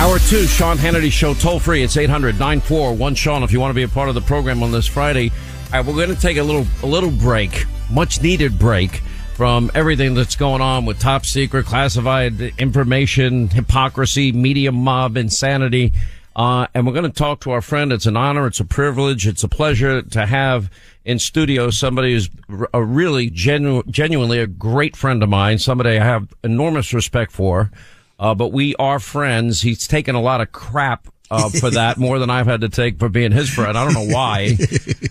Hour 0.00 0.18
two, 0.18 0.46
Sean 0.46 0.78
Hannity 0.78 1.12
Show, 1.12 1.34
toll 1.34 1.60
free. 1.60 1.82
It's 1.82 1.98
800 1.98 2.38
941 2.38 3.14
Sean 3.16 3.42
if 3.42 3.52
you 3.52 3.60
want 3.60 3.68
to 3.68 3.74
be 3.74 3.82
a 3.82 3.88
part 3.88 4.08
of 4.08 4.14
the 4.14 4.22
program 4.22 4.62
on 4.62 4.72
this 4.72 4.86
Friday. 4.86 5.28
All 5.28 5.72
right, 5.72 5.84
we're 5.84 5.92
going 5.92 6.08
to 6.08 6.18
take 6.18 6.38
a 6.38 6.42
little, 6.42 6.66
a 6.82 6.86
little 6.86 7.10
break, 7.10 7.66
much 7.90 8.22
needed 8.22 8.58
break 8.58 9.02
from 9.34 9.70
everything 9.74 10.14
that's 10.14 10.36
going 10.36 10.62
on 10.62 10.86
with 10.86 10.98
top 10.98 11.26
secret, 11.26 11.66
classified 11.66 12.40
information, 12.58 13.48
hypocrisy, 13.48 14.32
media 14.32 14.72
mob, 14.72 15.18
insanity. 15.18 15.92
Uh, 16.34 16.66
and 16.72 16.86
we're 16.86 16.94
going 16.94 17.04
to 17.04 17.10
talk 17.10 17.40
to 17.40 17.50
our 17.50 17.60
friend. 17.60 17.92
It's 17.92 18.06
an 18.06 18.16
honor. 18.16 18.46
It's 18.46 18.60
a 18.60 18.64
privilege. 18.64 19.26
It's 19.26 19.44
a 19.44 19.48
pleasure 19.48 20.00
to 20.00 20.24
have 20.24 20.70
in 21.04 21.18
studio 21.18 21.68
somebody 21.68 22.14
who's 22.14 22.30
a 22.72 22.82
really 22.82 23.28
genu- 23.28 23.82
genuinely 23.82 24.38
a 24.38 24.46
great 24.46 24.96
friend 24.96 25.22
of 25.22 25.28
mine, 25.28 25.58
somebody 25.58 25.98
I 25.98 26.02
have 26.02 26.32
enormous 26.42 26.94
respect 26.94 27.32
for. 27.32 27.70
Uh, 28.20 28.34
but 28.34 28.52
we 28.52 28.76
are 28.76 29.00
friends. 29.00 29.62
He's 29.62 29.88
taken 29.88 30.14
a 30.14 30.20
lot 30.20 30.40
of 30.42 30.52
crap 30.52 31.08
uh, 31.30 31.48
for 31.48 31.70
that, 31.70 31.96
more 31.96 32.18
than 32.18 32.28
I've 32.30 32.46
had 32.46 32.60
to 32.60 32.68
take 32.68 32.98
for 32.98 33.08
being 33.08 33.32
his 33.32 33.48
friend. 33.48 33.76
I 33.78 33.84
don't 33.84 33.94
know 33.94 34.14
why. 34.14 34.56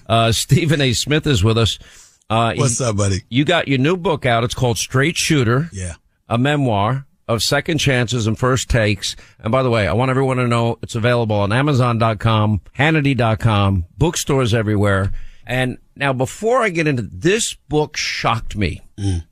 Uh, 0.08 0.32
Stephen 0.32 0.82
A. 0.82 0.94
Smith 0.94 1.28
is 1.28 1.44
with 1.44 1.56
us. 1.58 1.78
Uh, 2.32 2.54
What's 2.56 2.82
up, 2.82 2.98
buddy? 2.98 3.18
You 3.30 3.46
got 3.46 3.68
your 3.68 3.78
new 3.78 3.96
book 3.96 4.26
out. 4.26 4.44
It's 4.44 4.56
called 4.56 4.80
Straight 4.80 5.18
Shooter 5.18 5.70
Yeah. 5.72 5.94
a 6.28 6.36
memoir 6.38 7.06
of 7.28 7.44
second 7.44 7.78
chances 7.78 8.26
and 8.26 8.38
first 8.40 8.72
takes. 8.72 9.16
And 9.40 9.52
by 9.52 9.62
the 9.62 9.70
way, 9.70 9.88
I 9.88 9.94
want 9.94 10.10
everyone 10.10 10.38
to 10.38 10.48
know 10.48 10.80
it's 10.82 10.96
available 10.96 11.36
on 11.36 11.52
Amazon.com, 11.52 12.62
Hannity.com, 12.76 13.86
bookstores 14.00 14.54
everywhere. 14.56 15.12
And 15.50 15.80
now 15.96 16.14
before 16.14 16.62
I 16.62 16.70
get 16.70 16.86
into 16.86 17.02
this 17.02 17.56
book 17.70 17.98
shocked 17.98 18.56
me 18.56 18.82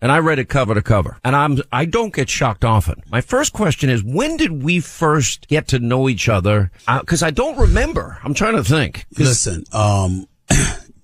and 0.02 0.12
I 0.12 0.18
read 0.18 0.40
it 0.40 0.50
cover 0.50 0.74
to 0.74 0.82
cover 0.82 1.20
and 1.24 1.36
I'm, 1.36 1.60
I 1.72 1.86
don't 1.86 2.12
get 2.14 2.28
shocked 2.28 2.66
often. 2.66 3.04
My 3.12 3.22
first 3.22 3.54
question 3.54 3.90
is, 3.92 4.04
when 4.04 4.36
did 4.36 4.64
we 4.64 4.80
first 4.80 5.48
get 5.48 5.68
to 5.70 5.80
know 5.80 6.10
each 6.10 6.28
other? 6.28 6.72
Uh, 6.88 7.04
cause 7.04 7.22
I 7.22 7.30
don't 7.30 7.58
remember. 7.60 8.18
I'm 8.24 8.34
trying 8.34 8.56
to 8.56 8.64
think. 8.64 9.06
Listen, 9.18 9.64
um, 9.72 10.28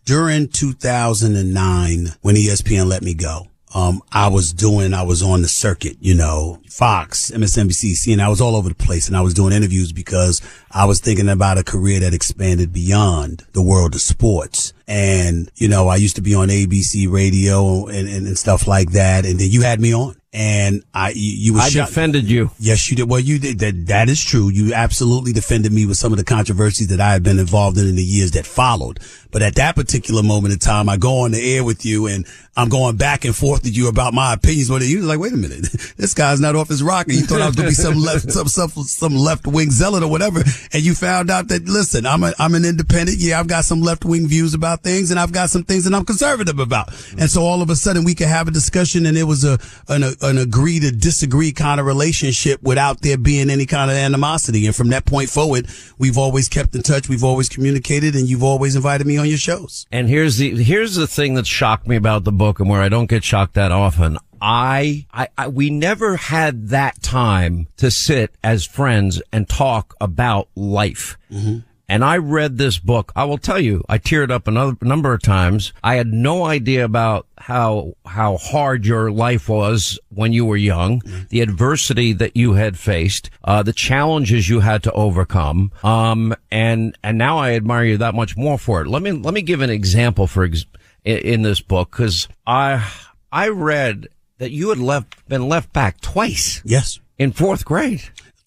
during 0.06 0.48
2009, 0.48 2.08
when 2.22 2.36
ESPN 2.36 2.88
let 2.88 3.04
me 3.04 3.14
go, 3.14 3.48
um, 3.74 4.02
I 4.12 4.28
was 4.28 4.54
doing, 4.54 4.94
I 4.94 5.04
was 5.04 5.24
on 5.24 5.42
the 5.42 5.48
circuit, 5.48 5.98
you 6.00 6.14
know, 6.14 6.60
Fox, 6.70 7.32
MSNBC, 7.32 7.94
CNN. 7.94 8.20
I 8.20 8.30
was 8.30 8.40
all 8.42 8.56
over 8.56 8.70
the 8.70 8.76
place 8.76 9.08
and 9.08 9.18
I 9.18 9.22
was 9.22 9.34
doing 9.34 9.54
interviews 9.54 9.92
because 9.92 10.42
I 10.72 10.86
was 10.86 11.00
thinking 11.00 11.28
about 11.30 11.58
a 11.58 11.64
career 11.64 12.00
that 12.02 12.14
expanded 12.14 12.72
beyond 12.72 13.46
the 13.54 13.62
world 13.64 13.96
of 13.96 14.02
sports. 14.02 14.74
And, 14.88 15.50
you 15.56 15.68
know, 15.68 15.88
I 15.88 15.96
used 15.96 16.18
to 16.18 16.22
be 16.22 16.36
on 16.36 16.50
ABC 16.50 17.12
radio 17.12 17.88
and, 17.88 18.08
and, 18.08 18.28
and 18.28 18.38
stuff 18.38 18.68
like 18.68 18.92
that. 18.92 19.26
And 19.26 19.40
then 19.40 19.50
you 19.50 19.62
had 19.62 19.80
me 19.80 19.94
on 19.94 20.16
and 20.34 20.84
I, 20.94 21.10
you, 21.12 21.16
you 21.32 21.54
were 21.54 21.60
I 21.60 21.70
shocked- 21.70 21.90
defended 21.90 22.30
you. 22.30 22.50
Yes, 22.60 22.90
you 22.90 22.98
did. 22.98 23.10
Well, 23.10 23.20
you 23.20 23.38
did. 23.38 23.60
That, 23.60 23.86
that 23.88 24.10
is 24.10 24.24
true. 24.24 24.50
You 24.50 24.74
absolutely 24.74 25.32
defended 25.32 25.72
me 25.72 25.86
with 25.86 25.98
some 25.98 26.12
of 26.12 26.18
the 26.18 26.24
controversies 26.26 26.88
that 26.88 27.00
I 27.00 27.12
had 27.14 27.22
been 27.24 27.38
involved 27.38 27.78
in 27.78 27.88
in 27.88 27.96
the 27.96 28.04
years 28.04 28.32
that 28.32 28.46
followed. 28.48 29.00
But 29.34 29.42
at 29.42 29.56
that 29.56 29.76
particular 29.76 30.22
moment 30.22 30.54
in 30.54 30.60
time, 30.60 30.88
I 30.88 30.98
go 30.98 31.22
on 31.22 31.32
the 31.32 31.56
air 31.56 31.64
with 31.64 31.86
you 31.86 32.06
and 32.06 32.26
I'm 32.56 32.70
going 32.70 32.98
back 32.98 33.26
and 33.26 33.36
forth 33.36 33.64
with 33.64 33.76
you 33.76 33.88
about 33.88 34.14
my 34.14 34.34
opinions. 34.34 34.70
But 34.70 34.84
you 34.84 35.00
was 35.00 35.08
like, 35.08 35.20
wait 35.20 35.34
a 35.34 35.38
minute, 35.38 35.64
this 35.98 36.14
guy's 36.14 36.40
not 36.40 36.56
off 36.56 36.70
his 36.70 36.84
rocker. 36.84 37.12
You 37.12 37.22
thought 37.22 37.42
I 37.42 37.48
was 37.48 37.56
going 37.56 37.66
to 37.66 37.72
be 37.72 37.76
some 37.76 37.96
left, 37.96 38.32
some, 38.32 38.48
some, 38.48 38.70
some 38.70 39.16
left 39.16 39.48
wing 39.48 39.72
zealot 39.72 40.04
or 40.04 40.10
whatever. 40.10 40.44
And 40.72 40.84
you 40.84 40.94
found 40.94 41.32
out 41.32 41.48
that, 41.48 41.66
listen, 41.66 42.06
I'm 42.06 42.24
a, 42.24 42.34
I'm 42.38 42.54
an 42.54 42.64
independent. 42.64 43.18
Yeah, 43.18 43.40
I've 43.40 43.48
got 43.48 43.66
some 43.66 43.82
left 43.82 44.06
wing 44.06 44.28
views 44.28 44.54
about 44.54 44.84
things 44.84 45.10
and 45.10 45.20
I've 45.20 45.32
got 45.32 45.50
some 45.50 45.64
things 45.64 45.86
that 45.86 45.96
I'm 45.96 46.06
conservative 46.06 46.60
about. 46.60 46.90
And 47.18 47.28
so 47.28 47.42
all 47.42 47.64
of 47.64 47.72
a 47.72 47.76
sudden 47.76 48.04
we 48.04 48.14
could 48.14 48.28
have 48.28 48.48
a 48.48 48.52
discussion 48.52 49.08
and 49.08 49.18
it 49.18 49.24
was 49.24 49.44
a, 49.44 49.58
an, 49.90 50.04
an 50.22 50.38
agree 50.38 50.80
to 50.80 50.92
disagree 50.92 51.52
kind 51.52 51.80
of 51.80 51.88
relationship 51.88 52.62
without 52.62 53.02
there 53.02 53.18
being 53.18 53.50
any 53.50 53.66
kind 53.66 53.90
of 53.90 53.98
animosity. 53.98 54.68
And 54.68 54.76
from 54.76 54.90
that 54.90 55.06
point 55.06 55.30
forward, 55.30 55.68
we've 55.98 56.20
always 56.20 56.48
kept 56.50 56.76
in 56.76 56.84
touch. 56.84 57.10
We've 57.10 57.24
always 57.24 57.50
communicated 57.50 58.14
and 58.14 58.28
you've 58.28 58.44
always 58.44 58.76
invited 58.76 59.08
me 59.08 59.18
on 59.18 59.23
your 59.26 59.38
shows. 59.38 59.86
And 59.92 60.10
here's 60.10 60.38
the 60.38 60.64
here's 60.64 60.96
the 60.96 61.08
thing 61.08 61.36
that 61.36 61.48
shocked 61.48 61.88
me 61.88 61.96
about 61.96 62.24
the 62.24 62.32
book 62.32 62.60
and 62.60 62.70
where 62.70 62.82
I 62.82 62.90
don't 62.90 63.10
get 63.10 63.24
shocked 63.24 63.54
that 63.56 63.72
often. 63.72 64.18
I, 64.42 65.06
I, 65.14 65.30
I 65.38 65.48
we 65.48 65.70
never 65.70 66.18
had 66.18 66.68
that 66.70 67.02
time 67.02 67.68
to 67.78 67.90
sit 67.90 68.36
as 68.44 68.66
friends 68.66 69.22
and 69.32 69.48
talk 69.48 69.96
about 70.02 70.50
life. 70.56 71.18
Mm-hmm. 71.32 71.60
And 71.90 72.04
I 72.04 72.18
read 72.18 72.58
this 72.58 72.80
book. 72.80 73.12
I 73.16 73.26
will 73.26 73.38
tell 73.38 73.60
you, 73.60 73.84
I 73.90 73.98
teared 73.98 74.32
up 74.32 74.48
another 74.48 74.76
number 74.82 75.14
of 75.14 75.22
times. 75.22 75.74
I 75.84 75.96
had 75.96 76.08
no 76.08 76.46
idea 76.46 76.86
about 76.86 77.28
how, 77.38 77.94
how 78.06 78.38
hard 78.38 78.86
your 78.86 79.12
life 79.12 79.50
was 79.50 80.00
when 80.10 80.32
you 80.32 80.46
were 80.46 80.56
young, 80.56 81.02
the 81.30 81.42
adversity 81.42 82.14
that 82.14 82.38
you 82.38 82.54
had 82.54 82.78
faced, 82.80 83.30
uh, 83.44 83.64
the 83.64 83.74
challenges 83.74 84.48
you 84.48 84.62
had 84.62 84.82
to 84.84 84.92
overcome. 84.94 85.72
Um, 85.84 86.34
and, 86.50 86.98
and 87.04 87.18
now 87.18 87.38
I 87.38 87.52
admire 87.52 87.84
you 87.84 87.98
that 87.98 88.16
much 88.16 88.38
more 88.38 88.58
for 88.58 88.82
it. 88.82 88.88
Let 88.88 89.02
me, 89.02 89.12
let 89.12 89.34
me 89.34 89.42
give 89.42 89.60
an 89.62 89.70
example 89.70 90.26
for, 90.26 90.46
ex- 90.46 90.66
in, 91.04 91.42
this 91.42 91.60
book, 91.60 91.92
cause 91.92 92.30
I, 92.48 92.90
I 93.30 93.50
read 93.50 94.08
that 94.38 94.52
you 94.52 94.70
had 94.70 94.80
left, 94.80 95.28
been 95.28 95.50
left 95.50 95.74
back 95.74 96.00
twice 96.00 96.62
Yes. 96.64 97.02
in 97.18 97.34
fourth 97.34 97.66
grade. 97.66 98.04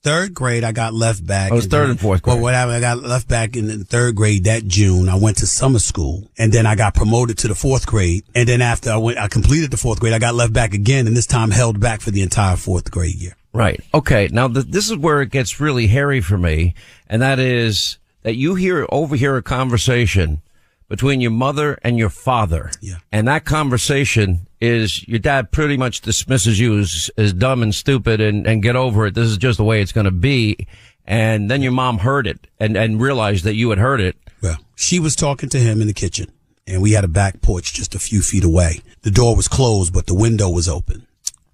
Third 0.07 0.35
grade, 0.35 0.63
I 0.63 0.71
got 0.71 0.95
left 0.95 1.27
back. 1.27 1.51
Oh, 1.51 1.55
I 1.55 1.57
was 1.57 1.67
third 1.67 1.91
and 1.91 1.99
fourth 1.99 2.23
grade. 2.23 2.35
Well, 2.35 2.43
whatever. 2.43 2.71
I 2.71 2.79
got 2.79 3.03
left 3.03 3.27
back 3.27 3.57
in 3.57 3.67
the 3.67 3.85
third 3.85 4.15
grade 4.15 4.45
that 4.45 4.65
June. 4.65 5.09
I 5.09 5.17
went 5.17 5.39
to 5.39 5.47
summer 5.47 5.81
school 5.81 6.31
and 6.39 6.53
then 6.53 6.65
I 6.65 6.77
got 6.77 6.95
promoted 6.95 7.39
to 7.39 7.49
the 7.49 7.57
fourth 7.57 7.89
grade. 7.89 8.23
And 8.33 8.49
then 8.49 8.63
after 8.63 8.91
I 8.91 8.99
went, 8.99 9.19
I 9.19 9.27
completed 9.27 9.73
the 9.73 9.77
fourth 9.77 9.99
grade, 9.99 10.13
I 10.13 10.21
got 10.21 10.37
left 10.37 10.53
back 10.53 10.75
again 10.75 11.09
and 11.09 11.17
this 11.17 11.27
time 11.27 11.51
held 11.51 11.81
back 11.81 12.01
for 12.01 12.13
the 12.13 12.23
entire 12.23 12.57
fourth 12.57 12.89
grade 12.93 13.17
year. 13.17 13.37
Right. 13.53 13.81
Okay. 13.93 14.29
Now 14.31 14.47
th- 14.47 14.67
this 14.67 14.89
is 14.89 14.97
where 14.97 15.23
it 15.23 15.31
gets 15.31 15.59
really 15.59 15.89
hairy 15.89 16.21
for 16.21 16.39
me, 16.39 16.75
and 17.09 17.21
that 17.23 17.41
is 17.41 17.99
that 18.23 18.37
you 18.37 18.55
hear 18.55 18.87
overhear 18.91 19.37
a 19.37 19.43
conversation 19.43 20.41
between 20.89 21.21
your 21.21 21.33
mother 21.33 21.79
and 21.83 21.99
your 21.99 22.11
father. 22.11 22.71
Yeah. 22.81 22.99
And 23.11 23.27
that 23.27 23.45
conversation 23.45 24.46
is 24.61 25.07
your 25.07 25.19
dad 25.19 25.51
pretty 25.51 25.77
much 25.77 26.01
dismisses 26.01 26.59
you 26.59 26.79
as, 26.79 27.11
as 27.17 27.33
dumb 27.33 27.63
and 27.63 27.75
stupid 27.75 28.21
and, 28.21 28.47
and 28.47 28.63
get 28.63 28.77
over 28.77 29.07
it. 29.07 29.15
This 29.15 29.29
is 29.29 29.37
just 29.37 29.59
the 29.59 29.65
way 29.65 29.81
it's 29.81 29.93
going 29.93 30.07
to 30.07 30.11
be. 30.11 30.67
And 31.07 31.51
then 31.51 31.63
your 31.63 31.73
mom 31.73 31.99
heard 31.99 32.27
it 32.27 32.47
and, 32.59 32.77
and 32.77 33.01
realized 33.01 33.45
that 33.45 33.55
you 33.55 33.71
had 33.71 33.79
heard 33.79 34.01
it. 34.01 34.17
Well, 34.43 34.59
she 34.75 34.99
was 34.99 35.15
talking 35.15 35.49
to 35.51 35.59
him 35.59 35.81
in 35.81 35.87
the 35.87 35.95
kitchen 35.95 36.31
and 36.67 36.83
we 36.83 36.93
had 36.93 37.05
a 37.05 37.09
back 37.09 37.41
porch 37.43 37.73
just 37.73 37.95
a 37.95 37.99
few 37.99 38.21
feet 38.21 38.45
away. 38.45 38.81
The 39.03 39.11
door 39.11 39.37
was 39.37 39.49
closed, 39.49 39.93
but 39.93 40.07
the 40.07 40.15
window 40.15 40.49
was 40.49 40.69
open. 40.69 41.07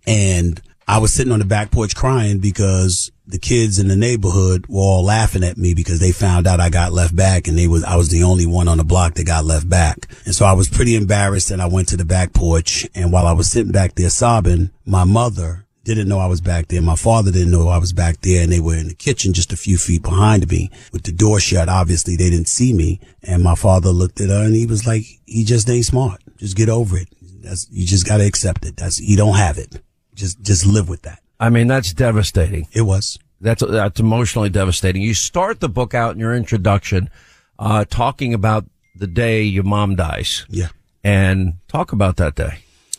And 0.06 0.60
I 0.86 0.98
was 0.98 1.12
sitting 1.12 1.32
on 1.32 1.38
the 1.38 1.44
back 1.44 1.70
porch 1.70 1.94
crying 1.94 2.38
because 2.38 3.10
the 3.26 3.38
kids 3.38 3.78
in 3.78 3.88
the 3.88 3.96
neighborhood 3.96 4.66
were 4.68 4.80
all 4.80 5.04
laughing 5.04 5.44
at 5.44 5.56
me 5.56 5.74
because 5.74 6.00
they 6.00 6.12
found 6.12 6.46
out 6.46 6.60
I 6.60 6.70
got 6.70 6.92
left 6.92 7.14
back 7.14 7.46
and 7.46 7.56
they 7.56 7.68
was, 7.68 7.84
I 7.84 7.96
was 7.96 8.10
the 8.10 8.24
only 8.24 8.46
one 8.46 8.68
on 8.68 8.78
the 8.78 8.84
block 8.84 9.14
that 9.14 9.26
got 9.26 9.44
left 9.44 9.68
back. 9.68 10.08
And 10.24 10.34
so 10.34 10.44
I 10.44 10.52
was 10.52 10.68
pretty 10.68 10.96
embarrassed 10.96 11.50
and 11.50 11.62
I 11.62 11.66
went 11.66 11.88
to 11.88 11.96
the 11.96 12.04
back 12.04 12.32
porch. 12.32 12.86
And 12.94 13.12
while 13.12 13.26
I 13.26 13.32
was 13.32 13.50
sitting 13.50 13.72
back 13.72 13.94
there 13.94 14.10
sobbing, 14.10 14.70
my 14.84 15.04
mother 15.04 15.66
didn't 15.84 16.08
know 16.08 16.18
I 16.18 16.26
was 16.26 16.40
back 16.40 16.68
there. 16.68 16.82
My 16.82 16.96
father 16.96 17.30
didn't 17.30 17.50
know 17.50 17.68
I 17.68 17.78
was 17.78 17.92
back 17.92 18.20
there 18.20 18.42
and 18.42 18.52
they 18.52 18.60
were 18.60 18.76
in 18.76 18.88
the 18.88 18.94
kitchen 18.94 19.32
just 19.32 19.52
a 19.52 19.56
few 19.56 19.78
feet 19.78 20.02
behind 20.02 20.48
me 20.50 20.70
with 20.92 21.04
the 21.04 21.12
door 21.12 21.40
shut. 21.40 21.68
Obviously 21.68 22.16
they 22.16 22.30
didn't 22.30 22.48
see 22.48 22.72
me. 22.72 23.00
And 23.22 23.42
my 23.42 23.54
father 23.54 23.90
looked 23.90 24.20
at 24.20 24.30
her 24.30 24.44
and 24.44 24.54
he 24.54 24.66
was 24.66 24.86
like, 24.86 25.04
he 25.26 25.44
just 25.44 25.70
ain't 25.70 25.86
smart. 25.86 26.20
Just 26.38 26.56
get 26.56 26.68
over 26.68 26.98
it. 26.98 27.08
That's, 27.42 27.68
you 27.70 27.86
just 27.86 28.06
got 28.06 28.18
to 28.18 28.26
accept 28.26 28.64
it. 28.64 28.76
That's, 28.76 29.00
you 29.00 29.16
don't 29.16 29.36
have 29.36 29.58
it. 29.58 29.80
Just, 30.14 30.42
just 30.42 30.66
live 30.66 30.88
with 30.88 31.02
that. 31.02 31.20
I 31.40 31.50
mean, 31.50 31.66
that's 31.66 31.92
devastating. 31.92 32.68
It 32.72 32.82
was. 32.82 33.18
That's 33.40 33.62
that's 33.66 33.98
emotionally 33.98 34.50
devastating. 34.50 35.02
You 35.02 35.14
start 35.14 35.58
the 35.58 35.68
book 35.68 35.94
out 35.94 36.14
in 36.14 36.20
your 36.20 36.34
introduction, 36.34 37.10
uh, 37.58 37.84
talking 37.84 38.32
about 38.34 38.66
the 38.94 39.08
day 39.08 39.42
your 39.42 39.64
mom 39.64 39.96
dies. 39.96 40.46
Yeah. 40.48 40.68
And 41.02 41.54
talk 41.66 41.92
about 41.92 42.16
that 42.18 42.36
day 42.36 42.58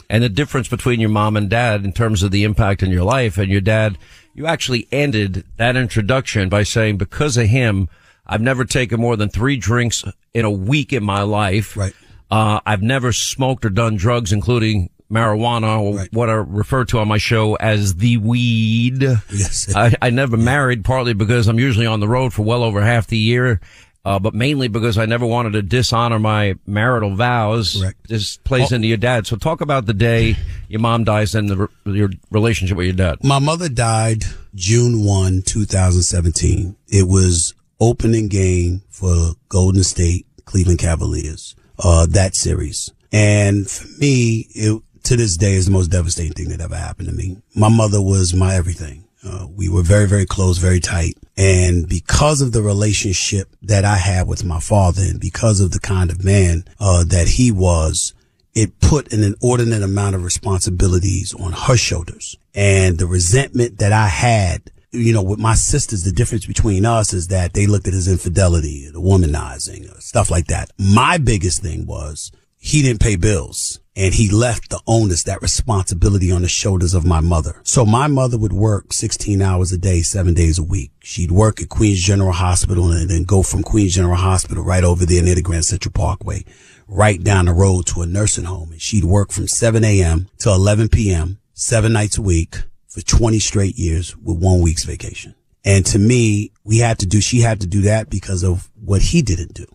and 0.10 0.24
the 0.24 0.30
difference 0.30 0.68
between 0.68 1.00
your 1.00 1.10
mom 1.10 1.38
and 1.38 1.50
dad 1.50 1.86
in 1.86 1.94
terms 1.94 2.22
of 2.22 2.32
the 2.32 2.44
impact 2.44 2.84
in 2.84 2.92
your 2.92 3.04
life. 3.04 3.38
And 3.38 3.50
your 3.50 3.62
dad, 3.62 3.98
you 4.34 4.46
actually 4.46 4.88
ended 4.92 5.46
that 5.58 5.76
introduction 5.76 6.50
by 6.50 6.64
saying, 6.64 6.98
because 6.98 7.38
of 7.38 7.48
him, 7.48 7.88
I've 8.28 8.42
never 8.42 8.66
taken 8.66 9.00
more 9.00 9.16
than 9.16 9.30
three 9.30 9.58
drinks 9.58 10.04
in 10.34 10.46
a 10.46 10.52
week 10.52 10.94
in 10.94 11.04
my 11.04 11.22
life. 11.22 11.78
Right. 11.78 11.94
Uh, 12.30 12.60
I've 12.66 12.82
never 12.82 13.12
smoked 13.12 13.66
or 13.66 13.70
done 13.70 13.96
drugs, 13.96 14.32
including 14.32 14.90
marijuana 15.14 15.80
or 15.82 15.98
Right. 15.98 16.10
what 16.14 16.30
I 16.30 16.34
refer 16.34 16.86
to 16.86 17.00
on 17.00 17.08
my 17.08 17.18
show 17.18 17.56
as 17.56 17.96
the 17.96 18.18
weed. 18.18 19.02
Yes. 19.02 19.74
I, 19.76 19.94
I 20.02 20.10
never 20.10 20.36
married 20.38 20.84
partly 20.84 21.14
because 21.14 21.48
I'm 21.48 21.60
usually 21.60 21.86
on 21.86 22.00
the 22.00 22.08
road 22.08 22.34
for 22.34 22.42
well 22.42 22.64
over 22.64 22.82
half 22.82 23.08
the 23.08 23.18
year. 23.18 23.62
Uh, 24.06 24.20
but 24.20 24.34
mainly 24.34 24.68
because 24.68 24.98
I 24.98 25.06
never 25.06 25.26
wanted 25.26 25.54
to 25.54 25.62
dishonor 25.62 26.20
my 26.20 26.56
marital 26.68 27.16
vows. 27.16 27.78
Correct. 27.80 28.10
This 28.10 28.36
plays 28.36 28.74
into 28.74 28.86
your 28.86 28.98
dad. 28.98 29.26
So 29.26 29.38
talk 29.38 29.62
about 29.62 29.86
the 29.86 29.94
day 29.94 30.36
your 30.68 30.82
mom 30.82 31.06
dies 31.06 31.34
and 31.36 31.48
the, 31.48 31.70
your 31.86 32.10
relationship 32.30 32.76
with 32.76 32.88
your 32.88 32.96
dad. 32.98 33.24
My 33.24 33.40
mother 33.40 33.70
died 33.70 34.26
June 34.56 35.06
1, 35.06 35.44
2017. 35.44 36.76
It 36.90 37.08
was 37.08 37.54
opening 37.80 38.28
game 38.28 38.82
for 38.90 39.36
Golden 39.48 39.84
State 39.84 40.26
Cleveland 40.44 40.80
Cavaliers, 40.80 41.56
uh, 41.80 42.06
that 42.08 42.36
series. 42.36 42.92
And 43.14 43.70
for 43.70 43.88
me, 44.00 44.48
it, 44.50 44.82
to 45.04 45.18
this 45.18 45.38
day 45.38 45.54
is 45.54 45.66
the 45.66 45.72
most 45.72 45.90
devastating 45.90 46.34
thing 46.34 46.50
that 46.50 46.62
ever 46.62 46.76
happened 46.76 47.10
to 47.10 47.16
me. 47.16 47.38
My 47.56 47.70
mother 47.70 48.02
was 48.02 48.34
my 48.34 48.56
everything. 48.56 49.06
Uh, 49.26 49.48
we 49.56 49.70
were 49.70 49.84
very, 49.84 50.08
very 50.08 50.26
close, 50.26 50.58
very 50.58 50.80
tight. 50.80 51.18
And 51.38 51.88
because 51.88 52.42
of 52.42 52.52
the 52.52 52.62
relationship 52.62 53.48
that 53.62 53.86
I 53.86 53.96
had 53.96 54.28
with 54.28 54.44
my 54.44 54.60
father 54.60 55.02
and 55.02 55.20
because 55.20 55.60
of 55.60 55.72
the 55.72 55.80
kind 55.80 56.12
of 56.12 56.24
man, 56.24 56.66
uh, 56.80 57.04
that 57.06 57.28
he 57.28 57.52
was, 57.52 58.14
it 58.54 58.80
put 58.82 59.12
an 59.14 59.24
inordinate 59.24 59.82
amount 59.82 60.16
of 60.16 60.24
responsibilities 60.24 61.34
on 61.34 61.54
her 61.54 61.78
shoulders. 61.78 62.38
And 62.54 62.98
the 62.98 63.08
resentment 63.08 63.80
that 63.80 63.94
I 63.94 64.08
had, 64.08 64.72
you 64.92 65.14
know, 65.14 65.24
with 65.24 65.40
my 65.40 65.56
sisters, 65.56 66.04
the 66.04 66.12
difference 66.12 66.46
between 66.46 66.86
us 66.86 67.14
is 67.14 67.30
that 67.30 67.54
they 67.54 67.66
looked 67.66 67.88
at 67.88 67.94
his 67.94 68.08
infidelity, 68.08 68.90
the 68.92 69.02
womanizing, 69.02 69.90
uh, 69.90 70.00
stuff 70.00 70.30
like 70.30 70.48
that. 70.48 70.70
My 70.78 71.18
biggest 71.18 71.62
thing 71.62 71.88
was 71.88 72.32
he 72.66 72.82
didn't 72.82 73.02
pay 73.02 73.18
bills 73.18 73.82
and 73.94 74.14
he 74.14 74.30
left 74.30 74.70
the 74.70 74.80
onus, 74.88 75.24
that 75.24 75.42
responsibility 75.42 76.32
on 76.32 76.44
the 76.44 76.48
shoulders 76.48 76.94
of 76.94 77.06
my 77.06 77.20
mother. 77.20 77.60
So 77.64 77.86
my 77.86 78.08
mother 78.08 78.38
would 78.38 78.54
work 78.54 78.94
16 78.94 79.42
hours 79.42 79.74
a 79.74 79.78
day, 79.78 80.02
seven 80.02 80.34
days 80.34 80.58
a 80.58 80.64
week. 80.64 80.92
She'd 81.02 81.30
work 81.30 81.62
at 81.62 81.68
Queens 81.68 82.00
General 82.00 82.32
Hospital 82.32 82.90
and 82.90 83.10
then 83.10 83.26
go 83.26 83.44
from 83.44 83.64
Queens 83.64 83.94
General 83.94 84.16
Hospital 84.16 84.64
right 84.64 84.86
over 84.86 85.06
there 85.06 85.22
near 85.22 85.36
the 85.36 85.42
Grand 85.42 85.66
Central 85.66 85.92
Parkway, 85.92 86.46
right 86.88 87.22
down 87.22 87.46
the 87.46 87.54
road 87.54 87.86
to 87.88 88.02
a 88.02 88.06
nursing 88.06 88.46
home. 88.46 88.72
And 88.72 88.82
she'd 88.82 89.04
work 89.04 89.34
from 89.34 89.50
7 89.50 89.84
a.m. 89.84 90.30
to 90.40 90.50
11 90.50 90.88
p.m., 90.88 91.40
seven 91.54 91.92
nights 91.92 92.18
a 92.18 92.22
week 92.22 92.64
for 92.88 93.02
20 93.02 93.40
straight 93.40 93.76
years 93.76 94.16
with 94.16 94.42
one 94.42 94.62
week's 94.62 94.86
vacation. 94.86 95.36
And 95.66 95.86
to 95.88 96.00
me, 96.00 96.54
we 96.64 96.78
had 96.78 97.00
to 97.00 97.06
do, 97.06 97.20
she 97.20 97.42
had 97.42 97.60
to 97.60 97.68
do 97.68 97.82
that 97.82 98.10
because 98.10 98.42
of 98.42 98.70
what 98.82 99.02
he 99.02 99.22
didn't 99.22 99.54
do. 99.54 99.66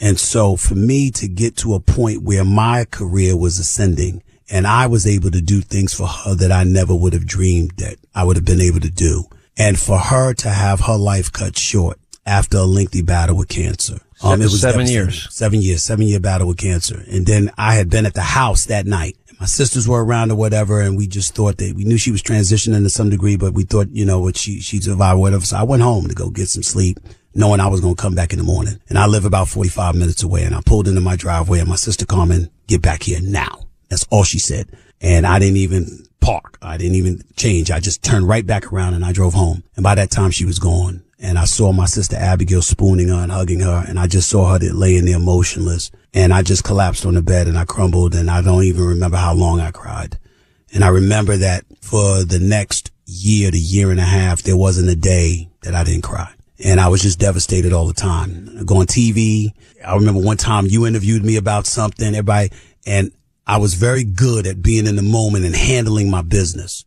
And 0.00 0.18
so 0.18 0.56
for 0.56 0.74
me 0.74 1.10
to 1.12 1.26
get 1.28 1.56
to 1.58 1.74
a 1.74 1.80
point 1.80 2.22
where 2.22 2.44
my 2.44 2.84
career 2.84 3.36
was 3.36 3.58
ascending 3.58 4.22
and 4.50 4.66
I 4.66 4.86
was 4.86 5.06
able 5.06 5.30
to 5.32 5.40
do 5.40 5.60
things 5.60 5.92
for 5.92 6.06
her 6.06 6.34
that 6.36 6.52
I 6.52 6.64
never 6.64 6.94
would 6.94 7.12
have 7.12 7.26
dreamed 7.26 7.72
that 7.78 7.96
I 8.14 8.24
would 8.24 8.36
have 8.36 8.44
been 8.44 8.60
able 8.60 8.80
to 8.80 8.90
do. 8.90 9.24
And 9.56 9.78
for 9.78 9.98
her 9.98 10.34
to 10.34 10.48
have 10.50 10.80
her 10.80 10.96
life 10.96 11.32
cut 11.32 11.58
short 11.58 11.98
after 12.24 12.58
a 12.58 12.62
lengthy 12.62 13.02
battle 13.02 13.36
with 13.36 13.48
cancer. 13.48 14.00
Um, 14.22 14.40
Seven- 14.40 14.48
seven 14.48 14.86
years. 14.86 15.26
Seven 15.30 15.60
years, 15.60 15.82
seven 15.84 16.06
year 16.06 16.20
battle 16.20 16.48
with 16.48 16.58
cancer. 16.58 17.04
And 17.10 17.26
then 17.26 17.50
I 17.58 17.74
had 17.74 17.90
been 17.90 18.06
at 18.06 18.14
the 18.14 18.22
house 18.22 18.66
that 18.66 18.86
night. 18.86 19.16
My 19.40 19.46
sisters 19.46 19.86
were 19.86 20.04
around 20.04 20.32
or 20.32 20.34
whatever, 20.34 20.80
and 20.80 20.96
we 20.96 21.06
just 21.06 21.34
thought 21.36 21.58
that 21.58 21.74
we 21.76 21.84
knew 21.84 21.96
she 21.96 22.10
was 22.10 22.22
transitioning 22.22 22.82
to 22.82 22.90
some 22.90 23.08
degree, 23.08 23.36
but 23.36 23.52
we 23.54 23.62
thought, 23.62 23.86
you 23.92 24.04
know, 24.04 24.18
what 24.18 24.36
she, 24.36 24.58
she'd 24.60 24.82
survive, 24.82 25.16
whatever. 25.18 25.44
So 25.44 25.56
I 25.56 25.62
went 25.62 25.82
home 25.82 26.08
to 26.08 26.14
go 26.14 26.28
get 26.30 26.48
some 26.48 26.64
sleep, 26.64 26.98
knowing 27.34 27.60
I 27.60 27.68
was 27.68 27.80
going 27.80 27.94
to 27.94 28.02
come 28.02 28.14
back 28.14 28.32
in 28.32 28.38
the 28.38 28.44
morning. 28.44 28.80
And 28.88 28.98
I 28.98 29.06
live 29.06 29.24
about 29.24 29.48
45 29.48 29.94
minutes 29.94 30.22
away, 30.22 30.44
and 30.44 30.54
I 30.54 30.60
pulled 30.64 30.88
into 30.88 31.00
my 31.00 31.16
driveway, 31.16 31.60
and 31.60 31.68
my 31.68 31.76
sister 31.76 32.06
Carmen, 32.06 32.50
get 32.66 32.82
back 32.82 33.02
here 33.02 33.20
now. 33.22 33.68
That's 33.88 34.06
all 34.10 34.24
she 34.24 34.38
said. 34.38 34.68
And 35.00 35.26
I 35.26 35.38
didn't 35.38 35.58
even 35.58 36.06
park. 36.20 36.58
I 36.60 36.76
didn't 36.76 36.96
even 36.96 37.22
change. 37.36 37.70
I 37.70 37.80
just 37.80 38.02
turned 38.02 38.28
right 38.28 38.46
back 38.46 38.72
around 38.72 38.94
and 38.94 39.04
I 39.04 39.12
drove 39.12 39.34
home. 39.34 39.62
And 39.76 39.82
by 39.82 39.94
that 39.94 40.10
time 40.10 40.30
she 40.30 40.44
was 40.44 40.58
gone. 40.58 41.02
And 41.20 41.38
I 41.38 41.46
saw 41.46 41.72
my 41.72 41.86
sister 41.86 42.16
Abigail 42.16 42.62
spooning 42.62 43.08
her 43.08 43.14
and 43.14 43.32
hugging 43.32 43.60
her. 43.60 43.84
And 43.86 43.98
I 43.98 44.06
just 44.06 44.28
saw 44.28 44.52
her 44.52 44.58
laying 44.58 45.04
there 45.04 45.18
motionless. 45.18 45.90
And 46.14 46.32
I 46.32 46.42
just 46.42 46.64
collapsed 46.64 47.06
on 47.06 47.14
the 47.14 47.22
bed 47.22 47.48
and 47.48 47.58
I 47.58 47.64
crumbled. 47.64 48.14
And 48.14 48.30
I 48.30 48.42
don't 48.42 48.64
even 48.64 48.84
remember 48.84 49.16
how 49.16 49.34
long 49.34 49.60
I 49.60 49.70
cried. 49.70 50.18
And 50.72 50.84
I 50.84 50.88
remember 50.88 51.36
that 51.36 51.64
for 51.80 52.24
the 52.24 52.38
next 52.38 52.90
year 53.06 53.50
to 53.50 53.58
year 53.58 53.90
and 53.90 54.00
a 54.00 54.04
half, 54.04 54.42
there 54.42 54.56
wasn't 54.56 54.90
a 54.90 54.96
day 54.96 55.48
that 55.62 55.74
I 55.74 55.82
didn't 55.82 56.02
cry. 56.02 56.32
And 56.64 56.80
I 56.80 56.88
was 56.88 57.02
just 57.02 57.20
devastated 57.20 57.72
all 57.72 57.86
the 57.86 57.92
time. 57.94 58.56
I 58.58 58.64
go 58.64 58.78
on 58.78 58.86
TV. 58.86 59.52
I 59.86 59.94
remember 59.94 60.20
one 60.20 60.36
time 60.36 60.66
you 60.66 60.86
interviewed 60.86 61.24
me 61.24 61.36
about 61.36 61.66
something, 61.66 62.06
everybody, 62.06 62.50
and 62.84 63.12
I 63.46 63.58
was 63.58 63.74
very 63.74 64.04
good 64.04 64.46
at 64.46 64.60
being 64.60 64.86
in 64.86 64.96
the 64.96 65.02
moment 65.02 65.44
and 65.44 65.54
handling 65.54 66.10
my 66.10 66.22
business. 66.22 66.84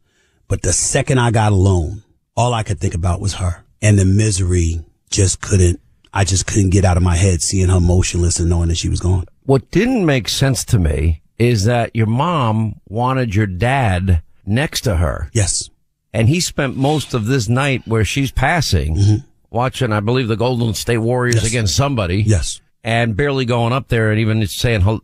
But 0.48 0.62
the 0.62 0.74
second 0.74 1.20
I 1.20 1.32
got 1.32 1.54
alone, 1.54 2.04
all 2.36 2.54
I 2.54 2.64
could 2.64 2.80
think 2.80 2.94
about 2.94 3.22
was 3.22 3.36
her 3.36 3.64
and 3.82 3.98
the 3.98 4.06
misery 4.06 4.84
just 5.10 5.42
couldn't, 5.42 5.80
I 6.14 6.24
just 6.24 6.46
couldn't 6.46 6.70
get 6.72 6.86
out 6.86 6.98
of 6.98 7.04
my 7.04 7.16
head 7.16 7.42
seeing 7.42 7.70
her 7.70 7.80
motionless 7.80 8.40
and 8.40 8.50
knowing 8.50 8.70
that 8.70 8.78
she 8.78 8.90
was 8.90 9.00
gone. 9.00 9.26
What 9.44 9.72
didn't 9.72 10.06
make 10.06 10.28
sense 10.28 10.64
to 10.66 10.80
me 10.80 11.22
is 11.40 11.64
that 11.66 11.96
your 11.96 12.06
mom 12.08 12.80
wanted 12.88 13.34
your 13.34 13.48
dad 13.48 14.22
next 14.46 14.82
to 14.82 14.98
her. 14.98 15.30
Yes. 15.34 15.70
and 16.14 16.28
he 16.28 16.40
spent 16.40 16.76
most 16.76 17.14
of 17.14 17.26
this 17.26 17.48
night 17.48 17.88
where 17.88 18.04
she's 18.04 18.32
passing 18.32 18.96
mm-hmm. 18.96 19.28
Watching, 19.52 19.92
I 19.92 20.00
believe, 20.00 20.28
the 20.28 20.36
Golden 20.38 20.74
State 20.74 20.98
Warriors 20.98 21.36
Yes. 21.36 21.46
against 21.48 21.76
somebody. 21.76 22.24
Yes. 22.24 22.62
And 22.84 23.16
barely 23.16 23.46
going 23.46 23.74
up 23.74 23.90
there 23.90 24.10
and 24.10 24.20
even 24.20 24.46
saying, 24.48 24.82
hold, 24.82 25.02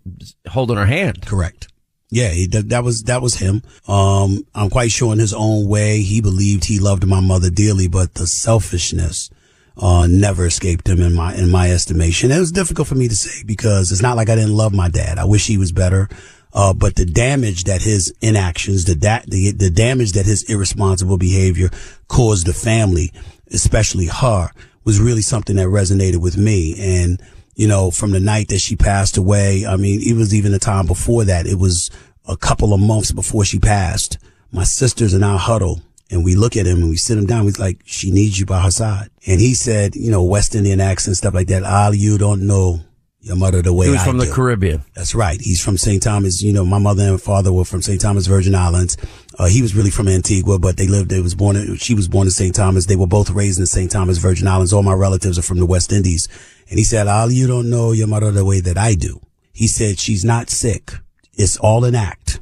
holding 0.47 0.77
her 0.77 0.85
hand. 0.87 1.25
Correct. 1.25 1.67
Yeah, 2.09 2.29
he, 2.29 2.47
that, 2.47 2.69
that 2.69 2.83
was 2.85 3.03
that 3.03 3.21
was 3.21 3.35
him. 3.35 3.61
Um, 3.87 4.47
I'm 4.55 4.69
quite 4.69 4.91
sure 4.91 5.11
in 5.11 5.19
his 5.19 5.33
own 5.33 5.67
way 5.67 6.01
he 6.01 6.21
believed 6.21 6.63
he 6.63 6.79
loved 6.79 7.05
my 7.05 7.19
mother 7.19 7.49
dearly, 7.49 7.89
but 7.89 8.13
the 8.13 8.25
selfishness 8.25 9.29
uh, 9.75 10.07
never 10.09 10.45
escaped 10.45 10.87
him 10.87 11.01
in 11.01 11.13
my 11.13 11.35
in 11.35 11.51
my 11.51 11.69
estimation. 11.69 12.31
It 12.31 12.39
was 12.39 12.53
difficult 12.53 12.87
for 12.87 12.95
me 12.95 13.09
to 13.09 13.15
say 13.15 13.43
because 13.45 13.91
it's 13.91 14.01
not 14.01 14.15
like 14.15 14.29
I 14.29 14.35
didn't 14.35 14.55
love 14.55 14.73
my 14.73 14.87
dad. 14.89 15.17
I 15.19 15.25
wish 15.25 15.47
he 15.47 15.57
was 15.57 15.73
better. 15.73 16.07
Uh, 16.53 16.73
but 16.73 16.95
the 16.95 17.05
damage 17.05 17.65
that 17.65 17.81
his 17.81 18.13
inactions, 18.21 18.85
the, 18.85 18.95
da- 18.95 19.25
the 19.27 19.51
the 19.51 19.69
damage 19.69 20.13
that 20.13 20.25
his 20.25 20.49
irresponsible 20.49 21.17
behavior 21.17 21.69
caused 22.07 22.47
the 22.47 22.53
family, 22.53 23.11
especially 23.51 24.07
her, 24.07 24.51
was 24.83 24.99
really 24.99 25.21
something 25.21 25.55
that 25.57 25.67
resonated 25.67 26.21
with 26.21 26.37
me. 26.37 26.75
And, 26.79 27.21
you 27.55 27.67
know, 27.67 27.91
from 27.91 28.11
the 28.11 28.19
night 28.19 28.47
that 28.49 28.59
she 28.59 28.75
passed 28.75 29.17
away, 29.17 29.65
I 29.65 29.75
mean, 29.75 30.01
it 30.01 30.15
was 30.15 30.33
even 30.33 30.51
the 30.51 30.59
time 30.59 30.85
before 30.85 31.25
that. 31.25 31.45
It 31.45 31.59
was 31.59 31.89
a 32.27 32.37
couple 32.37 32.73
of 32.73 32.79
months 32.79 33.11
before 33.11 33.45
she 33.45 33.59
passed. 33.59 34.17
My 34.51 34.63
sisters 34.63 35.13
and 35.13 35.25
I 35.25 35.37
huddle 35.37 35.81
and 36.09 36.23
we 36.23 36.35
look 36.35 36.55
at 36.55 36.65
him 36.65 36.77
and 36.77 36.89
we 36.89 36.97
sit 36.97 37.17
him 37.17 37.25
down. 37.25 37.45
We're 37.45 37.53
like, 37.59 37.81
she 37.85 38.11
needs 38.11 38.39
you 38.39 38.45
by 38.45 38.61
her 38.61 38.71
side. 38.71 39.09
And 39.25 39.41
he 39.41 39.53
said, 39.53 39.95
you 39.95 40.09
know, 40.09 40.23
West 40.23 40.55
Indian 40.55 40.79
accent, 40.79 41.17
stuff 41.17 41.33
like 41.33 41.47
that. 41.47 41.63
All 41.63 41.93
you 41.93 42.17
don't 42.17 42.47
know 42.47 42.81
your 43.19 43.35
mother 43.35 43.61
the 43.61 43.73
way 43.73 43.87
He 43.87 43.91
was 43.91 44.01
I 44.01 44.05
from 44.05 44.17
the. 44.17 44.31
Caribbean. 44.31 44.83
That's 44.93 45.15
right. 45.15 45.39
He's 45.41 45.63
from 45.63 45.77
St. 45.77 46.01
Thomas. 46.01 46.41
You 46.41 46.53
know, 46.53 46.65
my 46.65 46.79
mother 46.79 47.03
and 47.03 47.21
father 47.21 47.51
were 47.51 47.65
from 47.65 47.81
St. 47.81 47.99
Thomas 47.99 48.27
Virgin 48.27 48.55
Islands. 48.55 48.97
Uh, 49.37 49.47
he 49.47 49.61
was 49.61 49.75
really 49.75 49.89
from 49.89 50.07
Antigua, 50.07 50.59
but 50.59 50.77
they 50.77 50.87
lived, 50.87 51.09
they 51.09 51.21
was 51.21 51.35
born, 51.35 51.55
in, 51.55 51.75
she 51.75 51.93
was 51.93 52.07
born 52.07 52.27
in 52.27 52.31
St. 52.31 52.55
Thomas. 52.55 52.85
They 52.85 52.95
were 52.95 53.07
both 53.07 53.29
raised 53.29 53.59
in 53.59 53.65
St. 53.65 53.91
Thomas 53.91 54.17
Virgin 54.17 54.47
Islands. 54.47 54.73
All 54.73 54.83
my 54.83 54.93
relatives 54.93 55.37
are 55.37 55.43
from 55.43 55.59
the 55.59 55.65
West 55.65 55.91
Indies. 55.91 56.27
And 56.69 56.77
he 56.77 56.85
said, 56.85 57.07
all 57.07 57.31
you 57.31 57.47
don't 57.47 57.69
know 57.69 57.91
your 57.91 58.07
mother 58.07 58.31
the 58.31 58.45
way 58.45 58.59
that 58.61 58.77
I 58.77 58.93
do. 58.93 59.21
He 59.53 59.67
said, 59.67 59.99
she's 59.99 60.23
not 60.23 60.49
sick. 60.49 60.91
It's 61.33 61.57
all 61.57 61.85
an 61.85 61.95
act. 61.95 62.39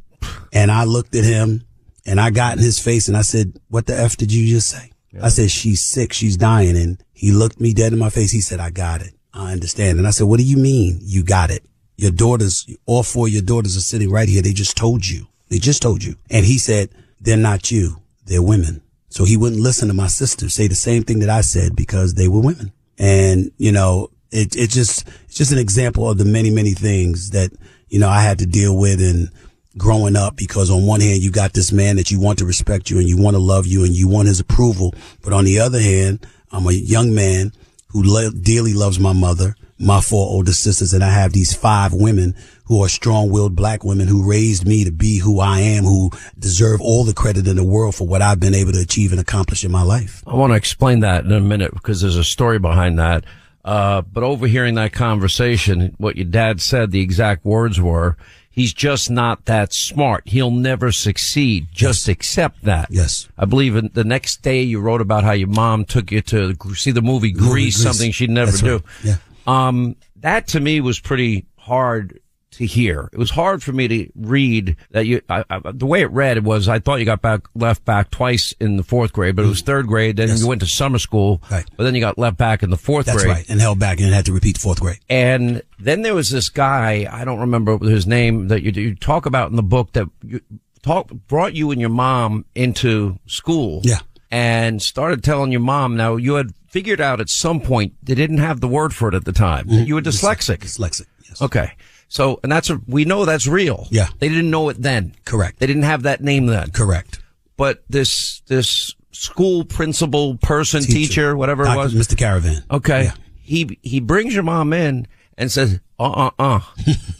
And 0.52 0.72
I 0.72 0.84
looked 0.84 1.16
at 1.16 1.24
him 1.24 1.66
and 2.06 2.20
I 2.20 2.30
got 2.30 2.58
in 2.58 2.64
his 2.64 2.80
face 2.80 3.08
and 3.08 3.16
I 3.18 3.22
said, 3.22 3.60
what 3.70 3.86
the 3.88 3.98
F 3.98 4.18
did 4.18 4.32
you 4.32 4.48
just 4.48 4.70
say? 4.70 4.92
I 5.22 5.30
said, 5.30 5.50
she's 5.50 5.86
sick. 5.86 6.12
She's 6.12 6.36
dying. 6.36 6.76
And 6.76 7.02
he 7.14 7.32
looked 7.32 7.60
me 7.62 7.74
dead 7.74 7.94
in 7.94 8.00
my 8.00 8.10
face. 8.10 8.32
He 8.32 8.42
said, 8.42 8.60
I 8.60 8.70
got 8.70 9.02
it. 9.02 9.14
I 9.36 9.52
understand. 9.52 9.98
And 9.98 10.08
I 10.08 10.12
said, 10.12 10.28
what 10.28 10.40
do 10.40 10.46
you 10.46 10.58
mean 10.58 11.00
you 11.02 11.24
got 11.24 11.52
it? 11.52 11.64
Your 11.98 12.12
daughters, 12.12 12.68
all 12.86 13.04
four 13.04 13.28
of 13.28 13.34
your 13.34 13.42
daughters 13.42 13.78
are 13.78 13.82
sitting 13.82 14.10
right 14.10 14.28
here. 14.28 14.42
They 14.42 14.54
just 14.54 14.78
told 14.78 15.08
you. 15.08 15.28
They 15.50 15.60
just 15.60 15.82
told 15.82 16.04
you. 16.04 16.16
And 16.30 16.46
he 16.46 16.58
said, 16.58 16.90
they're 17.22 17.38
not 17.38 17.72
you. 17.72 18.02
They're 18.26 18.42
women. 18.42 18.82
So 19.10 19.24
he 19.24 19.38
wouldn't 19.38 19.62
listen 19.62 19.88
to 19.88 19.94
my 19.94 20.08
sisters 20.08 20.54
say 20.54 20.68
the 20.68 20.76
same 20.76 21.04
thing 21.04 21.20
that 21.20 21.30
I 21.30 21.42
said 21.42 21.76
because 21.76 22.16
they 22.16 22.28
were 22.28 22.42
women. 22.42 22.72
And, 22.98 23.52
you 23.58 23.72
know, 23.72 24.10
it, 24.32 24.56
it 24.56 24.70
just, 24.70 25.08
it's 25.26 25.36
just 25.36 25.52
an 25.52 25.58
example 25.58 26.10
of 26.10 26.18
the 26.18 26.26
many, 26.26 26.50
many 26.50 26.72
things 26.72 27.30
that, 27.32 27.52
you 27.88 28.00
know, 28.00 28.10
I 28.10 28.22
had 28.22 28.40
to 28.40 28.46
deal 28.46 28.78
with 28.78 29.00
and 29.00 29.30
growing 29.78 30.16
up 30.16 30.36
because 30.36 30.70
on 30.70 30.86
one 30.86 31.02
hand, 31.02 31.22
you 31.22 31.32
got 31.32 31.54
this 31.54 31.72
man 31.72 31.98
that 31.98 32.12
you 32.12 32.20
want 32.20 32.40
to 32.40 32.46
respect 32.46 32.90
you 32.90 32.98
and 32.98 33.08
you 33.08 33.22
want 33.22 33.36
to 33.36 33.42
love 33.42 33.68
you 33.68 33.84
and 33.86 33.94
you 33.94 34.08
want 34.08 34.28
his 34.28 34.40
approval. 34.40 34.94
But 35.22 35.34
on 35.34 35.46
the 35.46 35.60
other 35.60 35.80
hand, 35.80 36.26
I'm 36.52 36.68
a 36.68 36.74
young 36.74 37.14
man 37.14 37.54
who 37.96 38.32
dearly 38.32 38.74
loves 38.74 39.00
my 39.00 39.14
mother, 39.14 39.56
my 39.80 40.02
four 40.02 40.28
older 40.28 40.52
sisters, 40.52 40.94
and 40.94 41.02
I 41.02 41.12
have 41.12 41.32
these 41.32 41.56
five 41.56 41.94
women 41.94 42.36
who 42.66 42.84
are 42.84 42.90
strong-willed 42.90 43.56
black 43.56 43.86
women 43.86 44.08
who 44.08 44.30
raised 44.30 44.68
me 44.68 44.84
to 44.84 44.92
be 44.92 45.20
who 45.20 45.40
I 45.40 45.62
am, 45.62 45.86
who 45.86 46.12
deserve 46.38 46.82
all 46.82 47.06
the 47.06 47.14
credit 47.14 47.48
in 47.48 47.56
the 47.56 47.64
world 47.64 47.96
for 47.96 48.06
what 48.06 48.22
I've 48.22 48.40
been 48.40 48.54
able 48.54 48.74
to 48.74 48.82
achieve 48.82 49.12
and 49.12 49.22
accomplish 49.22 49.64
in 49.64 49.72
my 49.72 49.84
life. 49.84 50.22
I 50.28 50.36
want 50.36 50.52
to 50.52 50.58
explain 50.58 51.00
that 51.00 51.24
in 51.24 51.32
a 51.32 51.40
minute 51.40 51.74
because 51.74 52.02
there's 52.02 52.18
a 52.18 52.24
story 52.24 52.60
behind 52.60 53.00
that. 53.00 53.24
Uh, 53.64 54.02
but 54.02 54.24
overhearing 54.24 54.76
that 54.76 54.92
conversation, 54.92 55.96
what 55.98 56.18
your 56.18 56.26
dad 56.26 56.60
said, 56.62 56.92
the 56.92 57.02
exact 57.02 57.46
words 57.46 57.80
were, 57.80 58.18
he's 58.56 58.74
just 58.74 59.12
not 59.12 59.46
that 59.46 59.74
smart. 59.74 60.24
He'll 60.28 60.50
never 60.52 60.92
succeed. 60.92 61.68
Just 61.72 62.08
accept 62.08 62.64
that. 62.64 62.88
Yes. 62.90 63.28
I 63.38 63.46
believe 63.46 63.76
in 63.76 63.92
the 63.94 64.04
next 64.04 64.42
day 64.42 64.62
you 64.64 64.80
wrote 64.80 65.02
about 65.02 65.24
how 65.24 65.34
your 65.34 65.50
mom 65.50 65.86
took 65.86 66.12
you 66.12 66.22
to 66.24 66.56
see 66.76 66.92
the 66.92 67.02
movie 67.02 67.32
Grease, 67.32 67.50
Grease. 67.52 67.84
something 67.84 68.12
she'd 68.12 68.30
never 68.30 68.52
That's 68.52 68.64
do. 68.64 68.74
right. 68.74 68.84
Yeah. 69.04 69.18
Um, 69.46 69.96
that 70.22 70.48
to 70.50 70.60
me 70.60 70.82
was 70.82 71.00
pretty 71.00 71.46
hard 71.58 72.20
to 72.58 72.66
hear. 72.66 73.10
It 73.14 73.20
was 73.20 73.32
hard 73.32 73.64
for 73.64 73.72
me 73.72 73.88
to 73.88 74.10
read 74.16 74.76
that 74.92 75.06
you, 75.06 75.22
I, 75.30 75.44
I, 75.50 75.60
the 75.72 75.86
way 75.86 76.02
it 76.02 76.12
read 76.12 76.44
was 76.44 76.68
I 76.68 76.80
thought 76.80 77.00
you 77.00 77.06
got 77.06 77.22
back, 77.22 77.42
left 77.56 77.86
back 77.86 78.12
twice 78.12 78.54
in 78.60 78.78
the 78.78 78.84
fourth 78.84 79.14
grade, 79.14 79.36
but 79.36 79.46
it 79.46 79.48
was 79.48 79.60
mm-hmm. 79.60 79.66
third 79.66 79.88
grade. 79.88 80.18
Then. 80.18 80.30
Yes. 80.30 80.42
you 80.42 80.48
went 80.48 80.62
to 80.62 80.68
summer 80.68 81.00
school, 81.00 81.42
Right. 81.50 81.66
but 81.76 81.84
then 81.84 81.96
you 81.96 82.02
got 82.02 82.18
left 82.18 82.38
back 82.38 82.64
in 82.64 82.70
the 82.70 82.78
fourth 82.78 83.08
That's 83.08 83.24
grade. 83.24 83.36
right. 83.36 83.50
And 83.50 83.60
held 83.62 83.80
back 83.80 84.00
and 84.00 84.14
had 84.14 84.26
to 84.26 84.34
repeat 84.34 84.56
the 84.56 84.62
fourth 84.62 84.80
grade. 84.80 85.00
And 85.10 85.62
then 85.80 86.02
there 86.02 86.16
was 86.16 86.30
this 86.30 86.50
guy, 86.50 87.08
I 87.12 87.26
don't 87.26 87.40
remember 87.40 87.78
his 87.80 88.08
name 88.08 88.48
that 88.50 88.62
you, 88.64 88.72
you 88.72 88.96
talk 88.96 89.26
about 89.26 89.50
in 89.50 89.56
the 89.56 89.64
book 89.64 89.94
that 89.94 90.08
you 90.24 90.42
talk, 90.82 91.10
brought 91.28 91.54
you 91.54 91.72
and 91.72 91.82
your 91.82 91.90
mom 91.90 92.46
into 92.56 93.20
school. 93.26 93.82
Yeah. 93.84 94.00
And 94.32 94.82
started 94.82 95.24
telling 95.24 95.52
your 95.52 95.62
mom, 95.62 95.96
now 95.96 96.16
you 96.16 96.36
had 96.36 96.54
figured 96.68 97.00
out 97.00 97.22
at 97.22 97.30
some 97.30 97.62
point 97.62 97.94
they 98.04 98.16
didn't 98.16 98.40
have 98.40 98.60
the 98.60 98.68
word 98.68 98.94
for 98.94 99.08
it 99.08 99.16
at 99.16 99.24
the 99.24 99.32
time. 99.32 99.68
that 99.68 99.74
mm-hmm. 99.74 99.86
You 99.86 99.96
were 99.96 100.02
dyslexic. 100.02 100.58
Dyslexic. 100.58 101.06
Yes. 101.28 101.42
Okay. 101.42 101.72
So, 102.08 102.40
and 102.44 102.52
that's 102.52 102.70
a, 102.70 102.80
we 102.88 103.06
know 103.06 103.26
that's 103.26 103.48
real. 103.48 103.88
Yeah. 103.90 104.08
They 104.20 104.30
didn't 104.30 104.50
know 104.50 104.70
it 104.70 104.82
then. 104.82 105.14
Correct. 105.26 105.60
They 105.60 105.68
didn't 105.68 105.84
have 105.84 106.04
that 106.04 106.22
name 106.22 106.46
then. 106.46 106.72
Correct. 106.72 107.20
But 107.58 107.84
this, 107.90 108.42
this 108.48 108.94
school 109.12 109.66
principal 109.66 110.38
person, 110.38 110.84
teacher, 110.84 111.36
whatever 111.36 111.64
it 111.66 111.76
was. 111.76 111.94
Mr. 111.94 112.18
Caravan. 112.18 112.64
Okay. 112.70 113.06
Yeah. 113.06 113.14
He, 113.42 113.80
he 113.82 114.00
brings 114.00 114.34
your 114.34 114.44
mom 114.44 114.74
in 114.74 115.08
and 115.38 115.52
says, 115.52 115.80
uh, 116.00 116.04
uh, 116.04 116.30
uh, 116.40 116.60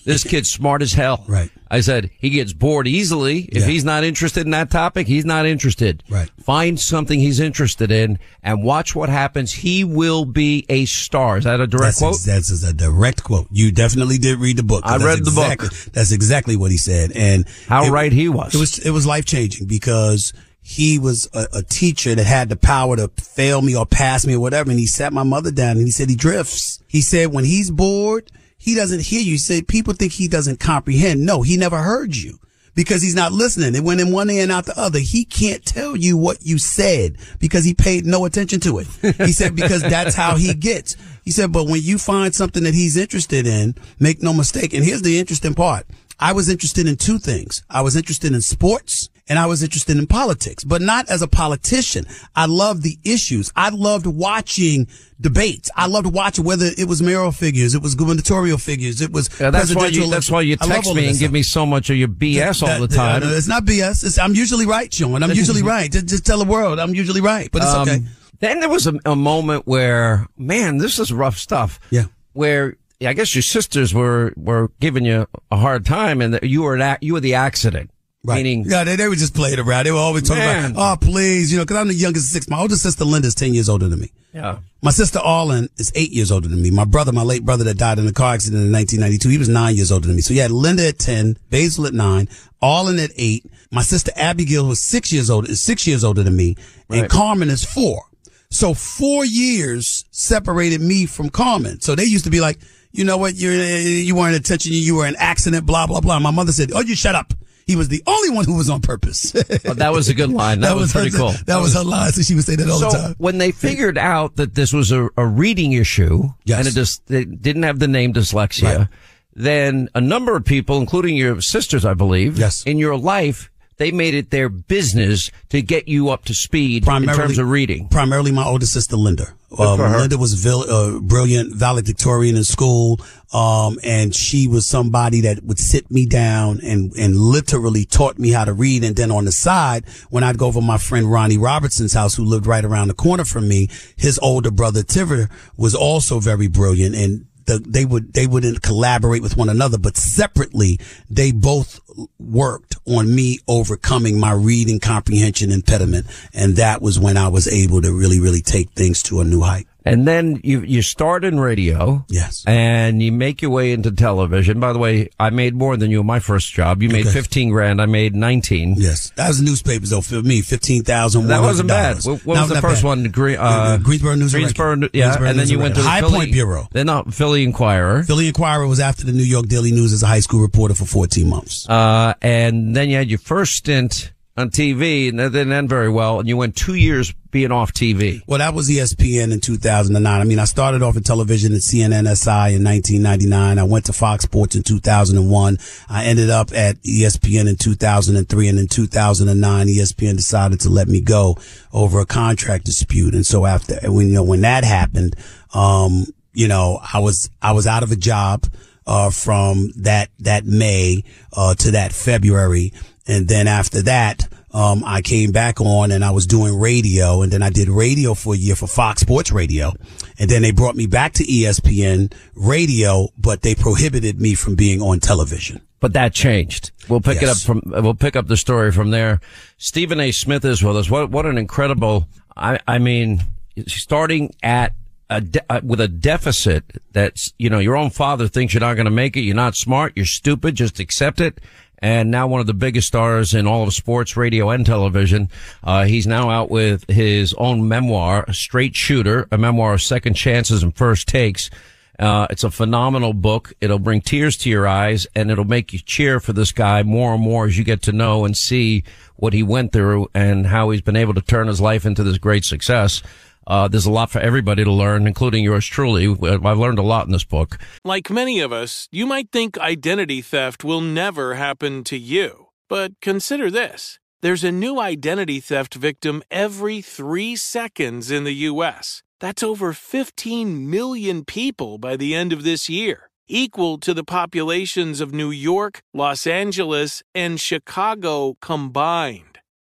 this 0.06 0.24
kid's 0.24 0.52
smart 0.52 0.82
as 0.82 0.94
hell. 0.94 1.24
Right. 1.28 1.50
I 1.70 1.82
said, 1.82 2.12
he 2.18 2.30
gets 2.30 2.54
bored 2.54 2.88
easily. 2.88 3.40
If 3.52 3.64
Yeah. 3.64 3.68
he's 3.68 3.84
not 3.84 4.04
interested 4.04 4.46
in 4.46 4.52
that 4.52 4.70
topic, 4.70 5.08
he's 5.08 5.26
not 5.26 5.46
interested. 5.46 6.04
Right. 6.10 6.30
Find 6.42 6.80
something 6.80 7.20
he's 7.20 7.40
interested 7.40 7.92
in 7.92 8.20
and 8.44 8.64
watch 8.64 8.96
what 8.96 9.10
happens. 9.10 9.52
He 9.52 9.84
will 9.84 10.26
be 10.26 10.66
a 10.70 10.86
star. 10.86 11.38
Is 11.40 11.44
that 11.46 11.60
a 11.60 11.68
direct 11.68 12.00
That's, 12.00 12.00
quote? 12.00 12.20
that's 12.26 12.64
a 12.64 12.72
direct 12.74 13.24
quote. 13.24 13.48
You 13.52 13.72
definitely 13.72 14.18
did 14.18 14.40
read 14.40 14.58
the 14.58 14.64
book. 14.64 14.84
I 14.86 14.98
read 14.98 15.26
the 15.26 15.32
book. 15.32 15.72
That's 15.94 16.12
exactly 16.12 16.56
what 16.56 16.72
he 16.72 16.78
said. 16.78 17.12
And 17.14 17.46
How 17.68 17.86
it- 17.86 17.90
right 17.92 18.12
he 18.14 18.30
was. 18.30 18.54
It 18.54 18.60
was, 18.60 18.80
it 18.80 18.92
was 18.92 19.06
life 19.06 19.26
changing 19.26 19.68
because 19.68 20.32
he 20.68 20.98
was 20.98 21.30
a, 21.32 21.60
a 21.60 21.62
teacher 21.62 22.16
that 22.16 22.26
had 22.26 22.50
the 22.50 22.56
power 22.56 22.96
to 22.96 23.08
fail 23.22 23.62
me 23.62 23.78
or 23.78 23.86
pass 23.86 24.26
me 24.26 24.34
or 24.34 24.40
whatever. 24.40 24.72
And 24.72 24.80
he 24.80 24.88
sat 24.88 25.14
my 25.14 25.22
mother 25.22 25.52
down 25.52 25.78
and 25.78 25.86
he 25.86 25.92
said 25.92 26.10
he 26.10 26.16
drifts. 26.16 26.82
He 26.88 27.02
said 27.02 27.32
when 27.32 27.46
he's 27.46 27.70
bored, 27.70 28.32
he 28.58 28.74
doesn't 28.74 29.04
hear 29.04 29.22
you. 29.22 29.34
He 29.34 29.38
said 29.38 29.68
people 29.68 29.94
think 29.94 30.14
he 30.14 30.28
doesn't 30.28 30.60
comprehend. 30.60 31.24
No, 31.24 31.44
he 31.44 31.56
never 31.56 31.78
heard 31.78 32.16
you. 32.16 32.40
Because 32.74 33.04
he's 33.04 33.14
not 33.14 33.32
listening. 33.32 33.76
It 33.76 33.84
went 33.84 34.02
in 34.02 34.12
one 34.12 34.28
ear 34.32 34.42
and 34.42 34.52
out 34.52 34.66
the 34.66 34.78
other. 34.78 34.98
He 34.98 35.24
can't 35.24 35.64
tell 35.64 35.96
you 35.96 36.18
what 36.18 36.40
you 36.42 36.58
said 36.58 37.18
because 37.40 37.64
he 37.64 37.76
paid 37.76 38.08
no 38.08 38.26
attention 38.26 38.60
to 38.62 38.80
it. 38.80 38.88
He 39.18 39.34
said 39.34 39.56
because 39.56 39.84
that's 39.84 40.16
how 40.16 40.36
he 40.36 40.56
gets. 40.56 40.98
He 41.24 41.30
said, 41.30 41.52
but 41.52 41.68
when 41.68 41.84
you 41.84 42.00
find 42.00 42.34
something 42.34 42.64
that 42.64 42.74
he's 42.74 42.98
interested 42.98 43.46
in, 43.46 43.76
make 44.00 44.24
no 44.24 44.34
mistake. 44.34 44.74
And 44.74 44.84
here's 44.84 45.04
the 45.04 45.20
interesting 45.20 45.54
part. 45.54 45.86
I 46.20 46.34
was 46.34 46.50
interested 46.50 46.88
in 46.88 46.96
two 46.96 47.20
things. 47.20 47.62
I 47.70 47.82
was 47.82 47.96
interested 47.96 48.34
in 48.34 48.42
sports 48.42 49.10
and 49.28 49.40
I 49.40 49.46
was 49.48 49.64
interested 49.64 49.98
in 49.98 50.06
politics, 50.08 50.64
but 50.64 50.82
not 50.82 51.10
as 51.10 51.22
a 51.22 51.28
politician. 51.28 52.06
I 52.36 52.46
loved 52.46 52.84
the 52.84 52.98
issues. 53.04 53.52
I 53.56 53.70
loved 53.70 54.06
watching 54.06 54.88
debates. 55.20 55.72
I 55.76 55.88
loved 55.88 56.08
watching 56.08 56.44
whether 56.46 56.70
it 56.78 56.88
was 56.88 57.02
mayoral 57.02 57.32
figures, 57.32 57.74
it 57.74 57.82
was 57.82 57.96
gubernatorial 57.96 58.58
figures, 58.58 59.02
it 59.02 59.12
was 59.12 59.30
Yeah, 59.40 59.50
that's 59.50 59.74
why 59.74 59.88
you, 59.88 60.10
that's 60.10 60.30
why 60.30 60.42
you 60.42 60.54
elections. 60.54 60.72
I 60.72 60.76
love 60.76 60.84
text 60.84 60.96
me 60.96 61.10
and 61.10 61.18
give 61.20 61.32
me 61.32 61.42
so 61.44 61.66
much 61.66 61.90
of 61.90 61.96
your 61.98 62.08
BS 62.10 62.62
all 62.62 62.68
That- 62.68 62.82
the 62.82 62.88
that- 62.88 62.96
time. 62.96 63.24
uh, 63.24 63.36
it's 63.36 63.48
not 63.48 63.64
BS. 63.66 64.04
It's, 64.04 64.20
I'm 64.20 64.36
usually 64.36 64.66
right, 64.66 64.94
Sean. 64.94 65.24
I'm 65.24 65.32
usually 65.32 65.64
right. 65.64 65.92
Just, 65.92 66.08
just 66.08 66.26
tell 66.26 66.38
the 66.40 66.46
world 66.46 66.80
I'm 66.80 66.94
usually 66.94 67.22
right, 67.22 67.50
but 67.52 67.62
it's 67.64 67.72
Um, 67.74 67.82
okay. 67.88 68.00
Then 68.42 68.60
there 68.60 68.70
was 68.70 68.86
a, 68.86 68.94
a 69.06 69.16
moment 69.16 69.66
where, 69.66 70.28
man, 70.38 70.78
this 70.78 71.00
is 71.00 71.12
rough 71.14 71.38
stuff. 71.38 71.80
Yeah. 71.90 72.06
Where 72.34 72.76
I 73.02 73.14
guess 73.14 73.34
your 73.34 73.42
sisters 73.44 73.94
were 73.94 74.34
were 74.36 74.72
giving 74.82 75.06
you 75.06 75.26
a 75.52 75.58
hard 75.58 75.86
time, 75.86 76.20
and 76.22 76.40
you 76.44 76.64
were 76.64 76.76
an 76.76 76.98
you 77.02 77.14
were 77.14 77.22
the 77.22 77.34
accident. 77.36 77.90
Right. 78.26 78.44
Meaning, 78.44 78.66
yeah, 78.68 78.84
they, 78.84 78.96
they 78.96 79.08
were 79.08 79.16
just 79.16 79.34
playing 79.34 79.60
around. 79.60 79.86
They 79.86 79.92
were 79.92 79.98
always 79.98 80.24
talking 80.24 80.44
Man. 80.44 80.72
about, 80.72 80.94
oh, 80.94 81.06
please, 81.06 81.52
you 81.52 81.58
know, 81.58 81.64
because 81.64 81.78
I'm 81.78 81.88
the 81.88 81.94
youngest 81.94 82.28
of 82.28 82.32
six. 82.32 82.50
My 82.50 82.60
older 82.60 82.76
sister 82.76 83.06
Linda 83.06 83.28
is 83.28 83.36
10 83.36 83.54
years 83.54 83.70
older 83.70 83.88
than 83.88 84.00
me. 84.00 84.12
yeah, 84.34 84.58
My 84.82 84.92
sister 84.92 85.20
Arlen 85.20 85.70
is 85.78 85.92
eight 85.96 86.12
years 86.12 86.32
older 86.32 86.48
than 86.48 86.62
me. 86.62 86.72
My 86.72 86.86
brother, 86.86 87.12
my 87.12 87.24
late 87.24 87.46
brother 87.46 87.64
that 87.66 87.78
died 87.78 88.00
in 88.00 88.08
a 88.08 88.12
car 88.12 88.34
accident 88.34 88.64
in 88.66 88.72
1992, 88.72 89.30
he 89.30 89.38
was 89.38 89.50
nine 89.50 89.76
years 89.76 89.92
older 89.92 90.08
than 90.08 90.16
me. 90.16 90.22
So 90.22 90.34
you 90.34 90.42
had 90.42 90.52
Linda 90.52 90.88
at 90.88 91.00
10, 91.00 91.38
Basil 91.50 91.86
at 91.88 91.94
nine, 91.94 92.28
Arlen 92.62 93.00
at 93.00 93.12
eight. 93.16 93.46
My 93.72 93.82
sister 93.82 94.12
Abigail 94.16 94.66
was 94.68 94.82
six 94.82 95.12
years 95.14 95.30
older, 95.30 95.50
is 95.50 95.62
six 95.62 95.86
years 95.86 96.04
older 96.04 96.24
than 96.24 96.36
me. 96.36 96.56
And 96.90 97.10
Carmen 97.10 97.50
is 97.50 97.64
four. 97.64 98.04
So 98.50 98.74
four 98.74 99.26
years 99.26 100.06
separated 100.12 100.80
me 100.82 101.06
from 101.06 101.30
Carmen. 101.30 101.82
So 101.82 101.94
they 101.96 102.06
used 102.06 102.24
to 102.24 102.32
be 102.32 102.40
like, 102.40 102.58
you 102.92 103.04
know 103.04 103.18
what? 103.18 103.36
You're, 103.36 103.54
you 103.54 104.16
weren't 104.16 104.36
attention. 104.38 104.72
You 104.74 104.96
were 104.96 105.06
an 105.06 105.18
accident, 105.18 105.66
blah, 105.66 105.86
blah, 105.88 106.00
blah. 106.00 106.20
My 106.20 106.32
mother 106.32 106.54
said, 106.54 106.72
oh, 106.74 106.80
you 106.80 106.96
shut 106.96 107.16
up. 107.16 107.34
He 107.66 107.76
was 107.76 107.88
the 107.88 108.04
only 108.06 108.30
one 108.30 108.46
who 108.46 108.56
was 108.56 108.70
on 108.70 108.82
purpose. 108.82 109.34
Oh, 109.68 109.74
that 109.74 109.92
was 109.92 110.10
a 110.10 110.14
good 110.14 110.30
line. 110.30 110.60
That, 110.60 110.76
was, 110.76 110.92
pretty 110.92 111.10
her, 111.12 111.18
cool. 111.18 111.34
That, 111.48 111.58
was 111.60 111.74
her 111.74 111.84
line. 111.84 112.12
So 112.12 112.22
she 112.22 112.36
would 112.36 112.44
say 112.44 112.56
that 112.56 112.70
all 112.70 112.80
so 112.80 112.92
the 112.92 112.98
time. 112.98 113.16
when 113.18 113.40
they 113.40 113.52
figured 113.52 113.98
out 113.98 114.36
that 114.36 114.54
this 114.54 114.72
was 114.72 114.92
a, 114.92 115.10
a 115.18 115.26
reading 115.26 115.72
issue 115.74 116.30
Yes. 116.46 116.60
and 116.60 116.68
it 116.68 116.72
just 116.72 117.10
it 117.10 117.42
didn't 117.42 117.64
have 117.64 117.80
the 117.80 117.88
name 117.88 118.14
dyslexia, 118.14 118.78
Right. 118.78 118.88
then 119.34 119.90
a 119.96 120.02
number 120.02 120.36
of 120.36 120.46
people, 120.46 120.78
including 120.78 121.16
your 121.16 121.42
sisters, 121.42 121.84
I 121.86 121.94
believe, 121.96 122.38
Yes. 122.38 122.64
in 122.64 122.78
your 122.78 122.96
life 122.98 123.50
they 123.78 123.92
made 123.92 124.14
it 124.14 124.30
their 124.30 124.50
business 124.50 125.32
to 125.50 125.62
get 125.62 125.88
you 125.88 126.10
up 126.10 126.26
to 126.26 126.34
speed 126.34 126.88
in 126.88 127.06
terms 127.06 127.38
of 127.38 127.50
reading. 127.50 127.88
Primarily 127.90 128.32
my 128.32 128.46
older 128.46 128.66
sister, 128.66 128.96
Linda. 128.96 129.34
Um, 129.58 129.80
Linda 129.80 130.18
was 130.18 130.46
a 130.46 130.50
uh, 130.50 131.00
brilliant 131.00 131.56
valedictorian 131.56 132.36
in 132.36 132.44
school. 132.44 133.00
Um, 133.34 133.80
and 133.84 134.16
she 134.16 134.48
was 134.48 134.68
somebody 134.68 135.22
that 135.22 135.44
would 135.44 135.60
sit 135.60 135.90
me 135.92 136.06
down 136.06 136.60
and, 136.64 136.94
and 136.94 137.16
literally 137.16 137.86
taught 137.86 138.18
me 138.18 138.32
how 138.32 138.46
to 138.46 138.54
read. 138.54 138.84
And 138.84 138.96
then 138.96 139.12
on 139.12 139.26
the 139.26 139.32
side, 139.32 139.86
when 140.10 140.24
I'd 140.24 140.38
go 140.38 140.48
over 140.48 140.62
my 140.62 140.78
friend 140.78 141.12
Ronnie 141.12 141.38
Robertson's 141.38 141.94
house, 141.94 142.16
who 142.16 142.24
lived 142.24 142.48
right 142.48 142.64
around 142.64 142.88
the 142.88 142.94
corner 142.94 143.26
from 143.26 143.48
me, 143.48 143.70
his 143.98 144.20
older 144.20 144.52
brother 144.52 144.84
Tiver 144.84 145.30
was 145.58 145.76
also 145.76 146.20
very 146.20 146.48
brilliant. 146.48 146.96
And 146.96 147.26
the, 147.46 147.60
they 147.60 147.86
would 147.86 148.14
they 148.14 148.28
wouldn't 148.28 148.62
collaborate 148.62 149.22
with 149.22 149.38
one 149.38 149.50
another, 149.50 149.78
but 149.78 149.98
separately 149.98 150.80
they 151.10 151.32
both 151.32 151.80
worked 152.20 152.78
on 152.86 153.14
me 153.14 153.40
overcoming 153.48 154.20
my 154.20 154.32
reading 154.32 154.80
comprehension 154.80 155.52
impediment, 155.52 156.08
and 156.34 156.56
that 156.56 156.82
was 156.82 157.00
when 157.00 157.18
I 157.18 157.28
was 157.28 157.48
able 157.48 157.82
to 157.82 157.94
really 157.94 158.20
really 158.20 158.42
take 158.42 158.72
things 158.72 159.02
to 159.04 159.22
a 159.22 159.26
new 159.26 159.42
height. 159.42 159.68
And 159.86 160.08
then 160.08 160.42
you 160.44 160.62
you 160.62 160.82
start 160.82 161.24
in 161.24 161.40
radio. 161.40 162.04
Yes. 162.10 162.44
And 162.48 163.02
you 163.04 163.12
make 163.12 163.42
your 163.42 163.52
way 163.52 163.72
into 163.72 163.92
television. 163.92 164.60
By 164.60 164.74
the 164.74 164.80
way, 164.80 165.10
I 165.20 165.30
made 165.30 165.54
more 165.56 165.78
than 165.78 165.92
you 165.92 166.00
in 166.02 166.06
my 166.08 166.20
first 166.20 166.52
job. 166.54 166.82
You 166.82 166.90
made 166.90 167.06
Okay. 167.06 167.14
15 167.14 167.50
grand. 167.52 167.80
I 167.82 167.86
made 167.86 168.16
19. 168.16 168.76
Yes, 168.78 169.12
that 169.16 169.28
was 169.28 169.42
newspapers 169.42 169.92
though. 169.92 170.02
For 170.02 170.22
me, 170.24 170.42
fifteen 170.42 170.84
thousand. 170.84 171.28
That 171.28 171.42
wasn't 171.42 171.70
bad. 171.70 171.98
What, 172.04 172.26
what 172.26 172.38
was 172.40 172.50
the 172.50 172.62
first 172.62 172.84
one? 172.84 173.04
Green, 173.12 173.38
uh, 173.40 173.78
Greensboro 173.82 174.16
News. 174.16 174.34
and 174.34 174.42
Greensboro, 174.42 174.76
Record. 174.76 174.90
yeah. 174.94 175.04
Greensboro 175.06 175.30
and 175.30 175.38
then 175.40 175.44
News 175.44 175.52
you 175.52 175.60
went 175.60 175.76
to 175.76 175.82
the 175.82 175.88
High 175.88 176.00
Philly, 176.02 176.14
Point 176.18 176.32
Bureau. 176.34 176.68
Then 176.72 176.88
no, 176.88 177.04
Philly 177.12 177.44
Inquirer. 177.44 178.04
Philly 178.04 178.28
Inquirer 178.28 178.68
was 178.68 178.80
after 178.80 179.06
the 179.06 179.12
New 179.14 179.24
York 179.24 179.46
Daily 179.48 179.72
News 179.72 179.94
as 179.94 180.02
a 180.02 180.08
high 180.08 180.20
school 180.22 180.42
reporter 180.42 180.74
for 180.74 180.86
fourteen 180.86 181.30
months. 181.30 181.70
Uh, 181.70 182.14
and 182.24 182.76
then 182.76 182.90
you 182.90 182.98
had 182.98 183.10
your 183.10 183.20
first 183.20 183.54
stint 183.54 184.12
on 184.38 184.50
TV 184.50 185.08
and 185.08 185.20
that 185.20 185.32
didn't 185.32 185.54
end 185.54 185.70
very 185.70 185.90
well. 185.90 186.20
And 186.20 186.28
you 186.28 186.36
went 186.36 186.58
two 186.58 186.76
years 186.76 187.14
being 187.32 187.52
off 187.52 187.74
TV. 187.74 188.22
Well, 188.28 188.40
that 188.40 188.54
was 188.54 188.70
ESPN 188.70 189.32
in 189.32 189.40
2009. 189.40 190.22
I 190.22 190.24
mean, 190.26 190.40
I 190.40 190.44
started 190.44 190.84
off 190.84 190.98
in 190.98 191.04
television 191.04 191.54
at 191.54 191.62
CNNSI 191.62 192.56
in 192.56 192.64
1999. 192.64 193.60
I 193.60 193.64
went 193.64 193.86
to 193.86 193.94
Fox 193.94 194.24
Sports 194.26 194.56
in 194.56 194.64
2001. 194.64 195.58
I 195.90 196.06
ended 196.06 196.30
up 196.30 196.52
at 196.54 196.76
ESPN 196.84 197.48
in 197.48 197.56
2003. 197.56 198.48
And 198.50 198.60
in 198.60 198.68
2009, 198.68 199.68
ESPN 199.68 200.18
decided 200.18 200.60
to 200.62 200.70
let 200.70 200.90
me 200.90 201.00
go 201.00 201.38
over 201.72 202.02
a 202.02 202.06
contract 202.06 202.66
dispute. 202.66 203.16
And 203.16 203.26
so 203.26 203.46
after, 203.46 203.80
when, 203.90 204.10
you 204.10 204.16
know, 204.16 204.24
when 204.24 204.42
that 204.42 204.66
happened, 204.66 205.16
um, 205.54 206.06
you 206.34 206.50
know, 206.50 206.80
I 206.94 207.00
was, 207.00 207.30
I 207.42 207.54
was 207.54 207.68
out 207.68 207.84
of 207.84 207.92
a 207.94 207.96
job, 207.96 208.46
uh, 208.88 209.10
from 209.10 209.72
that, 209.78 210.10
that 210.20 210.46
May, 210.46 211.04
uh, 211.34 211.56
to 211.56 211.72
that 211.72 211.92
February. 211.94 212.72
And 213.08 213.28
then 213.28 213.48
after 213.48 213.82
that, 213.84 214.28
um, 214.52 214.84
I 214.86 215.02
came 215.02 215.32
back 215.32 215.60
on 215.60 215.92
and 215.92 216.04
I 216.04 216.12
was 216.12 216.26
doing 216.26 216.58
radio 216.58 217.22
and 217.22 217.32
then 217.32 217.44
I 217.44 217.50
did 217.50 217.68
radio 217.68 218.14
for 218.14 218.34
a 218.34 218.38
year 218.38 218.56
for 218.56 218.68
Fox 218.68 219.02
Sports 219.02 219.32
Radio. 219.32 219.74
And 220.18 220.30
then 220.30 220.42
they 220.42 220.52
brought 220.52 220.76
me 220.76 220.88
back 220.88 221.14
to 221.14 221.24
ESPN 221.26 222.14
radio, 222.36 223.10
but 223.18 223.42
they 223.42 223.54
prohibited 223.54 224.20
me 224.20 224.34
from 224.34 224.56
being 224.56 224.82
on 224.82 225.02
television. 225.02 225.62
But 225.82 225.94
that 225.94 226.14
changed. 226.14 226.72
We'll 226.88 227.02
pick 227.02 227.22
it 227.22 227.28
up 227.28 227.38
from, 227.38 227.62
we'll 227.66 227.96
pick 227.96 228.16
up 228.16 228.28
the 228.28 228.38
story 228.38 228.72
from 228.72 228.92
there. 228.92 229.20
Stephen 229.58 230.00
A. 230.00 230.12
Smith 230.12 230.46
is 230.46 230.64
with 230.64 230.78
us. 230.78 230.90
What, 230.90 231.12
what 231.12 231.26
an 231.26 231.38
incredible, 231.38 232.08
I, 232.36 232.60
I 232.66 232.80
mean, 232.80 233.22
starting 233.68 234.34
at 234.42 234.74
a 235.10 235.22
de- 235.22 235.46
uh, 235.50 235.62
with 235.64 235.80
a 235.82 235.88
deficit 235.88 236.64
that's, 236.92 237.34
you 237.38 237.50
know, 237.50 237.60
your 237.60 237.76
own 237.76 237.90
father 237.90 238.28
thinks 238.28 238.54
you're 238.54 238.62
not 238.62 238.76
going 238.76 238.86
to 238.86 238.92
make 238.92 239.16
it. 239.16 239.22
You're 239.22 239.36
not 239.36 239.56
smart. 239.56 239.94
You're 239.96 240.06
stupid. 240.06 240.56
Just 240.56 240.80
accept 240.80 241.22
it. 241.22 241.40
And 241.86 242.10
now 242.10 242.26
one 242.26 242.42
of 242.42 242.48
the 242.48 242.56
biggest 242.56 242.88
stars 242.88 243.36
in 243.36 243.46
all 243.46 243.62
of 243.62 243.72
sports, 243.72 244.18
radio, 244.18 244.50
and 244.50 244.66
television. 244.66 245.30
Uh, 245.64 245.86
he's 245.86 246.08
now 246.08 246.32
out 246.32 246.50
with 246.50 246.90
his 246.90 247.36
own 247.36 247.68
memoir, 247.68 248.26
Straight 248.34 248.76
Shooter, 248.76 249.28
a 249.32 249.38
memoir 249.38 249.76
of 249.76 249.84
second 249.84 250.16
chances 250.16 250.64
and 250.64 250.76
first 250.76 251.08
takes. 251.08 251.52
Uh, 252.00 252.26
it's 252.32 252.44
a 252.44 252.50
phenomenal 252.50 253.14
book. 253.14 253.54
It'll 253.62 253.78
bring 253.78 254.02
tears 254.02 254.36
to 254.38 254.50
your 254.50 254.68
eyes 254.68 255.06
and 255.16 255.30
it'll 255.30 255.46
make 255.46 255.74
you 255.74 255.80
cheer 255.80 256.20
for 256.20 256.34
this 256.34 256.52
guy 256.52 256.82
more 256.82 257.14
and 257.14 257.22
more 257.22 257.46
as 257.46 257.56
you 257.56 257.64
get 257.64 257.84
to 257.84 257.92
know 257.92 258.26
and 258.26 258.36
see 258.36 258.84
what 259.18 259.34
he 259.34 259.44
went 259.44 259.72
through 259.72 260.10
and 260.16 260.48
how 260.48 260.72
he's 260.72 260.82
been 260.82 260.96
able 260.96 261.14
to 261.14 261.22
turn 261.22 261.48
his 261.48 261.62
life 261.62 261.86
into 261.86 262.02
this 262.02 262.18
great 262.18 262.46
success. 262.46 263.04
Uh, 263.48 263.68
there's 263.68 263.86
a 263.86 263.92
lot 263.92 264.10
for 264.10 264.20
everybody 264.20 264.64
to 264.64 264.72
learn, 264.72 265.08
including 265.08 265.44
yours 265.44 265.66
truly. 265.66 266.08
I've 266.08 266.58
learned 266.58 266.80
a 266.80 266.84
lot 266.84 267.06
in 267.06 267.12
this 267.12 267.24
book. 267.24 267.58
Like 267.84 268.10
many 268.10 268.40
of 268.40 268.52
us, 268.52 268.88
you 268.92 269.06
might 269.06 269.32
think 269.32 269.58
identity 269.58 270.22
theft 270.22 270.64
will 270.64 270.82
never 270.82 271.36
happen 271.36 271.84
to 271.86 271.98
you. 271.98 272.48
But 272.68 273.00
consider 273.02 273.52
this 273.52 274.00
there's 274.22 274.44
a 274.44 274.52
new 274.52 274.80
identity 274.80 275.40
theft 275.40 275.76
victim 275.76 276.24
every 276.32 276.82
three 276.82 277.36
seconds 277.36 278.10
in 278.10 278.24
the 278.24 278.34
U.S. 278.50 279.04
That's 279.20 279.44
over 279.44 279.72
15 279.72 280.70
million 280.70 281.24
people 281.26 281.78
by 281.78 281.96
the 281.96 282.16
end 282.16 282.34
of 282.34 282.44
this 282.44 282.68
year, 282.68 283.12
equal 283.28 283.78
to 283.80 283.94
the 283.94 284.04
populations 284.04 285.00
of 285.00 285.14
New 285.14 285.30
York, 285.30 285.82
Los 285.94 286.26
Angeles, 286.26 287.04
and 287.14 287.40
Chicago 287.40 288.36
combined. 288.42 289.35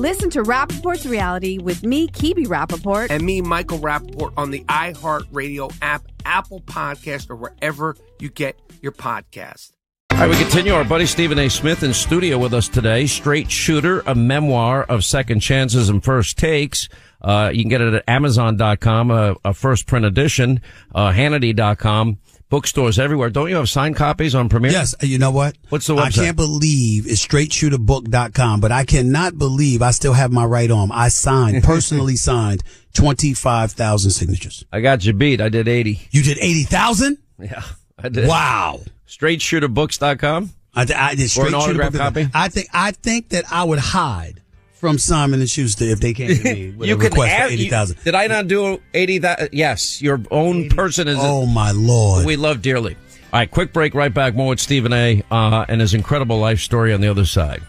Listen 0.00 0.30
to 0.30 0.42
Rapaport's 0.42 1.04
reality 1.04 1.58
with 1.58 1.84
me, 1.84 2.08
Kibi 2.08 2.46
Rapaport. 2.46 3.10
And 3.10 3.22
me, 3.22 3.42
Michael 3.42 3.80
Rapaport, 3.80 4.32
on 4.34 4.50
the 4.50 4.60
iHeartRadio 4.60 5.76
app, 5.82 6.04
Apple 6.24 6.62
Podcast, 6.62 7.28
or 7.28 7.36
wherever 7.36 7.94
you 8.18 8.30
get 8.30 8.58
your 8.80 8.92
podcast. 8.92 9.72
All 10.12 10.20
right, 10.20 10.30
we 10.30 10.36
continue. 10.36 10.72
Our 10.72 10.84
buddy 10.84 11.04
Stephen 11.04 11.38
A. 11.38 11.50
Smith 11.50 11.82
in 11.82 11.92
studio 11.92 12.38
with 12.38 12.54
us 12.54 12.66
today. 12.66 13.06
Straight 13.06 13.50
Shooter, 13.50 14.00
a 14.06 14.14
memoir 14.14 14.84
of 14.84 15.04
second 15.04 15.40
chances 15.40 15.90
and 15.90 16.02
first 16.02 16.38
takes. 16.38 16.88
Uh, 17.20 17.50
you 17.52 17.62
can 17.62 17.68
get 17.68 17.82
it 17.82 17.92
at 17.92 18.04
Amazon.com, 18.08 19.10
a, 19.10 19.36
a 19.44 19.52
first 19.52 19.86
print 19.86 20.06
edition, 20.06 20.62
uh, 20.94 21.10
Hannity.com, 21.10 22.16
bookstores 22.50 22.98
everywhere. 22.98 23.30
Don't 23.30 23.48
you 23.48 23.56
have 23.56 23.68
signed 23.70 23.96
copies 23.96 24.34
on 24.34 24.48
Premiere? 24.48 24.72
Yes. 24.72 24.94
You 25.00 25.18
know 25.18 25.30
what? 25.30 25.56
What's 25.70 25.86
the 25.86 25.94
website? 25.94 26.00
I 26.06 26.10
can't 26.10 26.36
believe 26.36 27.06
it's 27.06 27.24
straightshooterbook.com, 27.26 28.60
but 28.60 28.72
I 28.72 28.84
cannot 28.84 29.38
believe 29.38 29.80
I 29.80 29.92
still 29.92 30.12
have 30.12 30.30
my 30.30 30.44
right 30.44 30.70
arm. 30.70 30.90
I 30.92 31.08
signed, 31.08 31.64
personally 31.64 32.16
signed 32.16 32.62
25,000 32.94 34.10
signatures. 34.10 34.64
I 34.70 34.80
got 34.80 35.04
you 35.04 35.12
beat. 35.12 35.40
I 35.40 35.48
did 35.48 35.68
80. 35.68 36.08
You 36.10 36.22
did 36.22 36.38
80,000? 36.38 37.16
Yeah, 37.38 37.62
I 37.98 38.08
did. 38.10 38.28
Wow. 38.28 38.80
StraightShooterBooks.com? 39.08 40.50
I, 40.74 40.86
I 40.94 41.14
did 41.14 41.30
straight 41.30 41.46
Or 41.46 41.48
an 41.48 41.54
autograph 41.54 41.94
copy? 41.94 42.28
I 42.34 42.48
think, 42.48 42.68
I 42.72 42.92
think 42.92 43.30
that 43.30 43.44
I 43.50 43.64
would 43.64 43.78
hide 43.78 44.40
from 44.80 44.98
Simon 44.98 45.40
and 45.40 45.50
Schuster 45.50 45.84
if 45.84 46.00
they 46.00 46.14
came 46.14 46.34
to 46.34 46.42
me 46.42 46.70
with 46.76 46.88
you 46.88 46.94
a 46.96 46.98
could 46.98 47.12
request 47.12 47.32
add, 47.32 47.46
for 47.48 47.52
80,000. 47.52 48.02
Did 48.02 48.14
I 48.14 48.26
not 48.28 48.48
do 48.48 48.80
80,000? 48.94 49.50
Yes, 49.52 50.00
your 50.00 50.22
own 50.30 50.64
80. 50.64 50.74
person 50.74 51.06
is. 51.08 51.18
Oh 51.20 51.44
my 51.46 51.72
lord. 51.72 52.24
We 52.24 52.36
love 52.36 52.62
dearly. 52.62 52.96
All 53.32 53.38
right, 53.38 53.48
quick 53.50 53.72
break, 53.72 53.94
right 53.94 54.12
back. 54.12 54.34
More 54.34 54.48
with 54.48 54.58
Stephen 54.60 54.92
A. 54.92 55.22
Uh, 55.30 55.64
and 55.68 55.80
his 55.80 55.94
incredible 55.94 56.38
life 56.38 56.58
story 56.60 56.92
on 56.92 57.00
the 57.00 57.08
other 57.08 57.24
side. 57.26 57.62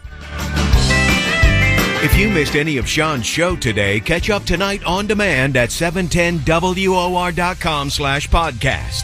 If 2.03 2.17
you 2.17 2.29
missed 2.29 2.55
any 2.55 2.77
of 2.77 2.89
Sean's 2.89 3.27
show 3.27 3.55
today, 3.55 3.99
catch 3.99 4.31
up 4.31 4.43
tonight 4.43 4.83
on 4.85 5.05
demand 5.05 5.55
at 5.55 5.69
710WOR.com 5.69 7.91
slash 7.91 8.27
podcast. 8.27 9.03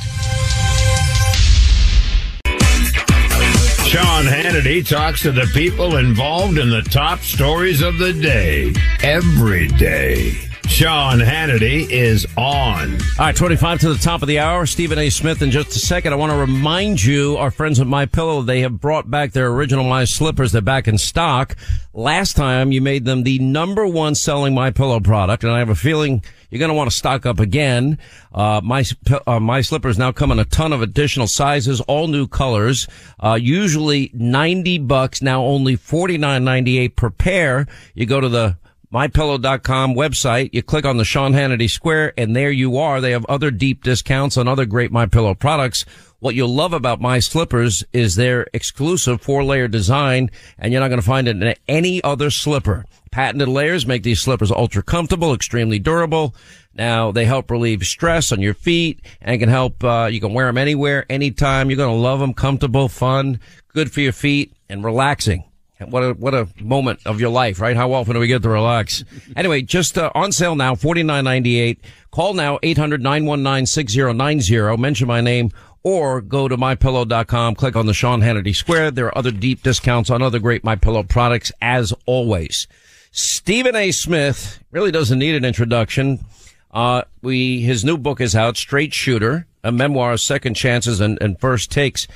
Sean 3.87 4.25
Hannity 4.25 4.85
talks 4.85 5.21
to 5.21 5.31
the 5.31 5.49
people 5.53 5.95
involved 5.95 6.57
in 6.57 6.69
the 6.69 6.81
top 6.81 7.19
stories 7.19 7.81
of 7.81 7.97
the 7.97 8.11
day 8.11 8.73
every 9.01 9.69
day. 9.69 10.46
Sean 10.67 11.19
Hannity 11.19 11.89
is 11.89 12.27
on. 12.35 12.93
All 12.93 13.25
right, 13.25 13.35
25 13.35 13.79
to 13.79 13.93
the 13.93 13.99
top 13.99 14.21
of 14.21 14.27
the 14.27 14.39
hour. 14.39 14.65
Stephen 14.65 14.99
A. 14.99 15.09
Smith 15.09 15.41
in 15.41 15.49
just 15.49 15.75
a 15.75 15.79
second. 15.79 16.13
I 16.13 16.17
want 16.17 16.31
to 16.31 16.37
remind 16.37 17.03
you, 17.03 17.37
our 17.37 17.49
friends 17.49 17.79
at 17.79 17.87
My 17.87 18.05
Pillow, 18.05 18.41
they 18.41 18.61
have 18.61 18.79
brought 18.79 19.09
back 19.09 19.31
their 19.31 19.47
original 19.47 19.85
My 19.85 20.03
Slippers. 20.03 20.51
They're 20.51 20.61
back 20.61 20.87
in 20.87 20.97
stock. 20.97 21.55
Last 21.93 22.35
time 22.35 22.71
you 22.71 22.81
made 22.81 23.05
them 23.05 23.23
the 23.23 23.39
number 23.39 23.87
one 23.87 24.13
selling 24.13 24.53
My 24.53 24.69
Pillow 24.69 24.99
product, 24.99 25.43
and 25.43 25.51
I 25.51 25.59
have 25.59 25.69
a 25.69 25.75
feeling 25.75 26.21
you're 26.51 26.59
going 26.59 26.69
to 26.69 26.75
want 26.75 26.91
to 26.91 26.95
stock 26.95 27.25
up 27.25 27.39
again. 27.39 27.97
Uh, 28.31 28.61
my, 28.63 28.83
uh, 29.25 29.39
my 29.39 29.61
slippers 29.61 29.97
now 29.97 30.11
come 30.11 30.31
in 30.31 30.37
a 30.37 30.45
ton 30.45 30.73
of 30.73 30.81
additional 30.81 31.27
sizes, 31.27 31.81
all 31.81 32.07
new 32.07 32.27
colors. 32.27 32.87
Uh, 33.19 33.37
usually 33.41 34.11
90 34.13 34.79
bucks, 34.79 35.21
now 35.21 35.43
only 35.43 35.75
49.98 35.75 36.95
per 36.95 37.09
pair. 37.09 37.67
You 37.95 38.05
go 38.05 38.21
to 38.21 38.29
the 38.29 38.57
MyPillow.com 38.93 39.95
website. 39.95 40.51
You 40.53 40.63
click 40.63 40.85
on 40.85 40.95
the 40.95 41.03
Sean 41.03 41.33
Hannity 41.33 41.69
Square 41.69 42.13
and 42.17 42.33
there 42.33 42.51
you 42.51 42.77
are. 42.77 43.01
They 43.01 43.11
have 43.11 43.25
other 43.25 43.51
deep 43.51 43.83
discounts 43.83 44.37
on 44.37 44.47
other 44.47 44.65
great 44.65 44.91
MyPillow 44.91 45.37
products. 45.37 45.83
What 46.19 46.35
you'll 46.35 46.53
love 46.53 46.71
about 46.71 47.01
My 47.01 47.19
Slippers 47.19 47.83
is 47.91 48.15
their 48.15 48.47
exclusive 48.53 49.21
four 49.21 49.43
layer 49.43 49.67
design 49.67 50.31
and 50.57 50.71
you're 50.71 50.79
not 50.79 50.87
going 50.87 51.01
to 51.01 51.05
find 51.05 51.27
it 51.27 51.35
in 51.35 51.53
any 51.67 52.01
other 52.01 52.29
slipper. 52.29 52.85
Patented 53.11 53.49
layers 53.49 53.85
make 53.85 54.03
these 54.03 54.21
slippers 54.21 54.51
ultra 54.51 54.81
comfortable, 54.81 55.33
extremely 55.33 55.79
durable. 55.79 56.33
Now 56.73 57.11
they 57.11 57.25
help 57.25 57.51
relieve 57.51 57.83
stress 57.83 58.31
on 58.31 58.41
your 58.41 58.53
feet 58.53 59.01
and 59.21 59.39
can 59.39 59.49
help, 59.49 59.83
uh, 59.83 60.07
you 60.09 60.21
can 60.21 60.33
wear 60.33 60.45
them 60.45 60.57
anywhere, 60.57 61.05
anytime. 61.09 61.69
You're 61.69 61.77
going 61.77 61.93
to 61.93 62.01
love 62.01 62.21
them, 62.21 62.33
comfortable, 62.33 62.87
fun, 62.87 63.41
good 63.73 63.91
for 63.91 63.99
your 63.99 64.13
feet 64.13 64.53
and 64.69 64.81
relaxing. 64.81 65.43
What 65.85 66.03
a, 66.03 66.13
what 66.13 66.33
a 66.33 66.47
moment 66.59 67.01
of 67.05 67.21
your 67.21 67.29
life, 67.29 67.61
right? 67.61 67.75
How 67.75 67.93
often 67.93 68.15
do 68.15 68.19
we 68.19 68.25
get 68.27 68.41
to 68.43 68.49
relax? 68.49 69.03
anyway, 69.35 69.61
just 69.61 69.95
uh, 69.97 70.09
on 70.15 70.31
sale 70.31 70.55
now, 70.55 70.73
forty 70.75 71.03
nine 71.03 71.25
ninety 71.25 71.59
eight. 71.59 71.79
Call 72.09 72.33
now, 72.33 72.57
800-919-6090. 72.59 74.79
Mention 74.79 75.07
my 75.07 75.19
name 75.21 75.51
or 75.83 76.19
go 76.19 76.47
to 76.47 76.57
mypillow.com, 76.57 77.53
click 77.55 77.75
on 77.75 77.85
the 77.85 77.93
Sean 77.93 78.21
Hannity 78.21 78.55
Square. 78.55 78.91
There 78.91 79.05
are 79.05 79.17
other 79.17 79.31
deep 79.31 79.63
discounts 79.63 80.09
on 80.09 80.21
other 80.21 80.39
great 80.39 80.63
MyPillow 80.63 81.07
products 81.07 81.51
as 81.61 81.93
always. 82.05 82.67
Stephen 83.11 83.75
A. 83.75 83.91
Smith 83.91 84.61
really 84.71 84.91
doesn't 84.91 85.19
need 85.19 85.35
an 85.35 85.45
introduction. 85.45 86.19
Uh, 86.71 87.03
we, 87.21 87.61
his 87.61 87.85
new 87.85 87.97
book 87.97 88.19
is 88.19 88.35
out, 88.35 88.57
Straight 88.57 88.93
Shooter, 88.93 89.47
a 89.63 89.71
memoir 89.71 90.11
of 90.13 90.19
second 90.19 90.55
chances 90.55 90.99
and, 90.99 91.17
and 91.21 91.39
first 91.39 91.71
takes. 91.71 92.07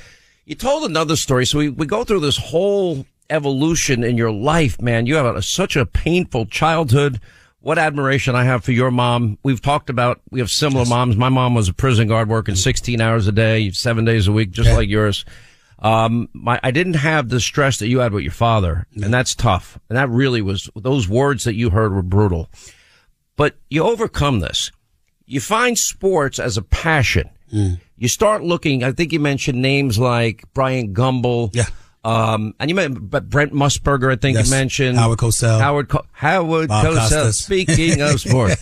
You 0.44 0.54
told 0.54 0.84
another 0.84 1.16
story. 1.16 1.46
So 1.46 1.58
we, 1.58 1.70
we 1.70 1.86
go 1.86 2.04
through 2.04 2.20
this 2.20 2.36
whole 2.36 3.06
evolution 3.32 4.04
in 4.04 4.16
your 4.16 4.30
life, 4.30 4.80
man. 4.80 5.06
You 5.06 5.16
have 5.16 5.26
a, 5.26 5.42
such 5.42 5.76
a 5.76 5.86
painful 5.86 6.46
childhood. 6.46 7.20
What 7.60 7.78
admiration 7.78 8.34
I 8.34 8.44
have 8.44 8.64
for 8.64 8.72
your 8.72 8.90
mom. 8.90 9.38
We've 9.42 9.62
talked 9.62 9.88
about, 9.88 10.20
we 10.30 10.40
have 10.40 10.50
similar 10.50 10.84
moms. 10.84 11.16
My 11.16 11.28
mom 11.28 11.54
was 11.54 11.68
a 11.68 11.74
prison 11.74 12.08
guard 12.08 12.28
working 12.28 12.54
mm-hmm. 12.54 12.60
16 12.60 13.00
hours 13.00 13.26
a 13.28 13.32
day, 13.32 13.70
seven 13.70 14.04
days 14.04 14.28
a 14.28 14.32
week, 14.32 14.50
just 14.50 14.70
like 14.72 14.88
yours. 14.88 15.24
Um, 15.78 16.28
my, 16.32 16.60
I 16.62 16.70
didn't 16.70 16.94
have 16.94 17.28
the 17.28 17.40
stress 17.40 17.78
that 17.78 17.88
you 17.88 17.98
had 17.98 18.12
with 18.12 18.22
your 18.22 18.32
father, 18.32 18.86
and 18.94 19.02
mm-hmm. 19.02 19.10
that's 19.10 19.34
tough. 19.34 19.78
And 19.88 19.98
that 19.98 20.08
really 20.10 20.40
was, 20.40 20.70
those 20.76 21.08
words 21.08 21.44
that 21.44 21.54
you 21.54 21.70
heard 21.70 21.92
were 21.92 22.02
brutal. 22.02 22.48
But 23.36 23.56
you 23.68 23.82
overcome 23.82 24.40
this. 24.40 24.70
You 25.26 25.40
find 25.40 25.76
sports 25.76 26.38
as 26.38 26.56
a 26.56 26.62
passion. 26.62 27.30
Mm. 27.52 27.80
You 27.96 28.08
start 28.08 28.42
looking, 28.42 28.84
I 28.84 28.92
think 28.92 29.12
you 29.12 29.20
mentioned 29.20 29.60
names 29.60 29.98
like 29.98 30.44
Bryant 30.54 30.94
Gumbel. 30.94 31.50
Yeah. 31.54 31.66
Um, 32.04 32.54
and 32.58 32.68
you 32.68 32.74
mentioned 32.74 33.10
Brent 33.10 33.52
Musburger, 33.52 34.12
I 34.12 34.16
think 34.16 34.36
Yes. 34.36 34.46
you 34.46 34.50
mentioned. 34.50 34.98
Howard 34.98 35.18
Cosell. 35.18 35.60
Howard, 35.60 35.88
Co- 35.88 36.04
Howard 36.12 36.68
Bob 36.68 36.84
Cosell. 36.86 36.94
Costas. 36.98 37.38
Speaking 37.38 38.00
of 38.00 38.20
sport. 38.26 38.56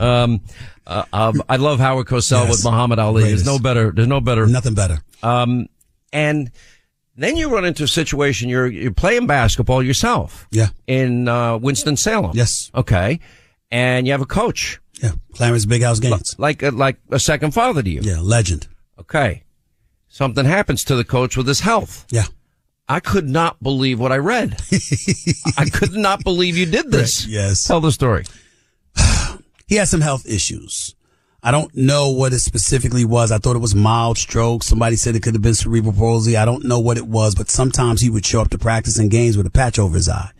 um, 0.00 0.40
uh, 0.86 1.04
um, 1.12 1.42
I 1.48 1.56
love 1.56 1.80
Howard 1.80 2.06
Cosell 2.06 2.42
Yes. 2.44 2.50
with 2.50 2.64
Muhammad 2.64 2.98
Ali. 3.00 3.22
Greatest. 3.22 3.44
There's 3.44 3.56
no 3.56 3.60
better, 3.60 3.90
there's 3.90 4.06
no 4.08 4.20
better. 4.20 4.46
Nothing 4.46 4.74
better. 4.74 4.98
Um, 5.24 5.66
and 6.12 6.50
then 7.16 7.36
you 7.36 7.48
run 7.52 7.64
into 7.64 7.82
a 7.84 7.88
situation, 7.88 8.48
you're, 8.48 8.66
you're 8.68 8.92
playing 8.92 9.26
basketball 9.26 9.82
yourself. 9.82 10.46
Yeah. 10.52 10.68
In, 10.86 11.26
uh, 11.26 11.56
Winston-Salem. 11.58 12.32
Yes. 12.34 12.70
Okay. 12.74 13.18
And 13.72 14.06
you 14.06 14.12
have 14.12 14.20
a 14.22 14.26
coach. 14.26 14.80
Yeah. 15.02 15.12
Clarence 15.32 15.66
Big 15.66 15.82
House 15.82 15.98
Gaines. 15.98 16.36
Like, 16.38 16.62
a, 16.62 16.70
like 16.70 16.98
a 17.10 17.18
second 17.18 17.52
father 17.54 17.82
to 17.82 17.90
you. 17.90 18.00
Yeah. 18.02 18.20
Legend. 18.20 18.68
Okay. 19.00 19.42
Something 20.08 20.44
happens 20.44 20.84
to 20.84 20.94
the 20.94 21.02
coach 21.04 21.36
with 21.36 21.48
his 21.48 21.58
health. 21.60 22.06
Yeah. 22.10 22.26
I 22.88 23.00
could 23.00 23.28
not 23.28 23.62
believe 23.62 23.98
what 23.98 24.12
I 24.12 24.18
read. 24.18 24.60
I 25.56 25.64
could 25.70 25.94
not 25.94 26.22
believe 26.22 26.56
you 26.56 26.66
did 26.66 26.90
this. 26.90 27.26
Yes. 27.34 27.66
Tell 27.66 27.80
the 27.80 27.92
story. 27.92 28.24
He 29.66 29.76
had 29.76 29.88
some 29.88 30.02
health 30.02 30.26
issues. 30.26 30.94
I 31.42 31.50
don't 31.50 31.74
know 31.74 32.10
what 32.10 32.34
it 32.34 32.40
specifically 32.40 33.04
was. 33.04 33.32
I 33.32 33.38
thought 33.38 33.56
it 33.56 33.60
was 33.60 33.74
mild 33.74 34.18
stroke. 34.18 34.62
Somebody 34.62 34.96
said 34.96 35.16
it 35.16 35.22
could 35.22 35.34
have 35.34 35.42
been 35.42 35.54
cerebral 35.54 35.94
palsy. 35.94 36.36
I 36.36 36.44
don't 36.44 36.64
know 36.64 36.80
what 36.80 36.98
it 36.98 37.06
was, 37.06 37.34
but 37.34 37.48
sometimes 37.48 38.02
he 38.02 38.10
would 38.10 38.26
show 38.26 38.42
up 38.42 38.50
to 38.50 38.58
practice 38.58 38.98
and 38.98 39.10
games 39.10 39.38
with 39.38 39.46
a 39.46 39.50
patch 39.50 39.78
over 39.78 39.94
his 39.94 40.08
eye. 40.08 40.30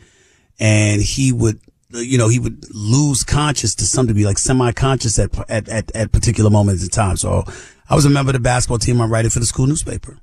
And 0.60 1.00
he 1.00 1.32
would, 1.32 1.58
you 1.90 2.18
know, 2.18 2.28
he 2.28 2.38
would 2.38 2.66
lose 2.74 3.24
conscious 3.24 3.74
to 3.76 3.86
some 3.86 4.06
degree, 4.06 4.26
like 4.26 4.38
semi-conscious 4.38 5.18
at, 5.18 5.50
at, 5.50 5.68
at, 5.68 5.94
at 5.96 6.12
particular 6.12 6.50
moments 6.50 6.82
in 6.82 6.90
time. 6.90 7.16
So 7.16 7.44
I 7.88 7.94
was 7.94 8.04
a 8.04 8.10
member 8.10 8.30
of 8.30 8.34
the 8.34 8.40
basketball 8.40 8.78
team. 8.78 9.00
I'm 9.00 9.10
writing 9.12 9.30
for 9.30 9.40
the 9.40 9.46
school 9.46 9.66
newspaper. 9.66 10.18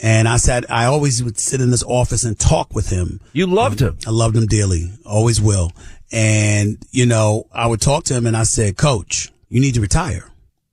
And 0.00 0.28
I 0.28 0.36
sat, 0.36 0.70
I 0.70 0.84
always 0.84 1.22
would 1.24 1.38
sit 1.38 1.60
in 1.60 1.70
this 1.70 1.82
office 1.82 2.24
and 2.24 2.38
talk 2.38 2.74
with 2.74 2.90
him. 2.90 3.20
You 3.32 3.46
loved 3.46 3.80
him. 3.80 3.98
I 4.06 4.10
loved 4.10 4.36
him 4.36 4.46
dearly. 4.46 4.92
Always 5.04 5.40
will. 5.40 5.72
And, 6.12 6.78
you 6.90 7.04
know, 7.04 7.48
I 7.52 7.66
would 7.66 7.80
talk 7.80 8.04
to 8.04 8.14
him 8.14 8.26
and 8.26 8.36
I 8.36 8.44
said, 8.44 8.76
coach, 8.76 9.32
you 9.48 9.60
need 9.60 9.74
to 9.74 9.80
retire. 9.80 10.30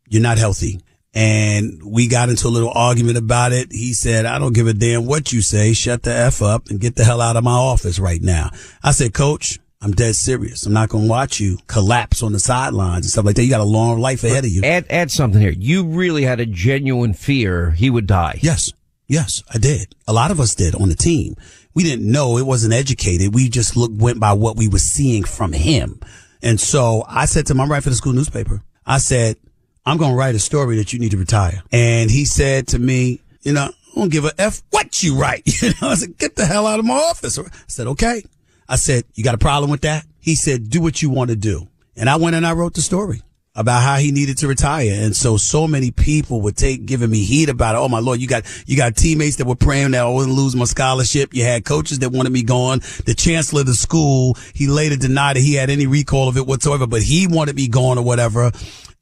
You're 0.07 0.21
not 0.21 0.37
healthy. 0.37 0.81
And 1.13 1.81
we 1.83 2.07
got 2.07 2.29
into 2.29 2.47
a 2.47 2.49
little 2.49 2.71
argument 2.73 3.17
about 3.17 3.53
it. 3.53 3.71
He 3.71 3.93
said, 3.93 4.25
I 4.25 4.37
don't 4.37 4.53
give 4.53 4.67
a 4.67 4.73
damn 4.73 5.05
what 5.05 5.31
you 5.31 5.41
say. 5.41 5.73
Shut 5.73 6.03
the 6.03 6.13
F 6.13 6.41
up 6.41 6.67
and 6.67 6.79
get 6.79 6.95
the 6.95 7.05
hell 7.05 7.21
out 7.21 7.37
of 7.37 7.43
my 7.43 7.51
office 7.51 7.99
right 7.99 8.21
now. 8.21 8.51
I 8.83 8.91
said, 8.91 9.13
coach, 9.13 9.57
I'm 9.81 9.93
dead 9.93 10.15
serious. 10.15 10.65
I'm 10.65 10.73
not 10.73 10.89
going 10.89 11.05
to 11.05 11.09
watch 11.09 11.39
you 11.39 11.57
collapse 11.67 12.21
on 12.21 12.33
the 12.33 12.39
sidelines 12.39 13.05
and 13.05 13.11
stuff 13.11 13.25
like 13.25 13.35
that. 13.37 13.43
You 13.43 13.49
got 13.49 13.61
a 13.61 13.63
long 13.63 13.99
life 13.99 14.23
ahead 14.23 14.43
of 14.43 14.51
you. 14.51 14.63
Add, 14.63 14.87
add 14.89 15.09
something 15.09 15.39
here. 15.39 15.51
You 15.51 15.85
really 15.85 16.23
had 16.23 16.39
a 16.39 16.45
genuine 16.45 17.13
fear 17.13 17.71
he 17.71 17.89
would 17.89 18.07
die. 18.07 18.39
Yes. 18.41 18.73
Yes, 19.07 19.43
I 19.53 19.57
did. 19.57 19.93
A 20.07 20.13
lot 20.13 20.31
of 20.31 20.39
us 20.39 20.55
did 20.55 20.75
on 20.75 20.89
the 20.89 20.95
team. 20.95 21.35
We 21.73 21.83
didn't 21.83 22.09
know 22.09 22.37
it 22.37 22.45
wasn't 22.45 22.73
educated. 22.73 23.33
We 23.33 23.49
just 23.49 23.75
looked, 23.75 24.01
went 24.01 24.19
by 24.19 24.33
what 24.33 24.57
we 24.57 24.67
were 24.67 24.79
seeing 24.79 25.23
from 25.23 25.53
him. 25.53 25.99
And 26.41 26.59
so 26.59 27.03
I 27.07 27.25
said 27.25 27.45
to 27.47 27.53
him, 27.53 27.61
I'm 27.61 27.69
writing 27.69 27.83
for 27.83 27.89
the 27.89 27.95
school 27.95 28.13
newspaper. 28.13 28.61
I 28.85 28.97
said, 28.97 29.37
I'm 29.85 29.97
going 29.97 30.11
to 30.11 30.17
write 30.17 30.35
a 30.35 30.39
story 30.39 30.77
that 30.77 30.93
you 30.93 30.99
need 30.99 31.11
to 31.11 31.17
retire. 31.17 31.61
And 31.71 32.09
he 32.09 32.25
said 32.25 32.67
to 32.69 32.79
me, 32.79 33.21
you 33.41 33.53
know, 33.53 33.65
I 33.65 33.99
don't 33.99 34.11
give 34.11 34.25
a 34.25 34.31
F 34.39 34.61
what 34.71 35.03
you 35.03 35.17
write. 35.17 35.43
You 35.61 35.69
know, 35.81 35.89
I 35.89 35.95
said, 35.95 36.17
get 36.17 36.35
the 36.35 36.45
hell 36.45 36.65
out 36.65 36.79
of 36.79 36.85
my 36.85 36.95
office. 36.95 37.37
I 37.37 37.43
said, 37.67 37.87
okay. 37.87 38.23
I 38.67 38.77
said, 38.77 39.03
you 39.13 39.23
got 39.23 39.35
a 39.35 39.39
problem 39.39 39.69
with 39.69 39.81
that? 39.81 40.05
He 40.19 40.35
said, 40.35 40.69
do 40.69 40.81
what 40.81 41.01
you 41.01 41.09
want 41.09 41.29
to 41.29 41.35
do. 41.35 41.67
And 41.95 42.09
I 42.09 42.15
went 42.15 42.35
and 42.35 42.45
I 42.45 42.53
wrote 42.53 42.73
the 42.73 42.81
story 42.81 43.21
about 43.55 43.81
how 43.81 43.95
he 43.95 44.11
needed 44.11 44.37
to 44.39 44.47
retire. 44.47 44.91
And 44.93 45.15
so, 45.15 45.37
so 45.37 45.67
many 45.67 45.91
people 45.91 46.41
would 46.41 46.57
take, 46.57 46.85
giving 46.85 47.09
me 47.09 47.23
heat 47.23 47.49
about 47.49 47.75
it. 47.75 47.77
Oh 47.77 47.87
my 47.87 47.99
Lord, 47.99 48.19
you 48.19 48.27
got, 48.27 48.43
you 48.67 48.75
got 48.75 48.95
teammates 48.95 49.37
that 49.37 49.47
were 49.47 49.55
praying 49.55 49.91
that 49.91 50.05
I 50.05 50.09
wouldn't 50.09 50.35
lose 50.35 50.55
my 50.55 50.65
scholarship. 50.65 51.33
You 51.33 51.43
had 51.43 51.63
coaches 51.63 51.99
that 51.99 52.11
wanted 52.11 52.31
me 52.31 52.43
gone. 52.43 52.79
The 53.05 53.15
chancellor 53.15 53.61
of 53.61 53.67
the 53.67 53.73
school, 53.73 54.37
he 54.53 54.67
later 54.67 54.97
denied 54.97 55.37
that 55.37 55.41
he 55.41 55.53
had 55.53 55.69
any 55.69 55.87
recall 55.87 56.27
of 56.27 56.35
it 56.37 56.45
whatsoever, 56.45 56.85
but 56.85 57.01
he 57.01 57.27
wanted 57.27 57.55
me 57.55 57.69
gone 57.69 57.97
or 57.97 58.03
whatever. 58.03 58.51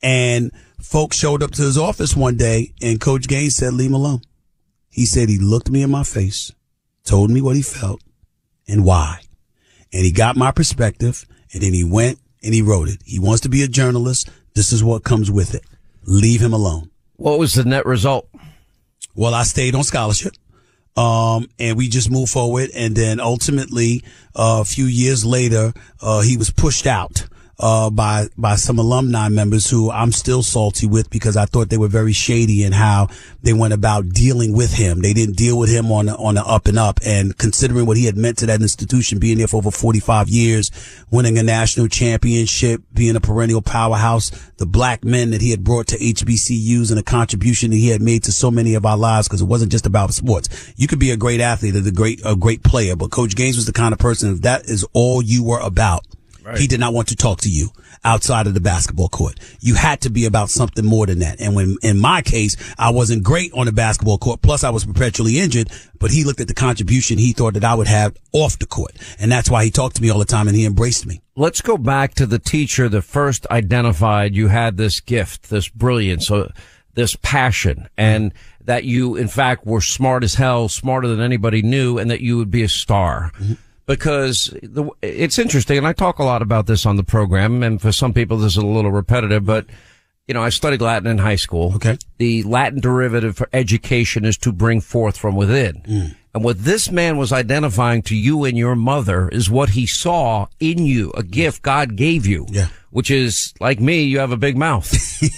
And 0.04 0.52
folks 0.80 1.18
showed 1.18 1.42
up 1.42 1.52
to 1.52 1.62
his 1.64 1.78
office 1.78 2.16
one 2.16 2.38
day 2.38 2.74
and 2.82 3.02
Coach 3.02 3.28
Gaines 3.28 3.56
said, 3.56 3.74
leave 3.74 3.90
him 3.90 3.96
alone. 3.96 4.22
He 4.90 5.08
said 5.08 5.30
he 5.30 5.40
looked 5.40 5.72
me 5.72 5.82
in 5.82 5.90
my 5.90 6.04
face, 6.04 6.52
told 7.04 7.32
me 7.32 7.42
what 7.42 7.56
he 7.56 7.64
felt 7.64 8.04
and 8.68 8.86
why. 8.86 9.22
And 9.92 10.06
he 10.06 10.12
got 10.12 10.36
my 10.36 10.52
perspective 10.52 11.26
and 11.54 11.64
then 11.64 11.74
he 11.74 11.84
went 11.84 12.20
and 12.44 12.54
he 12.54 12.62
wrote 12.62 12.90
it. 12.90 13.00
He 13.06 13.18
wants 13.18 13.42
to 13.42 13.50
be 13.50 13.64
a 13.64 13.68
journalist. 13.68 14.30
This 14.56 14.72
is 14.72 14.84
what 14.84 15.04
comes 15.04 15.32
with 15.32 15.56
it. 15.56 15.64
Leave 16.06 16.42
him 16.42 16.54
alone. 16.54 16.90
What 17.16 17.40
was 17.40 17.54
the 17.54 17.64
net 17.64 17.86
result? 17.86 18.28
Well, 19.16 19.34
I 19.34 19.44
stayed 19.44 19.76
on 19.76 19.84
scholarship. 19.84 20.34
Um, 20.96 21.50
and 21.58 21.76
we 21.76 21.88
just 21.88 22.12
moved 22.12 22.32
forward. 22.32 22.70
And 22.76 22.96
then 22.96 23.20
ultimately, 23.20 24.04
uh, 24.36 24.60
a 24.62 24.66
few 24.66 24.86
years 24.86 25.26
later, 25.26 25.74
uh, 26.02 26.22
he 26.22 26.38
was 26.38 26.52
pushed 26.52 26.86
out. 26.86 27.28
Uh, 27.60 27.90
by, 27.90 28.28
by 28.36 28.56
some 28.56 28.80
alumni 28.80 29.30
members 29.30 29.70
who 29.70 29.92
I'm 29.92 30.12
still 30.12 30.42
salty 30.42 30.88
with 30.88 31.12
because 31.12 31.38
I 31.38 31.46
thought 31.46 31.70
they 31.70 31.78
were 31.78 31.88
very 31.88 32.12
shady 32.12 32.64
in 32.64 32.74
how 32.74 33.10
they 33.44 33.54
went 33.54 33.74
about 33.74 34.10
dealing 34.10 34.54
with 34.54 34.74
him. 34.74 35.02
They 35.02 35.14
didn't 35.14 35.38
deal 35.38 35.58
with 35.58 35.70
him 35.70 35.92
on 35.92 36.10
on 36.10 36.36
the 36.36 36.44
up 36.44 36.68
and 36.68 36.80
up. 36.80 37.00
And 37.06 37.38
considering 37.38 37.86
what 37.86 37.98
he 37.98 38.06
had 38.06 38.18
meant 38.18 38.40
to 38.40 38.48
that 38.48 38.62
institution, 38.62 39.20
being 39.20 39.38
there 39.38 39.48
for 39.48 39.58
over 39.58 39.72
45 39.72 40.30
years, 40.30 40.72
winning 41.12 41.38
a 41.38 41.44
national 41.44 41.88
championship, 41.90 42.82
being 42.92 43.16
a 43.16 43.22
perennial 43.22 43.62
powerhouse, 43.62 44.32
the 44.58 44.66
black 44.66 45.04
men 45.04 45.32
that 45.32 45.42
he 45.42 45.52
had 45.52 45.64
brought 45.64 45.88
to 45.88 45.98
HBCUs 45.98 46.90
and 46.90 46.98
the 46.98 47.04
contribution 47.04 47.72
that 47.72 47.78
he 47.78 47.90
had 47.90 48.02
made 48.02 48.24
to 48.24 48.32
so 48.32 48.50
many 48.50 48.74
of 48.76 48.86
our 48.86 48.98
lives 48.98 49.28
because 49.28 49.42
it 49.42 49.46
wasn't 49.46 49.72
just 49.72 49.86
about 49.86 50.14
sports. 50.14 50.74
You 50.78 50.88
could 50.88 51.00
be 51.00 51.12
a 51.12 51.18
great 51.18 51.42
athlete 51.42 51.76
a 51.76 51.92
great, 51.92 52.22
a 52.26 52.36
great 52.36 52.64
player, 52.64 52.96
but 52.96 53.12
Coach 53.12 53.36
Gaines 53.36 53.56
was 53.56 53.66
the 53.66 53.74
kind 53.74 53.94
of 53.94 54.00
person, 54.00 54.32
if 54.32 54.42
that 54.42 54.66
is 54.66 54.86
all 54.94 55.22
you 55.22 55.44
were 55.44 55.60
about, 55.60 56.06
Right. 56.44 56.58
he 56.58 56.68
did 56.68 56.80
not 56.80 56.94
want 56.94 57.08
to 57.10 57.16
talk 57.16 57.40
to 57.42 57.50
you 57.50 57.70
outside 58.04 58.48
of 58.48 58.54
the 58.54 58.60
basketball 58.60 59.08
court. 59.08 59.40
You 59.62 59.76
had 59.76 60.02
to 60.02 60.10
be 60.10 60.26
about 60.26 60.50
something 60.50 60.86
more 60.86 61.06
than 61.06 61.20
that. 61.20 61.40
And 61.40 61.56
when, 61.56 61.78
in 61.82 61.98
my 61.98 62.22
case, 62.22 62.58
I 62.78 62.90
wasn't 62.90 63.24
great 63.24 63.54
on 63.54 63.66
the 63.66 63.72
basketball 63.72 64.18
court. 64.18 64.42
Plus 64.42 64.64
I 64.64 64.70
was 64.70 64.84
perpetually 64.84 65.40
injured, 65.40 65.70
but 66.00 66.12
he 66.12 66.26
looked 66.26 66.42
at 66.42 66.50
the 66.50 66.54
contribution 66.54 67.18
he 67.18 67.32
thought 67.32 67.54
that 67.54 67.64
I 67.64 67.76
would 67.76 67.88
have 67.88 68.18
off 68.34 68.60
the 68.60 68.66
court. 68.66 68.92
And 69.20 69.32
that's 69.32 69.50
why 69.50 69.64
he 69.64 69.72
talked 69.72 69.96
to 69.96 70.02
me 70.02 70.10
all 70.10 70.20
the 70.20 70.26
time 70.26 70.48
and 70.48 70.58
he 70.58 70.66
embraced 70.66 71.06
me. 71.06 71.22
Let's 71.36 71.62
go 71.62 71.78
back 71.78 72.14
to 72.16 72.26
the 72.26 72.40
teacher 72.40 72.90
that 72.90 73.04
first 73.04 73.48
identified 73.50 74.36
you 74.36 74.50
had 74.50 74.78
this 74.78 75.00
gift, 75.00 75.50
this 75.50 75.70
brilliance, 75.70 76.30
uh, 76.30 76.52
this 76.94 77.16
passion, 77.22 77.88
and 77.98 78.34
that 78.66 78.84
you, 78.84 79.16
in 79.16 79.28
fact, 79.28 79.66
were 79.66 79.82
smart 79.82 80.24
as 80.24 80.36
hell, 80.36 80.70
smarter 80.70 81.08
than 81.08 81.22
anybody 81.22 81.62
knew, 81.62 81.98
and 81.98 82.12
that 82.12 82.22
you 82.22 82.38
would 82.38 82.52
be 82.52 82.64
a 82.64 82.70
star. 82.70 83.32
Because 83.86 84.54
the, 84.64 84.90
it's 85.02 85.40
interesting, 85.40 85.78
and 85.78 85.88
I 85.88 85.94
talk 85.94 86.20
a 86.20 86.24
lot 86.24 86.42
about 86.42 86.68
this 86.68 86.86
on 86.86 86.96
the 86.96 87.04
program, 87.04 87.64
and 87.64 87.82
for 87.82 87.92
some 87.92 88.14
people 88.14 88.38
this 88.38 88.54
is 88.54 88.64
a 88.64 88.66
little 88.66 88.92
repetitive, 88.92 89.46
but 89.46 89.66
you 90.28 90.34
know, 90.34 90.42
I 90.42 90.50
studied 90.50 90.82
Latin 90.82 91.08
in 91.08 91.18
high 91.18 91.36
school. 91.36 91.74
Okay. 91.76 91.98
The 92.18 92.44
Latin 92.44 92.80
derivative 92.80 93.36
for 93.36 93.50
education 93.52 94.24
is 94.24 94.38
to 94.40 94.52
bring 94.52 94.80
forth 94.80 95.18
from 95.18 95.36
within. 95.36 95.82
Mm. 95.82 96.16
And 96.34 96.44
what 96.44 96.64
this 96.64 96.90
man 96.90 97.18
was 97.18 97.32
identifying 97.32 98.02
to 98.04 98.16
you 98.16 98.44
and 98.46 98.58
your 98.58 98.76
mother 98.76 99.28
is 99.30 99.50
what 99.50 99.70
he 99.70 99.86
saw 99.86 100.48
in 100.60 100.86
you, 100.86 101.12
a 101.16 101.24
gift 101.24 101.62
God 101.62 101.96
gave 101.96 102.26
you. 102.26 102.46
Yeah. 102.50 102.68
Which 102.90 103.12
is 103.12 103.54
like 103.60 103.80
me, 103.80 104.04
you 104.04 104.20
have 104.20 104.32
a 104.32 104.38
big 104.38 104.56
mouth, 104.56 104.88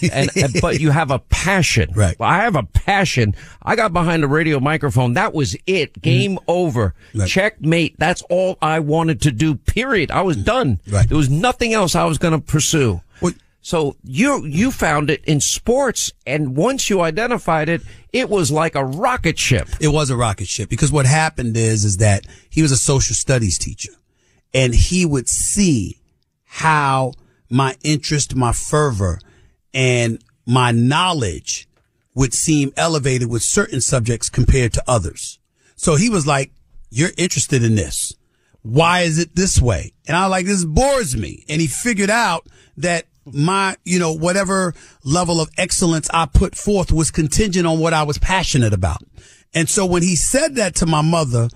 and, 0.12 0.30
and 0.36 0.54
but 0.62 0.82
you 0.82 0.92
have 0.92 1.10
a 1.10 1.20
passion. 1.20 1.90
Right. 1.96 2.16
I 2.20 2.40
have 2.44 2.58
a 2.58 2.64
passion. 2.64 3.34
I 3.62 3.78
got 3.78 3.94
behind 3.94 4.26
a 4.26 4.28
radio 4.28 4.60
microphone. 4.60 5.14
That 5.14 5.34
was 5.34 5.56
it. 5.66 6.02
Game 6.02 6.38
over. 6.50 6.94
Mm-hmm. 7.10 7.20
Right. 7.22 7.30
Checkmate. 7.30 7.96
That's 7.98 8.22
all 8.24 8.58
I 8.62 8.82
wanted 8.82 9.22
to 9.22 9.32
do. 9.32 9.56
Period. 9.56 10.12
I 10.12 10.22
was 10.22 10.36
done. 10.36 10.82
Right. 10.90 11.08
There 11.08 11.18
was 11.18 11.30
nothing 11.30 11.74
else 11.74 11.96
I 11.96 12.04
was 12.04 12.18
going 12.18 12.34
to 12.34 12.46
pursue. 12.46 13.02
Well- 13.22 13.34
So 13.66 13.96
you 14.04 14.46
you 14.46 14.70
found 14.70 15.10
it 15.10 15.26
in 15.26 15.42
sports, 15.42 16.12
and 16.28 16.56
once 16.56 16.88
you 16.88 17.02
identified 17.02 17.68
it, 17.68 17.82
it 18.14 18.30
was 18.30 18.52
like 18.52 18.76
a 18.76 18.86
rocket 18.86 19.40
ship. 19.40 19.68
It 19.82 19.88
was 19.88 20.12
a 20.12 20.16
rocket 20.16 20.48
ship 20.48 20.70
because 20.70 20.92
what 20.92 21.08
happened 21.08 21.58
is, 21.58 21.84
is 21.84 21.98
that 21.98 22.28
he 22.48 22.62
was 22.62 22.72
a 22.72 22.78
social 22.78 23.16
studies 23.16 23.58
teacher 23.58 23.94
and 24.54 24.76
he 24.76 25.04
would 25.04 25.28
see 25.28 26.00
how 26.44 27.14
my 27.50 27.76
interest, 27.84 28.36
my 28.36 28.52
fervor 28.52 29.20
and 29.74 30.24
my 30.46 30.70
knowledge 30.70 31.68
would 32.14 32.36
seem 32.36 32.72
elevated 32.78 33.32
with 33.32 33.42
certain 33.42 33.82
subjects 33.82 34.30
compared 34.30 34.74
to 34.74 34.84
others. 34.88 35.40
So 35.76 35.96
he 35.96 36.08
was 36.08 36.28
like, 36.28 36.52
you're 36.92 37.18
interested 37.18 37.64
in 37.64 37.74
this. 37.74 38.14
Why 38.62 39.02
is 39.02 39.18
it 39.18 39.36
this 39.36 39.60
way? 39.60 39.94
And 40.08 40.16
I 40.16 40.28
was 40.28 40.32
like, 40.32 40.46
this 40.46 40.66
bores 40.66 41.18
me. 41.18 41.46
And 41.50 41.60
he 41.60 41.66
figured 41.66 42.12
out 42.12 42.46
that 42.78 43.08
my, 43.26 43.76
you 43.84 44.00
know, 44.00 44.14
whatever 44.14 44.74
level 45.04 45.42
of 45.42 45.50
excellence 45.58 46.10
I 46.14 46.26
put 46.26 46.56
forth 46.56 46.92
was 46.92 47.12
contingent 47.12 47.66
on 47.66 47.80
what 47.80 47.94
I 47.94 48.04
was 48.04 48.18
passionate 48.18 48.74
about. 48.74 49.02
And 49.54 49.70
so 49.70 49.86
when 49.86 50.04
he 50.04 50.16
said 50.16 50.56
that 50.56 50.76
to 50.76 50.86
my 50.86 51.02
mother, 51.02 51.50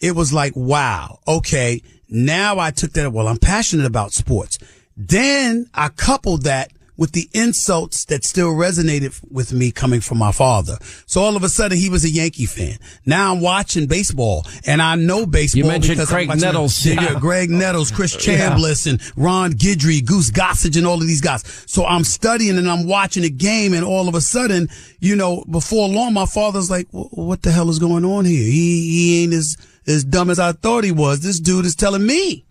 it 0.00 0.14
was 0.14 0.32
like, 0.32 0.52
wow, 0.54 1.18
okay, 1.26 1.82
now 2.08 2.58
I 2.58 2.70
took 2.70 2.92
that, 2.92 3.12
well, 3.12 3.28
I'm 3.28 3.38
passionate 3.38 3.86
about 3.86 4.12
sports. 4.12 4.58
Then 4.96 5.68
I 5.74 5.88
coupled 5.88 6.42
that 6.42 6.70
with 6.96 7.12
the 7.12 7.28
insults 7.32 8.04
that 8.06 8.24
still 8.24 8.50
resonated 8.52 9.18
with 9.30 9.52
me 9.52 9.70
coming 9.70 10.00
from 10.00 10.18
my 10.18 10.32
father. 10.32 10.78
So 11.06 11.20
all 11.20 11.36
of 11.36 11.42
a 11.42 11.48
sudden 11.48 11.78
he 11.78 11.90
was 11.90 12.04
a 12.04 12.10
Yankee 12.10 12.46
fan. 12.46 12.78
Now 13.04 13.32
I'm 13.32 13.40
watching 13.40 13.86
baseball 13.86 14.46
and 14.66 14.80
I 14.80 14.94
know 14.94 15.26
baseball. 15.26 15.58
You 15.58 15.68
mentioned 15.68 15.96
because 15.96 16.08
Craig 16.08 16.28
Nettles. 16.28 16.84
Yeah, 16.84 17.00
Yeah. 17.00 17.08
Graig 17.20 17.48
Nettles, 17.48 17.90
Chris 17.90 18.16
Chambliss 18.16 18.86
and 18.88 19.00
Ron 19.16 19.52
Guidry, 19.52 20.04
Goose 20.04 20.30
Gossage 20.30 20.76
and 20.76 20.86
all 20.86 21.00
of 21.00 21.06
these 21.06 21.20
guys. 21.20 21.42
So 21.66 21.84
I'm 21.84 22.04
studying 22.04 22.56
and 22.58 22.70
I'm 22.70 22.86
watching 22.86 23.24
a 23.24 23.28
game 23.30 23.74
and 23.74 23.84
all 23.84 24.08
of 24.08 24.14
a 24.14 24.20
sudden, 24.20 24.68
you 25.00 25.16
know, 25.16 25.44
before 25.50 25.88
long, 25.88 26.14
my 26.14 26.26
father's 26.26 26.70
like, 26.70 26.86
what 26.90 27.42
the 27.42 27.50
hell 27.50 27.68
is 27.68 27.78
going 27.78 28.04
on 28.04 28.24
here? 28.24 28.44
He, 28.44 28.90
he 28.90 29.24
ain't 29.24 29.32
as, 29.32 29.56
as 29.86 30.04
dumb 30.04 30.30
as 30.30 30.38
I 30.38 30.52
thought 30.52 30.84
he 30.84 30.92
was. 30.92 31.20
This 31.20 31.40
dude 31.40 31.66
is 31.66 31.74
telling 31.74 32.06
me 32.06 32.45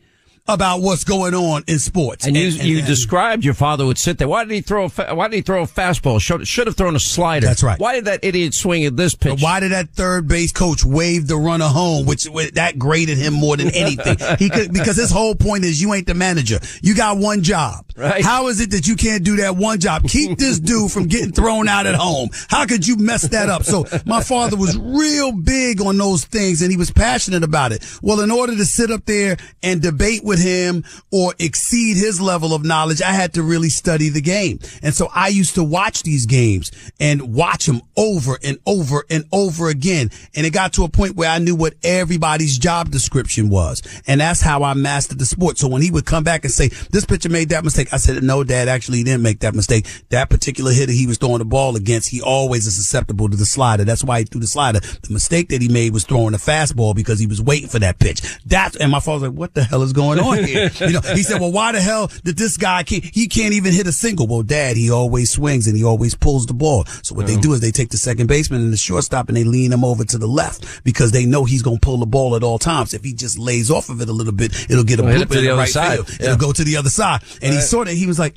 about 0.47 0.81
what's 0.81 1.03
going 1.03 1.33
on 1.33 1.63
in 1.67 1.79
sports. 1.79 2.25
And 2.27 2.35
you 2.37 2.47
you 2.47 2.81
described 2.81 3.43
your 3.43 3.53
father 3.55 3.85
would 3.85 3.97
sit 3.97 4.17
there. 4.19 4.27
Why 4.27 4.43
did 4.43 4.53
he 4.53 4.61
throw 4.61 4.85
a 4.85 4.89
fa- 4.89 5.15
Why 5.15 5.27
did 5.27 5.35
he 5.37 5.41
throw 5.41 5.63
a 5.63 5.67
fastball? 5.67 6.21
Should 6.21 6.47
should 6.47 6.67
have 6.67 6.75
thrown 6.75 6.95
a 6.95 6.99
slider. 6.99 7.47
That's 7.47 7.63
right. 7.63 7.79
Why 7.79 7.95
did 7.95 8.05
that 8.05 8.23
idiot 8.23 8.53
swing 8.53 8.85
at 8.85 8.95
this 8.95 9.15
pitch? 9.15 9.41
Why 9.41 9.59
did 9.59 9.71
that 9.71 9.89
third 9.89 10.27
base 10.27 10.51
coach 10.51 10.85
wave 10.85 11.27
the 11.27 11.35
runner 11.37 11.65
home, 11.67 12.05
which 12.05 12.25
which- 12.25 12.53
that 12.53 12.77
graded 12.77 13.17
him 13.17 13.33
more 13.33 13.57
than 13.57 13.69
anything? 13.71 14.17
he 14.39 14.49
could 14.49 14.71
because 14.71 14.97
his 14.97 15.11
whole 15.11 15.35
point 15.35 15.63
is 15.65 15.81
you 15.81 15.93
ain't 15.93 16.07
the 16.07 16.13
manager. 16.13 16.59
You 16.81 16.95
got 16.95 17.17
one 17.17 17.41
job. 17.41 17.85
Right. 17.97 18.23
How 18.23 18.47
is 18.49 18.59
it 18.59 18.71
that 18.71 18.87
you 18.87 18.95
can't 18.97 19.23
do 19.23 19.37
that 19.37 19.55
one 19.55 19.79
job? 19.79 20.03
Keep 20.07 20.37
this 20.37 20.59
dude 20.59 20.91
from 20.91 21.07
getting 21.07 21.31
thrown 21.31 21.67
out 21.67 21.87
at 21.87 21.95
home. 21.95 22.29
How 22.49 22.65
could 22.65 22.85
you 22.85 22.97
mess 22.97 23.23
that 23.29 23.49
up? 23.49 23.63
So 23.63 23.85
my 24.05 24.21
father 24.21 24.57
was 24.57 24.77
real 24.77 25.31
big 25.31 25.81
on 25.81 25.97
those 25.97 26.25
things 26.25 26.61
and 26.61 26.69
he 26.69 26.77
was 26.77 26.91
passionate 26.91 27.43
about 27.43 27.71
it. 27.71 27.83
Well, 28.01 28.19
in 28.19 28.29
order 28.31 28.55
to 28.55 28.65
sit 28.65 28.91
up 28.91 29.05
there 29.05 29.37
and 29.63 29.81
debate 29.81 30.23
with 30.23 30.34
him 30.39 30.83
or 31.11 31.33
exceed 31.39 31.97
his 31.97 32.21
level 32.21 32.53
of 32.53 32.63
knowledge, 32.63 33.01
I 33.01 33.11
had 33.11 33.33
to 33.33 33.43
really 33.43 33.69
study 33.69 34.09
the 34.09 34.21
game. 34.21 34.59
And 34.81 34.93
so 34.93 35.09
I 35.13 35.29
used 35.29 35.55
to 35.55 35.63
watch 35.63 36.03
these 36.03 36.25
games 36.25 36.71
and 36.99 37.33
watch 37.33 37.65
them 37.65 37.81
over 37.97 38.37
and 38.43 38.57
over 38.65 39.05
and 39.09 39.25
over 39.31 39.69
again. 39.69 40.09
And 40.35 40.45
it 40.45 40.51
got 40.51 40.73
to 40.73 40.83
a 40.83 40.89
point 40.89 41.15
where 41.15 41.29
I 41.29 41.39
knew 41.39 41.55
what 41.55 41.75
everybody's 41.83 42.57
job 42.57 42.89
description 42.91 43.49
was. 43.49 43.81
And 44.07 44.21
that's 44.21 44.41
how 44.41 44.63
I 44.63 44.73
mastered 44.73 45.19
the 45.19 45.25
sport. 45.25 45.57
So 45.57 45.67
when 45.67 45.81
he 45.81 45.91
would 45.91 46.05
come 46.05 46.23
back 46.23 46.43
and 46.43 46.53
say, 46.53 46.69
this 46.91 47.05
pitcher 47.05 47.29
made 47.29 47.49
that 47.49 47.63
mistake, 47.63 47.93
I 47.93 47.97
said, 47.97 48.21
no, 48.23 48.43
dad, 48.43 48.67
actually 48.67 48.99
he 48.99 49.03
didn't 49.03 49.23
make 49.23 49.39
that 49.39 49.55
mistake. 49.55 49.87
That 50.09 50.29
particular 50.29 50.71
hitter 50.71 50.91
he 50.91 51.07
was 51.07 51.17
throwing 51.17 51.39
the 51.39 51.45
ball 51.45 51.75
against, 51.75 52.09
he 52.09 52.21
always 52.21 52.67
is 52.67 52.75
susceptible 52.75 53.29
to 53.29 53.37
the 53.37 53.45
slider. 53.45 53.83
That's 53.83 54.03
why 54.03 54.19
he 54.19 54.25
threw 54.25 54.41
the 54.41 54.47
slider. 54.47 54.79
The 54.79 55.13
mistake 55.13 55.49
that 55.49 55.61
he 55.61 55.67
made 55.67 55.93
was 55.93 56.03
throwing 56.03 56.33
a 56.33 56.37
fastball 56.37 56.95
because 56.95 57.19
he 57.19 57.27
was 57.27 57.41
waiting 57.41 57.69
for 57.69 57.79
that 57.79 57.99
pitch. 57.99 58.21
That's, 58.45 58.75
and 58.75 58.91
my 58.91 58.99
father's 58.99 59.29
like, 59.29 59.37
what 59.37 59.53
the 59.53 59.63
hell 59.63 59.81
is 59.83 59.93
going 59.93 60.19
on 60.19 60.24
you 60.33 60.93
know, 60.93 61.01
he 61.13 61.23
said, 61.23 61.39
well, 61.39 61.51
why 61.51 61.71
the 61.71 61.81
hell 61.81 62.07
did 62.23 62.37
this 62.37 62.57
guy 62.57 62.83
can't, 62.83 63.03
he 63.03 63.27
can't 63.27 63.53
even 63.53 63.73
hit 63.73 63.87
a 63.87 63.91
single? 63.91 64.27
Well, 64.27 64.43
dad, 64.43 64.77
he 64.77 64.89
always 64.91 65.29
swings 65.31 65.67
and 65.67 65.77
he 65.77 65.83
always 65.83 66.15
pulls 66.15 66.45
the 66.45 66.53
ball. 66.53 66.85
So 67.03 67.15
what 67.15 67.27
they 67.27 67.37
do 67.37 67.53
is 67.53 67.61
they 67.61 67.71
take 67.71 67.89
the 67.89 67.97
second 67.97 68.27
baseman 68.27 68.61
and 68.61 68.73
the 68.73 68.77
shortstop 68.77 69.27
and 69.27 69.37
they 69.37 69.43
lean 69.43 69.71
him 69.71 69.83
over 69.83 70.03
to 70.05 70.17
the 70.17 70.27
left 70.27 70.83
because 70.83 71.11
they 71.11 71.25
know 71.25 71.45
he's 71.45 71.61
going 71.61 71.77
to 71.77 71.81
pull 71.81 71.97
the 71.97 72.05
ball 72.05 72.35
at 72.35 72.43
all 72.43 72.59
times. 72.59 72.93
If 72.93 73.03
he 73.03 73.13
just 73.13 73.37
lays 73.37 73.69
off 73.69 73.89
of 73.89 74.01
it 74.01 74.09
a 74.09 74.13
little 74.13 74.33
bit, 74.33 74.69
it'll 74.69 74.83
get 74.83 74.99
a 74.99 75.03
Well, 75.03 75.11
it 75.11 75.15
to 75.17 75.21
in 75.23 75.29
the 75.29 75.41
the 75.41 75.49
other 75.51 75.59
right 75.61 75.69
side. 75.69 75.95
field. 75.95 76.09
Yeah. 76.19 76.25
It'll 76.27 76.37
go 76.37 76.51
to 76.53 76.63
the 76.63 76.77
other 76.77 76.89
side. 76.89 77.21
And 77.41 77.51
he 77.51 77.57
Right. 77.59 77.63
saw 77.63 77.83
that. 77.83 77.93
He 77.93 78.07
was 78.07 78.19
like, 78.19 78.35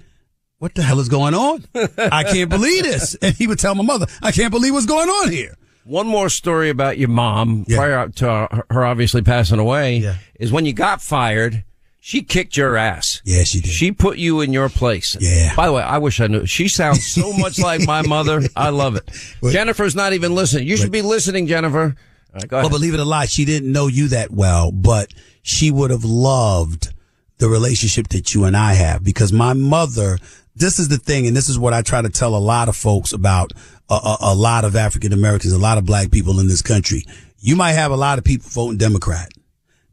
what 0.58 0.74
the 0.74 0.82
hell 0.82 0.98
is 1.00 1.08
going 1.08 1.34
on? 1.34 1.64
I 1.96 2.24
can't 2.24 2.50
believe 2.50 2.82
this. 2.84 3.16
And 3.22 3.34
he 3.36 3.46
would 3.46 3.58
tell 3.58 3.74
my 3.74 3.84
mother, 3.84 4.06
I 4.22 4.32
can't 4.32 4.50
believe 4.50 4.74
what's 4.74 4.86
going 4.86 5.08
on 5.08 5.30
here. 5.30 5.54
One 5.84 6.06
more 6.06 6.28
story 6.28 6.68
about 6.68 6.98
your 6.98 7.08
mom 7.08 7.64
prior 7.64 8.08
to 8.08 8.26
her- 8.26 8.64
her 8.68 8.84
obviously 8.84 9.22
passing 9.22 9.58
away 9.58 10.16
is 10.38 10.52
when 10.52 10.66
you 10.66 10.72
got 10.74 11.00
fired. 11.00 11.64
She 12.00 12.22
kicked 12.22 12.56
your 12.56 12.76
ass. 12.76 13.20
Yeah, 13.24 13.42
she 13.42 13.60
did. 13.60 13.70
She 13.70 13.92
put 13.92 14.18
you 14.18 14.40
in 14.40 14.52
your 14.52 14.68
place. 14.68 15.16
Yeah. 15.20 15.54
By 15.54 15.66
the 15.66 15.72
way, 15.72 15.82
I 15.82 15.98
wish 15.98 16.20
I 16.20 16.26
knew. 16.26 16.46
She 16.46 16.68
sounds 16.68 17.06
so 17.06 17.32
much 17.38 17.58
like 17.58 17.86
my 17.86 18.02
mother. 18.02 18.42
I 18.56 18.70
love 18.70 18.96
it. 18.96 19.10
Jennifer's 19.50 19.94
not 19.94 20.12
even 20.12 20.34
listening. 20.34 20.66
You 20.66 20.76
should 20.76 20.92
be 20.92 21.02
listening, 21.02 21.46
Jennifer. 21.46 21.96
All 22.34 22.40
right, 22.40 22.48
go 22.48 22.58
oh, 22.58 22.60
Well, 22.62 22.70
believe 22.70 22.94
it 22.94 23.00
or 23.00 23.06
not, 23.06 23.28
she 23.28 23.44
didn't 23.44 23.72
know 23.72 23.86
you 23.88 24.08
that 24.08 24.30
well, 24.30 24.70
but 24.70 25.12
she 25.42 25.70
would 25.70 25.90
have 25.90 26.04
loved 26.04 26.92
the 27.38 27.48
relationship 27.48 28.08
that 28.08 28.34
you 28.34 28.44
and 28.44 28.56
I 28.56 28.74
have 28.74 29.02
because 29.02 29.32
my 29.32 29.52
mother, 29.52 30.18
this 30.54 30.78
is 30.78 30.88
the 30.88 30.98
thing, 30.98 31.26
and 31.26 31.36
this 31.36 31.48
is 31.48 31.58
what 31.58 31.72
I 31.72 31.82
try 31.82 32.02
to 32.02 32.10
tell 32.10 32.34
a 32.34 32.38
lot 32.38 32.68
of 32.68 32.76
folks 32.76 33.12
about 33.12 33.52
a, 33.88 33.94
a, 33.94 34.16
a 34.20 34.34
lot 34.34 34.64
of 34.64 34.76
African 34.76 35.12
Americans, 35.12 35.52
a 35.52 35.58
lot 35.58 35.78
of 35.78 35.86
black 35.86 36.10
people 36.10 36.40
in 36.40 36.48
this 36.48 36.62
country. 36.62 37.04
You 37.40 37.56
might 37.56 37.72
have 37.72 37.92
a 37.92 37.96
lot 37.96 38.18
of 38.18 38.24
people 38.24 38.48
voting 38.50 38.78
Democrat. 38.78 39.28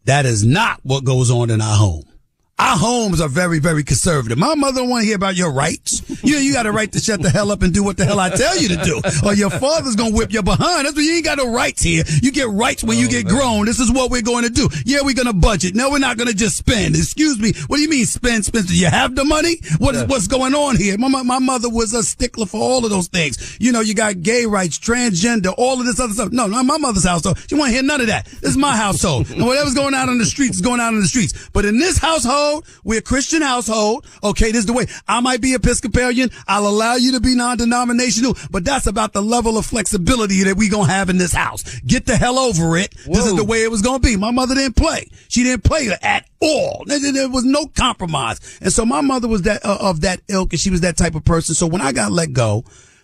That 0.06 0.28
is 0.28 0.46
not 0.46 0.80
what 0.84 1.04
goes 1.04 1.32
on 1.32 1.50
in 1.50 1.62
our 1.62 1.76
home. 1.76 2.04
Our 2.58 2.78
homes 2.78 3.20
are 3.20 3.28
very, 3.28 3.60
very 3.60 3.84
conservative. 3.84 4.38
My 4.38 4.56
mother 4.56 4.80
don't 4.80 4.90
want 4.90 5.02
to 5.02 5.06
hear 5.06 5.18
about 5.18 5.36
your 5.36 5.52
rights. 5.52 6.02
You, 6.24 6.38
you 6.38 6.54
got 6.54 6.66
a 6.66 6.72
right 6.72 6.90
to 6.94 7.00
shut 7.00 7.22
the 7.22 7.30
hell 7.30 7.52
up 7.52 7.62
and 7.64 7.74
do 7.74 7.84
what 7.84 7.98
the 7.98 8.06
hell 8.06 8.18
I 8.18 8.30
tell 8.30 8.58
you 8.58 8.70
to 8.70 8.78
do. 8.78 9.02
Or 9.26 9.34
your 9.34 9.50
father's 9.50 9.98
going 9.98 10.12
to 10.12 10.18
whip 10.18 10.32
your 10.32 10.42
behind. 10.42 10.86
That's 10.86 10.96
why 10.96 11.02
you 11.02 11.16
ain't 11.16 11.26
got 11.26 11.38
no 11.38 11.52
rights 11.52 11.84
here. 11.84 12.06
You 12.22 12.32
get 12.32 12.48
rights 12.48 12.82
when 12.82 12.98
you 12.98 13.10
get 13.10 13.28
grown. 13.28 13.66
This 13.66 13.82
is 13.82 13.92
what 13.92 14.10
we're 14.10 14.22
going 14.22 14.46
to 14.46 14.50
do. 14.50 14.70
Yeah, 14.86 15.00
we're 15.04 15.16
going 15.16 15.28
to 15.28 15.34
budget. 15.34 15.76
No, 15.76 15.90
we're 15.90 16.00
not 16.00 16.16
going 16.16 16.30
to 16.30 16.34
just 16.34 16.56
spend. 16.56 16.96
Excuse 16.96 17.38
me. 17.40 17.52
What 17.68 17.76
do 17.76 17.84
you 17.84 17.90
mean 17.90 18.06
spend, 18.06 18.46
spend? 18.46 18.68
Do 18.68 18.78
you 18.78 18.88
have 18.88 19.16
the 19.16 19.26
money? 19.26 19.58
What 19.80 19.96
is, 19.96 20.06
what's 20.06 20.28
going 20.28 20.56
on 20.56 20.78
here? 20.78 20.98
My, 20.98 21.10
my 21.10 21.40
mother 21.40 21.70
was 21.70 21.94
a 21.94 22.04
stickler 22.04 22.46
for 22.46 22.62
all 22.62 22.86
of 22.86 22.90
those 22.90 23.10
things. 23.10 23.58
You 23.60 23.74
know, 23.74 23.82
you 23.82 23.94
got 23.94 24.22
gay 24.22 24.46
rights, 24.46 24.80
transgender, 24.80 25.54
all 25.58 25.82
of 25.82 25.86
this 25.86 26.00
other 26.00 26.14
stuff. 26.14 26.32
No, 26.32 26.48
not 26.48 26.66
my 26.66 26.78
mother's 26.78 27.06
household. 27.06 27.38
She 27.50 27.56
want 27.56 27.72
to 27.72 27.74
hear 27.74 27.84
none 27.84 28.00
of 28.00 28.08
that. 28.08 28.28
This 28.28 28.52
is 28.52 28.58
my 28.58 28.78
household. 28.78 29.30
And 29.30 29.46
whatever's 29.46 29.74
going 29.74 29.94
out 29.94 30.08
on 30.08 30.20
the 30.20 30.26
streets 30.26 30.56
is 30.56 30.62
going 30.62 30.80
out 30.80 30.94
on 30.94 31.02
the 31.02 31.08
streets. 31.08 31.50
But 31.52 31.66
in 31.66 31.80
this 31.80 31.98
household, 31.98 32.45
we're 32.84 33.00
a 33.00 33.02
Christian 33.02 33.42
household. 33.42 34.06
Okay, 34.24 34.52
this 34.52 34.60
is 34.60 34.66
the 34.66 34.74
way. 34.74 34.88
I 35.08 35.20
might 35.22 35.42
be 35.42 35.54
Episcopalian. 35.54 36.32
I'll 36.48 36.68
allow 36.68 36.96
you 36.96 37.12
to 37.14 37.20
be 37.20 37.36
non-denominational, 37.36 38.38
but 38.52 38.66
that's 38.66 38.88
about 38.88 39.14
the 39.14 39.22
level 39.22 39.58
of 39.58 39.66
flexibility 39.66 40.44
that 40.44 40.58
we 40.58 40.70
gonna 40.70 40.92
have 40.92 41.10
in 41.10 41.18
this 41.18 41.34
house. 41.34 41.80
Get 41.82 42.06
the 42.06 42.16
hell 42.16 42.40
over 42.40 42.78
it. 42.78 42.94
This 43.06 43.26
is 43.26 43.36
the 43.36 43.44
way 43.44 43.64
it 43.64 43.72
was 43.72 43.82
gonna 43.82 44.00
be. 44.00 44.16
My 44.16 44.32
mother 44.32 44.56
didn't 44.56 44.76
play. 44.76 45.10
She 45.28 45.44
didn't 45.44 45.64
play 45.64 45.90
at 46.02 46.26
all. 46.40 46.84
There, 46.86 47.30
was 47.30 47.44
no 47.44 47.66
compromise. 47.68 48.60
And 48.62 48.72
so 48.72 48.86
my 48.86 49.02
mother 49.02 49.28
was 49.28 49.44
that, 49.44 49.66
uh, 49.66 49.78
of 49.82 50.02
that 50.02 50.22
ilk 50.28 50.54
and 50.54 50.60
she 50.60 50.70
was 50.70 50.82
that 50.82 50.98
type 50.98 51.16
of 51.16 51.26
person. 51.26 51.56
So 51.56 51.68
when 51.68 51.82
I 51.82 51.92
got 51.92 52.12
let 52.12 52.34
go 52.34 52.64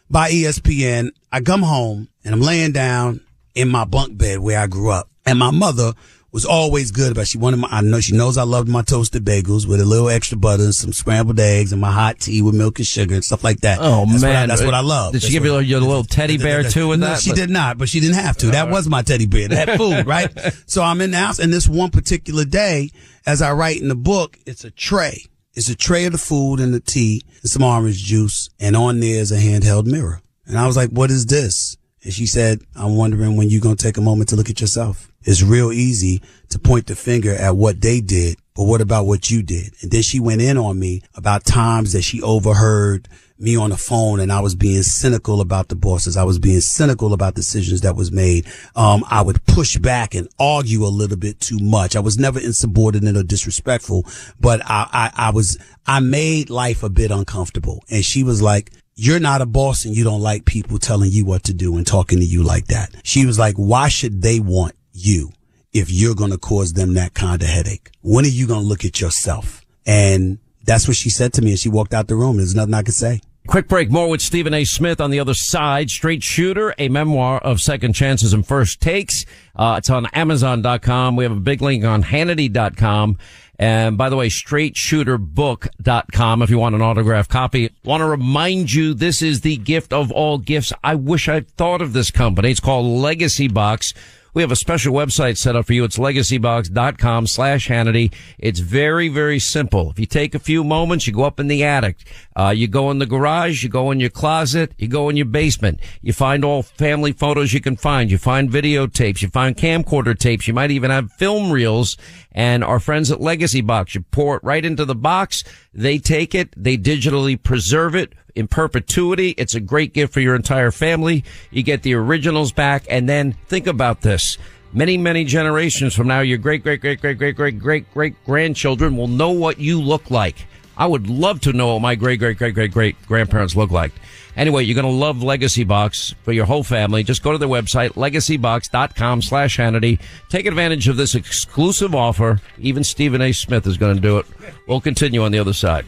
by 0.10 0.32
ESPN, 0.32 1.12
I 1.32 1.42
come 1.42 1.64
home 1.64 2.10
and 2.24 2.34
I'm 2.36 2.42
laying 2.42 2.72
down 2.72 3.22
in 3.56 3.70
my 3.70 3.86
bunk 3.86 4.18
bed 4.18 4.40
where 4.40 4.60
I 4.60 4.68
grew 4.68 4.90
up 4.92 5.10
and 5.26 5.40
my 5.40 5.52
mother 5.52 5.94
was 6.32 6.46
always 6.46 6.92
good 6.92 7.12
about. 7.12 7.28
She 7.28 7.38
wanted 7.38 7.58
my. 7.58 7.68
I 7.70 7.82
know 7.82 8.00
she 8.00 8.16
knows 8.16 8.38
I 8.38 8.44
loved 8.44 8.70
my 8.70 8.82
toasted 8.82 9.26
bagels 9.26 9.68
with 9.68 9.82
a 9.82 9.86
little 9.86 10.10
extra 10.10 10.38
butter, 10.38 10.64
and 10.64 10.76
some 10.76 10.94
scrambled 10.94 11.40
eggs, 11.40 11.72
and 11.72 11.82
my 11.82 11.92
hot 11.92 12.20
tea 12.20 12.42
with 12.42 12.56
milk 12.56 12.80
and 12.80 12.88
sugar 12.88 13.16
and 13.16 13.24
stuff 13.24 13.44
like 13.44 13.62
that. 13.62 13.80
Oh 13.82 14.06
that's 14.06 14.22
man, 14.22 14.34
what 14.34 14.44
I, 14.44 14.46
that's 14.48 14.64
what 14.64 14.74
I 14.74 14.80
love. 14.80 15.14
Did 15.14 15.24
she 15.24 15.32
give 15.32 15.46
you 15.46 15.60
your 15.60 15.82
little 15.82 16.04
teddy 16.04 16.38
bear 16.38 16.64
too 16.70 16.90
with 16.90 17.00
no, 17.00 17.08
that? 17.08 17.22
she 17.22 17.34
did 17.34 17.50
not, 17.50 17.78
but 17.78 17.90
she 17.90 18.00
didn't 18.00 18.16
have 18.16 18.38
to. 18.38 18.48
That 18.48 18.70
was 18.70 18.88
my 18.88 19.02
teddy 19.02 19.28
bear. 19.28 19.50
That 19.50 19.78
food, 19.78 20.06
right? 20.06 20.32
So 20.68 20.82
I'm 20.82 21.02
in 21.02 21.12
the 21.12 21.18
house, 21.18 21.40
and 21.40 21.52
this 21.52 21.68
one 21.68 21.92
particular 21.92 22.46
day, 22.46 22.92
as 23.26 23.42
I 23.42 23.52
write 23.52 23.82
in 23.82 23.90
the 23.90 23.96
book, 23.96 24.38
it's 24.46 24.64
a 24.64 24.72
tray. 24.72 25.26
It's 25.54 25.70
a 25.70 25.76
tray 25.76 26.06
of 26.06 26.14
the 26.14 26.18
food 26.18 26.62
and 26.62 26.74
the 26.74 26.80
tea 26.80 27.24
and 27.42 27.52
some 27.52 27.64
orange 27.64 27.98
juice, 27.98 28.50
and 28.60 28.76
on 28.76 29.02
there 29.02 29.20
is 29.20 29.32
a 29.32 29.38
handheld 29.38 29.86
mirror. 29.86 30.22
And 30.46 30.58
I 30.58 30.66
was 30.66 30.78
like, 30.78 30.90
"What 30.92 31.12
is 31.12 31.26
this?" 31.26 31.78
And 32.04 32.14
she 32.14 32.26
said, 32.26 32.62
"I'm 32.76 32.96
wondering 32.96 33.36
when 33.36 33.50
you're 33.50 33.62
gonna 33.62 33.76
take 33.76 33.98
a 33.98 34.02
moment 34.02 34.30
to 34.30 34.36
look 34.36 34.50
at 34.50 34.62
yourself. 34.62 35.12
It's 35.24 35.44
real 35.44 35.72
easy 35.72 36.22
to 36.50 36.60
point 36.60 36.88
the 36.88 36.96
finger 36.96 37.34
at 37.34 37.56
what 37.56 37.82
they 37.82 38.02
did, 38.02 38.38
but 38.56 38.64
what 38.64 38.82
about 38.82 39.06
what 39.06 39.30
you 39.30 39.44
did?" 39.44 39.74
And 39.82 39.92
then 39.92 40.02
she 40.02 40.20
went 40.20 40.42
in 40.42 40.58
on 40.58 40.80
me 40.80 41.04
about 41.16 41.46
times 41.46 41.94
that 41.94 42.02
she 42.02 42.22
overheard 42.22 43.08
me 43.42 43.56
on 43.56 43.72
the 43.72 43.78
phone 43.78 44.20
and 44.20 44.32
I 44.32 44.40
was 44.40 44.54
being 44.54 44.84
cynical 44.84 45.42
about 45.42 45.68
the 45.70 45.76
bosses. 45.76 46.16
I 46.16 46.24
was 46.24 46.38
being 46.38 46.62
cynical 46.62 47.12
about 47.12 47.34
decisions 47.34 47.82
that 47.82 47.96
was 47.96 48.12
made. 48.12 48.46
Um, 48.76 49.04
I 49.10 49.22
would 49.22 49.44
push 49.46 49.78
back 49.78 50.14
and 50.14 50.30
argue 50.40 50.86
a 50.86 50.88
little 50.88 51.18
bit 51.18 51.40
too 51.40 51.58
much. 51.60 51.96
I 51.96 52.00
was 52.02 52.20
never 52.20 52.40
insubordinate 52.40 53.18
or 53.18 53.24
disrespectful, 53.24 54.06
but 54.40 54.62
I, 54.64 54.88
I, 54.94 55.28
I 55.28 55.30
was, 55.32 55.58
I 55.88 56.00
made 56.00 56.50
life 56.50 56.84
a 56.84 56.90
bit 56.90 57.10
uncomfortable. 57.10 57.84
And 57.90 58.06
she 58.06 58.24
was 58.24 58.42
like, 58.42 58.72
you're 59.02 59.20
not 59.20 59.42
a 59.42 59.48
boss 59.48 59.84
and 59.84 59.98
you 59.98 60.04
don't 60.04 60.22
like 60.22 60.46
people 60.46 60.78
telling 60.78 61.10
you 61.10 61.26
what 61.26 61.42
to 61.42 61.56
do 61.56 61.76
and 61.76 61.88
talking 61.88 62.20
to 62.20 62.24
you 62.24 62.44
like 62.44 62.68
that. 62.68 62.94
She 63.04 63.26
was 63.26 63.40
like, 63.40 63.56
why 63.56 63.90
should 63.90 64.22
they 64.22 64.40
want 64.40 64.76
you 64.94 65.32
if 65.74 65.92
you're 65.92 66.14
going 66.14 66.30
to 66.30 66.38
cause 66.38 66.74
them 66.74 66.94
that 66.94 67.16
kind 67.16 67.42
of 67.42 67.48
headache? 67.48 67.90
When 68.02 68.26
are 68.26 68.28
you 68.28 68.46
going 68.46 68.62
to 68.62 68.68
look 68.68 68.86
at 68.86 69.02
yourself? 69.02 69.66
And 69.88 70.38
that's 70.66 70.88
what 70.88 70.98
she 70.98 71.10
said 71.10 71.34
to 71.34 71.42
me. 71.42 71.50
And 71.50 71.60
she 71.60 71.68
walked 71.68 71.96
out 71.96 72.10
the 72.10 72.16
room. 72.16 72.38
There's 72.38 72.54
nothing 72.54 72.76
I 72.76 72.84
could 72.84 72.94
say. 72.94 73.22
Quick 73.48 73.68
break. 73.68 73.90
More 73.90 74.08
with 74.08 74.22
Stephen 74.22 74.54
A. 74.54 74.66
Smith 74.66 75.02
on 75.02 75.10
the 75.10 75.20
other 75.20 75.34
side. 75.34 75.90
Straight 75.90 76.22
Shooter, 76.22 76.76
a 76.78 76.88
memoir 76.90 77.40
of 77.40 77.60
second 77.60 77.94
chances 77.94 78.34
and 78.34 78.46
first 78.46 78.82
takes. 78.82 79.26
Uh, 79.56 79.78
it's 79.80 79.90
on 79.90 80.06
Amazon.com. 80.14 81.16
We 81.16 81.24
have 81.24 81.36
a 81.36 81.40
big 81.40 81.64
link 81.64 81.84
on 81.84 82.04
Hannity.com. 82.04 83.18
And 83.62 83.96
by 83.96 84.10
the 84.10 84.16
way, 84.16 84.28
straightshooterbook.com 84.28 86.42
if 86.42 86.50
you 86.50 86.58
want 86.58 86.74
an 86.74 86.82
autographed 86.82 87.30
copy. 87.30 87.70
Want 87.84 88.02
to 88.02 88.08
remind 88.08 88.74
you, 88.74 88.96
this 88.96 89.22
is 89.22 89.42
the 89.42 89.58
gift 89.58 89.94
of 89.94 90.12
all 90.12 90.40
gifts. 90.40 90.74
I 90.84 90.96
wish 90.96 91.30
I'd 91.30 91.48
thought 91.48 91.84
of 91.84 91.94
this 91.94 92.10
company. 92.10 92.50
It's 92.50 92.60
called 92.60 92.88
Legacy 92.88 93.48
Box. 93.48 93.94
We 94.34 94.42
have 94.44 94.52
a 94.52 94.56
special 94.56 94.94
website 94.94 95.38
set 95.38 95.58
up 95.58 95.66
for 95.66 95.74
you. 95.74 95.84
It's 95.84 95.98
legacybox.com 95.98 97.28
slash 97.28 97.68
Hannity. 97.68 98.14
It's 98.40 98.62
very, 98.62 99.10
very 99.10 99.40
simple. 99.40 99.92
If 99.92 100.00
you 100.00 100.06
take 100.06 100.34
a 100.34 100.40
few 100.40 100.64
moments, 100.64 101.06
you 101.06 101.12
go 101.12 101.26
up 101.26 101.38
in 101.38 101.48
the 101.48 101.66
attic, 101.66 101.98
uh, 102.38 102.54
you 102.56 102.70
go 102.70 102.92
in 102.92 103.00
the 103.00 103.06
garage, 103.06 103.62
you 103.62 103.68
go 103.68 103.92
in 103.92 104.00
your 104.00 104.10
closet, 104.10 104.72
you 104.78 104.88
go 104.88 105.10
in 105.10 105.18
your 105.18 105.26
basement. 105.26 105.82
You 106.02 106.14
find 106.14 106.46
all 106.46 106.64
family 106.64 107.12
photos 107.12 107.52
you 107.52 107.60
can 107.60 107.76
find. 107.76 108.10
You 108.10 108.18
find 108.18 108.50
videotapes. 108.50 109.22
You 109.22 109.28
find 109.28 109.56
camcorder 109.56 110.18
tapes. 110.18 110.48
You 110.48 110.54
might 110.54 110.72
even 110.72 110.92
have 110.92 111.12
film 111.12 111.52
reels. 111.52 111.98
And 112.32 112.64
our 112.64 112.80
friends 112.80 113.12
at 113.12 113.20
Legacy 113.20 113.62
Box, 113.62 113.96
you 113.96 114.02
pour 114.02 114.38
it 114.38 114.44
right 114.44 114.64
into 114.64 114.86
the 114.86 114.96
box. 114.96 115.44
They 115.74 115.98
take 115.98 116.34
it. 116.34 116.54
They 116.56 116.78
digitally 116.78 117.42
preserve 117.42 117.96
it 117.96 118.14
in 118.36 118.48
perpetuity. 118.48 119.32
It's 119.32 119.56
a 119.56 119.60
great 119.60 119.94
gift 119.94 120.14
for 120.14 120.22
your 120.22 120.36
entire 120.36 120.72
family. 120.72 121.26
You 121.50 121.64
get 121.64 121.84
the 121.84 121.94
originals 121.96 122.52
back. 122.52 122.86
And 122.90 123.10
then 123.10 123.34
think 123.48 123.68
about 123.68 124.02
this. 124.02 124.38
Many, 124.74 124.98
many 124.98 125.26
generations 125.26 125.94
from 125.94 126.08
now, 126.08 126.22
your 126.22 126.38
great, 126.38 126.64
great, 126.64 126.80
great, 126.80 127.02
great, 127.02 127.18
great, 127.18 127.36
great, 127.36 127.60
great, 127.60 127.94
great 127.94 128.26
grandchildren 128.26 128.96
will 128.96 129.10
know 129.10 129.32
what 129.32 129.60
you 129.60 129.82
look 129.82 130.10
like. 130.10 130.48
I 130.78 130.88
would 130.88 131.10
love 131.10 131.42
to 131.42 131.54
know 131.54 131.74
what 131.74 131.82
my 131.82 131.96
great, 131.96 132.20
great, 132.20 132.38
great, 132.38 132.56
great, 132.56 132.72
great 132.72 132.96
grandparents 133.06 133.56
look 133.56 133.70
like. 133.70 133.92
Anyway, 134.36 134.64
you're 134.64 134.76
going 134.76 134.86
to 134.86 134.92
love 134.92 135.22
Legacy 135.22 135.64
Box 135.64 136.16
for 136.24 136.32
your 136.32 136.46
whole 136.46 136.64
family. 136.64 137.04
Just 137.04 137.24
go 137.24 137.32
to 137.32 137.38
their 137.38 137.50
website, 137.50 137.92
legacybox.com 137.92 139.22
slash 139.22 139.58
Hannity. 139.58 140.00
Take 140.30 140.46
advantage 140.46 140.88
of 140.88 140.98
this 140.98 141.16
exclusive 141.16 141.94
offer. 141.94 142.40
Even 142.58 142.84
Stephen 142.84 143.22
A. 143.22 143.32
Smith 143.32 143.68
is 143.68 143.78
going 143.78 143.96
to 143.96 144.02
do 144.02 144.18
it. 144.18 144.26
We'll 144.68 144.82
continue 144.82 145.24
on 145.24 145.32
the 145.32 145.40
other 145.40 145.54
side. 145.54 145.86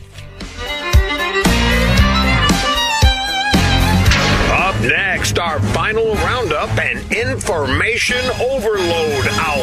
Up 4.52 4.82
next, 4.82 5.40
our 5.40 5.60
final 5.74 6.14
roundup 6.16 6.70
and 6.78 7.00
information 7.14 8.24
overload 8.42 9.28
hour. 9.28 9.63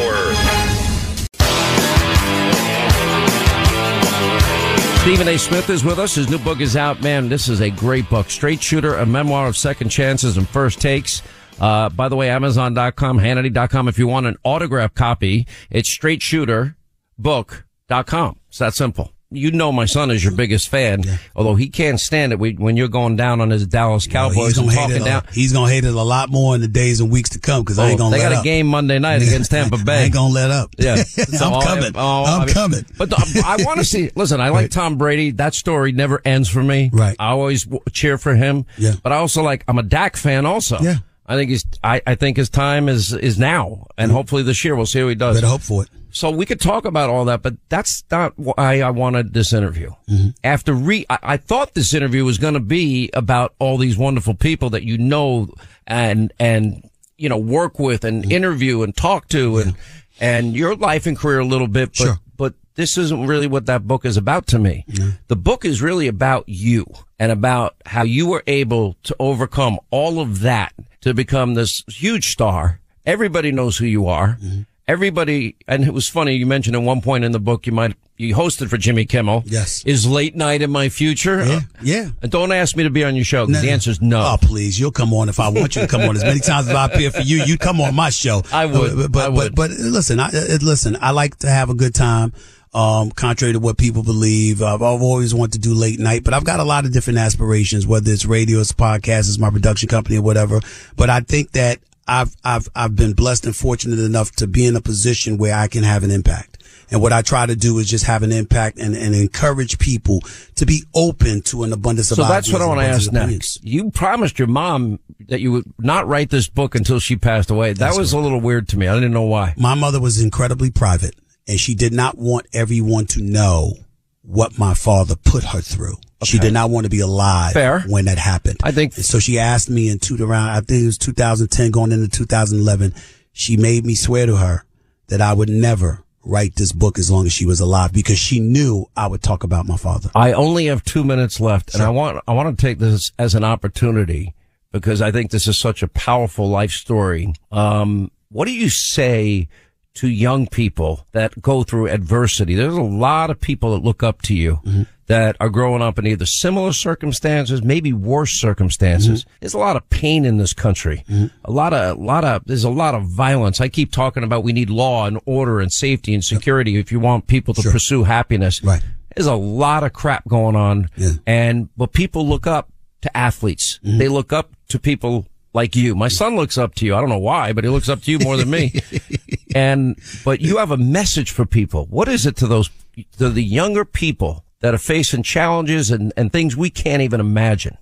Stephen 5.10 5.26
A. 5.26 5.36
Smith 5.36 5.70
is 5.70 5.82
with 5.82 5.98
us. 5.98 6.14
His 6.14 6.30
new 6.30 6.38
book 6.38 6.60
is 6.60 6.76
out. 6.76 7.02
Man, 7.02 7.28
this 7.28 7.48
is 7.48 7.60
a 7.60 7.70
great 7.70 8.08
book. 8.08 8.30
Straight 8.30 8.62
Shooter, 8.62 8.94
a 8.94 9.04
memoir 9.04 9.48
of 9.48 9.56
second 9.56 9.88
chances 9.88 10.36
and 10.36 10.48
first 10.48 10.80
takes. 10.80 11.20
Uh, 11.60 11.88
by 11.88 12.08
the 12.08 12.14
way, 12.14 12.30
Amazon.com, 12.30 13.18
Hannity.com. 13.18 13.88
If 13.88 13.98
you 13.98 14.06
want 14.06 14.26
an 14.26 14.36
autograph 14.44 14.94
copy, 14.94 15.48
it's 15.68 15.88
Straight 15.88 16.22
Shooter 16.22 16.76
straightshooterbook.com. 17.20 18.38
It's 18.50 18.58
that 18.58 18.74
simple. 18.74 19.12
You 19.32 19.52
know 19.52 19.70
my 19.70 19.84
son 19.84 20.10
is 20.10 20.24
your 20.24 20.34
biggest 20.34 20.68
fan, 20.68 21.04
although 21.36 21.54
he 21.54 21.68
can't 21.68 22.00
stand 22.00 22.32
it 22.32 22.40
when 22.40 22.76
you're 22.76 22.88
going 22.88 23.14
down 23.14 23.40
on 23.40 23.50
his 23.50 23.64
Dallas 23.64 24.08
Cowboys 24.08 24.56
he's 24.56 24.58
gonna 24.58 24.72
hate 24.72 24.96
it. 25.00 25.04
down. 25.04 25.24
He's 25.32 25.52
gonna 25.52 25.70
hate 25.70 25.84
it 25.84 25.94
a 25.94 26.02
lot 26.02 26.30
more 26.30 26.56
in 26.56 26.60
the 26.60 26.66
days 26.66 26.98
and 26.98 27.12
weeks 27.12 27.30
to 27.30 27.38
come 27.38 27.62
because 27.62 27.78
I 27.78 27.84
Oh, 27.84 27.88
ain't 27.90 27.98
gonna. 27.98 28.16
they 28.16 28.22
let 28.24 28.32
got 28.32 28.40
a 28.40 28.44
game 28.44 28.66
Monday 28.66 28.98
night 28.98 29.22
against 29.22 29.50
Tampa 29.52 29.78
Bay. 29.78 30.00
I 30.00 30.02
ain't 30.06 30.14
gonna 30.14 30.34
let 30.34 30.50
up. 30.50 30.70
Yeah, 30.76 30.96
I'm 31.18 31.24
oh, 31.52 31.60
coming. 31.62 31.92
oh, 31.94 32.00
oh 32.00 32.24
I'm 32.24 32.40
I 32.40 32.44
mean, 32.46 32.54
coming. 32.54 32.86
But 32.98 33.10
the, 33.10 33.44
I 33.46 33.62
want 33.64 33.78
to 33.78 33.84
see. 33.84 34.10
Listen, 34.16 34.40
I 34.40 34.48
like 34.48 34.72
Tom 34.72 34.98
Brady. 34.98 35.30
That 35.30 35.54
story 35.54 35.92
never 35.92 36.20
ends 36.24 36.48
for 36.48 36.62
me. 36.64 36.90
Right. 36.92 37.14
I 37.20 37.28
always 37.28 37.68
cheer 37.92 38.18
for 38.18 38.34
him. 38.34 38.66
Yeah. 38.78 38.94
But 39.00 39.12
I 39.12 39.16
also 39.18 39.44
like. 39.44 39.62
I'm 39.68 39.78
a 39.78 39.84
Dak 39.84 40.16
fan. 40.16 40.44
Also. 40.44 40.80
Yeah. 40.80 40.96
I 41.30 41.36
think 41.36 41.50
he's. 41.50 41.64
I, 41.84 42.02
I 42.06 42.16
think 42.16 42.36
his 42.36 42.48
time 42.50 42.88
is 42.88 43.12
is 43.12 43.38
now, 43.38 43.86
and 43.96 44.10
hopefully 44.10 44.42
this 44.42 44.64
year 44.64 44.74
we'll 44.74 44.84
see 44.84 44.98
how 44.98 45.08
he 45.08 45.14
does. 45.14 45.36
Better 45.36 45.46
hope 45.46 45.60
for 45.62 45.84
it. 45.84 45.88
So 46.10 46.28
we 46.32 46.44
could 46.44 46.60
talk 46.60 46.84
about 46.86 47.08
all 47.08 47.24
that, 47.26 47.40
but 47.40 47.54
that's 47.68 48.02
not 48.10 48.36
why 48.36 48.80
I 48.80 48.90
wanted 48.90 49.32
this 49.32 49.52
interview. 49.52 49.92
Mm-hmm. 50.08 50.30
After 50.42 50.72
re, 50.74 51.06
I, 51.08 51.18
I 51.22 51.36
thought 51.36 51.74
this 51.74 51.94
interview 51.94 52.24
was 52.24 52.38
going 52.38 52.54
to 52.54 52.60
be 52.60 53.10
about 53.14 53.54
all 53.60 53.78
these 53.78 53.96
wonderful 53.96 54.34
people 54.34 54.70
that 54.70 54.82
you 54.82 54.98
know 54.98 55.54
and 55.86 56.32
and 56.40 56.82
you 57.16 57.28
know 57.28 57.38
work 57.38 57.78
with 57.78 58.04
and 58.04 58.24
Mm-hmm. 58.24 58.32
interview 58.32 58.82
and 58.82 58.96
talk 58.96 59.28
to 59.28 59.58
and 59.58 59.76
and 60.20 60.56
your 60.56 60.74
life 60.74 61.06
and 61.06 61.16
career 61.16 61.38
a 61.38 61.44
little 61.46 61.68
bit, 61.68 61.90
but 61.96 62.18
but 62.29 62.29
this 62.74 62.96
isn't 62.96 63.26
really 63.26 63.46
what 63.46 63.66
that 63.66 63.86
book 63.86 64.04
is 64.04 64.16
about 64.16 64.46
to 64.48 64.58
me. 64.58 64.84
The 65.28 65.36
book 65.36 65.64
is 65.64 65.82
really 65.82 66.06
about 66.08 66.44
you 66.48 66.86
and 67.18 67.30
about 67.32 67.74
how 67.86 68.02
you 68.02 68.26
were 68.26 68.42
able 68.46 68.96
to 69.04 69.16
overcome 69.18 69.78
all 69.90 70.20
of 70.20 70.40
that 70.40 70.72
to 71.02 71.14
become 71.14 71.54
this 71.54 71.82
huge 71.88 72.28
star. 72.30 72.80
Everybody 73.04 73.52
knows 73.52 73.78
who 73.78 73.86
you 73.86 74.06
are. 74.06 74.38
Mm-hmm. 74.40 74.62
Everybody, 74.88 75.54
and 75.68 75.84
it 75.84 75.94
was 75.94 76.08
funny. 76.08 76.34
You 76.34 76.46
mentioned 76.46 76.74
at 76.74 76.82
one 76.82 77.00
point 77.00 77.22
in 77.24 77.30
the 77.30 77.38
book 77.38 77.64
you 77.66 77.72
might 77.72 77.94
you 78.16 78.34
hosted 78.34 78.68
for 78.68 78.76
Jimmy 78.76 79.06
Kimmel. 79.06 79.44
Yes, 79.46 79.84
is 79.84 80.06
late 80.06 80.34
night 80.36 80.62
in 80.62 80.70
my 80.70 80.88
future? 80.88 81.44
Yeah, 81.44 81.60
yeah. 81.80 82.00
Uh, 82.08 82.10
and 82.22 82.30
don't 82.32 82.52
ask 82.52 82.76
me 82.76 82.82
to 82.82 82.90
be 82.90 83.02
on 83.04 83.14
your 83.14 83.24
show 83.24 83.46
because 83.46 83.62
the 83.62 83.70
answer 83.70 83.90
is 83.90 84.02
no. 84.02 84.20
Oh, 84.20 84.36
please, 84.40 84.78
you'll 84.80 84.90
come 84.90 85.14
on 85.14 85.28
if 85.28 85.38
I 85.40 85.48
want 85.48 85.76
you 85.76 85.82
to 85.82 85.88
come 85.88 86.02
on. 86.02 86.16
As 86.16 86.24
many 86.24 86.40
times 86.40 86.68
as 86.68 86.74
I 86.74 86.86
appear 86.86 87.10
for 87.12 87.22
you, 87.22 87.42
you 87.44 87.56
come 87.56 87.80
on 87.80 87.94
my 87.94 88.10
show. 88.10 88.42
I 88.52 88.66
would, 88.66 88.96
But 88.96 89.12
but, 89.12 89.24
I 89.24 89.28
would. 89.28 89.54
but, 89.54 89.70
but 89.70 89.78
listen, 89.78 90.18
I, 90.20 90.26
uh, 90.26 90.30
uh, 90.54 90.58
listen. 90.60 90.98
I 91.00 91.12
like 91.12 91.36
to 91.38 91.48
have 91.48 91.70
a 91.70 91.74
good 91.74 91.94
time. 91.94 92.32
Um, 92.72 93.10
contrary 93.10 93.52
to 93.54 93.58
what 93.58 93.78
people 93.78 94.04
believe, 94.04 94.62
I've, 94.62 94.80
I've 94.80 95.02
always 95.02 95.34
wanted 95.34 95.54
to 95.54 95.58
do 95.58 95.74
late 95.74 95.98
night, 95.98 96.22
but 96.22 96.34
I've 96.34 96.44
got 96.44 96.60
a 96.60 96.64
lot 96.64 96.84
of 96.84 96.92
different 96.92 97.18
aspirations, 97.18 97.84
whether 97.84 98.12
it's 98.12 98.24
radio, 98.24 98.60
it's 98.60 98.72
podcast, 98.72 99.28
it's 99.28 99.38
my 99.38 99.50
production 99.50 99.88
company 99.88 100.18
or 100.18 100.22
whatever. 100.22 100.60
But 100.96 101.10
I 101.10 101.20
think 101.20 101.50
that 101.52 101.80
I've, 102.06 102.34
I've, 102.44 102.68
I've 102.74 102.94
been 102.94 103.14
blessed 103.14 103.46
and 103.46 103.56
fortunate 103.56 103.98
enough 103.98 104.30
to 104.36 104.46
be 104.46 104.66
in 104.66 104.76
a 104.76 104.80
position 104.80 105.36
where 105.36 105.54
I 105.54 105.66
can 105.66 105.82
have 105.82 106.04
an 106.04 106.12
impact. 106.12 106.58
And 106.92 107.00
what 107.00 107.12
I 107.12 107.22
try 107.22 107.46
to 107.46 107.54
do 107.54 107.78
is 107.78 107.88
just 107.88 108.04
have 108.06 108.22
an 108.22 108.32
impact 108.32 108.78
and, 108.78 108.96
and 108.96 109.14
encourage 109.14 109.78
people 109.78 110.20
to 110.56 110.66
be 110.66 110.84
open 110.94 111.40
to 111.42 111.62
an 111.62 111.72
abundance 111.72 112.10
of 112.10 112.16
So 112.16 112.24
that's 112.24 112.52
what 112.52 112.62
I 112.62 112.66
want 112.66 112.80
to 112.80 112.86
ask 112.86 113.12
next. 113.12 113.64
You 113.64 113.90
promised 113.90 114.38
your 114.38 114.48
mom 114.48 114.98
that 115.28 115.40
you 115.40 115.52
would 115.52 115.72
not 115.78 116.08
write 116.08 116.30
this 116.30 116.48
book 116.48 116.74
until 116.74 116.98
she 116.98 117.16
passed 117.16 117.50
away. 117.50 117.72
That 117.72 117.78
That's 117.78 117.98
was 117.98 118.12
a 118.12 118.18
little 118.18 118.40
weird 118.40 118.68
to 118.68 118.78
me. 118.78 118.88
I 118.88 118.94
didn't 118.94 119.12
know 119.12 119.22
why. 119.22 119.54
My 119.56 119.74
mother 119.74 120.00
was 120.00 120.20
incredibly 120.20 120.70
private 120.70 121.14
and 121.46 121.58
she 121.58 121.74
did 121.74 121.92
not 121.92 122.18
want 122.18 122.46
everyone 122.52 123.06
to 123.06 123.22
know 123.22 123.74
what 124.22 124.58
my 124.58 124.74
father 124.74 125.16
put 125.16 125.44
her 125.44 125.60
through. 125.60 125.96
She 126.22 126.38
did 126.38 126.52
not 126.52 126.68
want 126.68 126.84
to 126.84 126.90
be 126.90 127.00
alive 127.00 127.54
Fair. 127.54 127.80
when 127.80 128.04
that 128.04 128.18
happened. 128.18 128.58
I 128.62 128.72
think 128.72 128.92
so. 128.92 129.18
She 129.18 129.38
asked 129.38 129.70
me 129.70 129.88
in 129.88 129.98
two 129.98 130.22
around, 130.22 130.50
I 130.50 130.60
think 130.60 130.82
it 130.82 130.86
was 130.86 130.98
2010 130.98 131.70
going 131.70 131.92
into 131.92 132.08
2011. 132.08 132.94
She 133.32 133.56
made 133.56 133.86
me 133.86 133.94
swear 133.94 134.26
to 134.26 134.36
her 134.36 134.64
that 135.08 135.22
I 135.22 135.32
would 135.32 135.48
never 135.48 136.04
write 136.22 136.56
this 136.56 136.72
book 136.72 136.98
as 136.98 137.10
long 137.10 137.26
as 137.26 137.32
she 137.32 137.46
was 137.46 137.60
alive 137.60 137.92
because 137.92 138.18
she 138.18 138.40
knew 138.40 138.86
I 138.96 139.06
would 139.06 139.22
talk 139.22 139.44
about 139.44 139.66
my 139.66 139.76
father. 139.76 140.10
I 140.14 140.32
only 140.32 140.66
have 140.66 140.84
two 140.84 141.04
minutes 141.04 141.40
left, 141.40 141.74
and 141.74 141.82
I 141.82 141.90
want 141.90 142.22
I 142.28 142.32
want 142.32 142.56
to 142.56 142.60
take 142.60 142.78
this 142.78 143.12
as 143.18 143.34
an 143.34 143.44
opportunity 143.44 144.34
because 144.72 145.00
I 145.00 145.10
think 145.10 145.30
this 145.30 145.46
is 145.46 145.58
such 145.58 145.82
a 145.82 145.88
powerful 145.88 146.48
life 146.48 146.72
story. 146.72 147.32
Um, 147.50 148.10
what 148.28 148.46
do 148.46 148.52
you 148.52 148.68
say 148.68 149.48
to 149.94 150.08
young 150.08 150.46
people 150.46 151.06
that 151.12 151.40
go 151.42 151.62
through 151.62 151.88
adversity? 151.88 152.54
There's 152.54 152.74
a 152.74 152.82
lot 152.82 153.30
of 153.30 153.40
people 153.40 153.72
that 153.72 153.84
look 153.84 154.02
up 154.02 154.22
to 154.22 154.34
you 154.34 154.60
mm-hmm. 154.64 154.82
that 155.06 155.36
are 155.40 155.48
growing 155.48 155.82
up 155.82 155.98
in 155.98 156.06
either 156.06 156.26
similar 156.26 156.72
circumstances, 156.72 157.62
maybe 157.62 157.92
worse 157.92 158.32
circumstances. 158.32 159.24
Mm-hmm. 159.24 159.32
There's 159.40 159.54
a 159.54 159.58
lot 159.58 159.76
of 159.76 159.88
pain 159.90 160.24
in 160.24 160.38
this 160.38 160.52
country. 160.52 161.04
Mm-hmm. 161.08 161.26
A 161.44 161.50
lot 161.50 161.72
of, 161.72 161.96
a 161.96 162.00
lot 162.00 162.24
of, 162.24 162.44
there's 162.46 162.64
a 162.64 162.70
lot 162.70 162.94
of 162.94 163.04
violence. 163.04 163.60
I 163.60 163.68
keep 163.68 163.92
talking 163.92 164.24
about 164.24 164.44
we 164.44 164.52
need 164.52 164.70
law 164.70 165.06
and 165.06 165.20
order 165.26 165.60
and 165.60 165.72
safety 165.72 166.14
and 166.14 166.24
security 166.24 166.76
if 166.76 166.92
you 166.92 167.00
want 167.00 167.26
people 167.26 167.54
to 167.54 167.70
pursue 167.70 168.04
happiness. 168.04 168.62
Right. 168.62 168.82
There's 169.16 169.26
a 169.26 169.34
lot 169.34 169.82
of 169.82 169.92
crap 169.92 170.26
going 170.28 170.56
on. 170.56 170.88
And, 171.26 171.68
but 171.76 171.92
people 171.92 172.26
look 172.28 172.46
up 172.46 172.70
to 173.02 173.16
athletes. 173.16 173.80
They 173.82 174.08
look 174.08 174.32
up 174.32 174.50
to 174.68 174.78
people 174.78 175.26
like 175.52 175.74
you. 175.76 175.94
My 175.94 176.08
son 176.08 176.36
looks 176.36 176.56
up 176.58 176.74
to 176.76 176.86
you. 176.86 176.94
I 176.94 177.00
don't 177.00 177.08
know 177.08 177.18
why, 177.18 177.52
but 177.52 177.64
he 177.64 177.70
looks 177.70 177.88
up 177.88 178.02
to 178.02 178.10
you 178.10 178.18
more 178.18 178.36
than 178.36 178.50
me. 178.50 178.80
and, 179.54 179.98
but 180.24 180.40
you 180.40 180.58
have 180.58 180.70
a 180.70 180.76
message 180.76 181.30
for 181.30 181.46
people. 181.46 181.86
What 181.86 182.08
is 182.08 182.26
it 182.26 182.36
to 182.36 182.46
those, 182.46 182.70
to 183.18 183.30
the 183.30 183.42
younger 183.42 183.84
people 183.84 184.44
that 184.60 184.74
are 184.74 184.78
facing 184.78 185.22
challenges 185.22 185.90
and, 185.90 186.12
and 186.16 186.32
things 186.32 186.56
we 186.56 186.70
can't 186.70 187.02
even 187.02 187.20
imagine? 187.20 187.78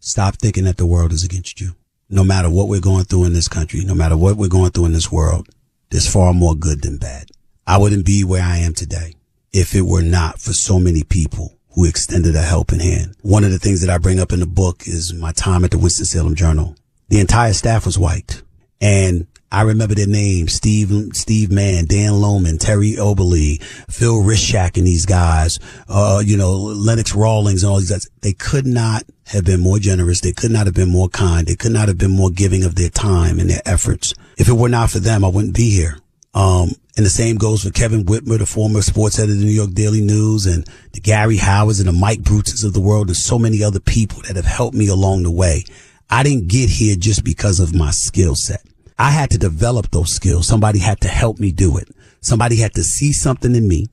Stop 0.00 0.36
thinking 0.36 0.64
that 0.64 0.78
the 0.78 0.86
world 0.86 1.12
is 1.12 1.24
against 1.24 1.60
you. 1.60 1.76
No 2.08 2.24
matter 2.24 2.50
what 2.50 2.68
we're 2.68 2.80
going 2.80 3.04
through 3.04 3.24
in 3.24 3.32
this 3.32 3.48
country, 3.48 3.84
no 3.84 3.94
matter 3.94 4.16
what 4.16 4.36
we're 4.36 4.48
going 4.48 4.70
through 4.70 4.86
in 4.86 4.92
this 4.92 5.10
world, 5.10 5.48
there's 5.90 6.12
far 6.12 6.34
more 6.34 6.54
good 6.54 6.82
than 6.82 6.98
bad. 6.98 7.30
I 7.66 7.78
wouldn't 7.78 8.04
be 8.04 8.24
where 8.24 8.42
I 8.42 8.58
am 8.58 8.74
today 8.74 9.14
if 9.52 9.74
it 9.74 9.82
were 9.82 10.02
not 10.02 10.40
for 10.40 10.52
so 10.52 10.78
many 10.78 11.04
people 11.04 11.58
who 11.74 11.86
extended 11.86 12.34
a 12.34 12.42
helping 12.42 12.80
hand. 12.80 13.16
One 13.22 13.44
of 13.44 13.50
the 13.50 13.58
things 13.58 13.80
that 13.80 13.90
I 13.90 13.98
bring 13.98 14.20
up 14.20 14.32
in 14.32 14.40
the 14.40 14.46
book 14.46 14.82
is 14.86 15.14
my 15.14 15.32
time 15.32 15.64
at 15.64 15.70
the 15.70 15.78
Winston-Salem 15.78 16.34
Journal. 16.34 16.76
The 17.08 17.20
entire 17.20 17.52
staff 17.52 17.86
was 17.86 17.98
white. 17.98 18.42
And 18.80 19.26
I 19.52 19.62
remember 19.62 19.94
their 19.94 20.06
names, 20.06 20.54
Steve, 20.54 20.90
Steve 21.12 21.52
Mann, 21.52 21.84
Dan 21.84 22.12
Lohman, 22.12 22.58
Terry 22.58 22.92
Oberle, 22.92 23.62
Phil 23.90 24.22
Rishak 24.22 24.78
and 24.78 24.86
these 24.86 25.04
guys, 25.04 25.58
uh, 25.90 26.22
you 26.24 26.38
know, 26.38 26.54
Lenox 26.54 27.14
Rawlings 27.14 27.62
and 27.62 27.70
all 27.70 27.78
these 27.78 27.90
guys. 27.90 28.08
They 28.22 28.32
could 28.32 28.66
not 28.66 29.04
have 29.26 29.44
been 29.44 29.60
more 29.60 29.78
generous. 29.78 30.22
They 30.22 30.32
could 30.32 30.50
not 30.50 30.64
have 30.64 30.74
been 30.74 30.88
more 30.88 31.10
kind. 31.10 31.46
They 31.46 31.54
could 31.54 31.72
not 31.72 31.88
have 31.88 31.98
been 31.98 32.16
more 32.16 32.30
giving 32.30 32.64
of 32.64 32.76
their 32.76 32.88
time 32.88 33.38
and 33.38 33.50
their 33.50 33.60
efforts. 33.66 34.14
If 34.38 34.48
it 34.48 34.54
were 34.54 34.70
not 34.70 34.88
for 34.88 35.00
them, 35.00 35.22
I 35.22 35.28
wouldn't 35.28 35.54
be 35.54 35.70
here. 35.70 35.98
Um, 36.32 36.70
and 36.96 37.04
the 37.04 37.10
same 37.10 37.36
goes 37.36 37.62
for 37.62 37.70
Kevin 37.70 38.06
Whitmer, 38.06 38.38
the 38.38 38.46
former 38.46 38.80
sports 38.80 39.18
editor 39.18 39.34
of 39.34 39.40
the 39.40 39.44
New 39.44 39.52
York 39.52 39.72
Daily 39.72 40.00
News 40.00 40.46
and 40.46 40.66
the 40.92 41.00
Gary 41.00 41.36
Howards 41.36 41.78
and 41.78 41.88
the 41.88 41.92
Mike 41.92 42.22
Bruces 42.22 42.64
of 42.64 42.72
the 42.72 42.80
world 42.80 43.08
and 43.08 43.16
so 43.16 43.38
many 43.38 43.62
other 43.62 43.80
people 43.80 44.22
that 44.22 44.36
have 44.36 44.46
helped 44.46 44.76
me 44.76 44.88
along 44.88 45.24
the 45.24 45.30
way. 45.30 45.64
I 46.08 46.22
didn't 46.22 46.48
get 46.48 46.70
here 46.70 46.96
just 46.96 47.22
because 47.22 47.60
of 47.60 47.74
my 47.74 47.90
skill 47.90 48.34
set. 48.34 48.62
I 48.98 49.10
had 49.10 49.30
to 49.30 49.38
develop 49.38 49.90
those 49.90 50.12
skills. 50.12 50.46
Somebody 50.46 50.78
had 50.78 51.00
to 51.00 51.08
help 51.08 51.38
me 51.38 51.52
do 51.52 51.76
it. 51.76 51.88
Somebody 52.20 52.56
had 52.56 52.74
to 52.74 52.82
see 52.82 53.12
something 53.12 53.54
in 53.54 53.66
me, 53.66 53.88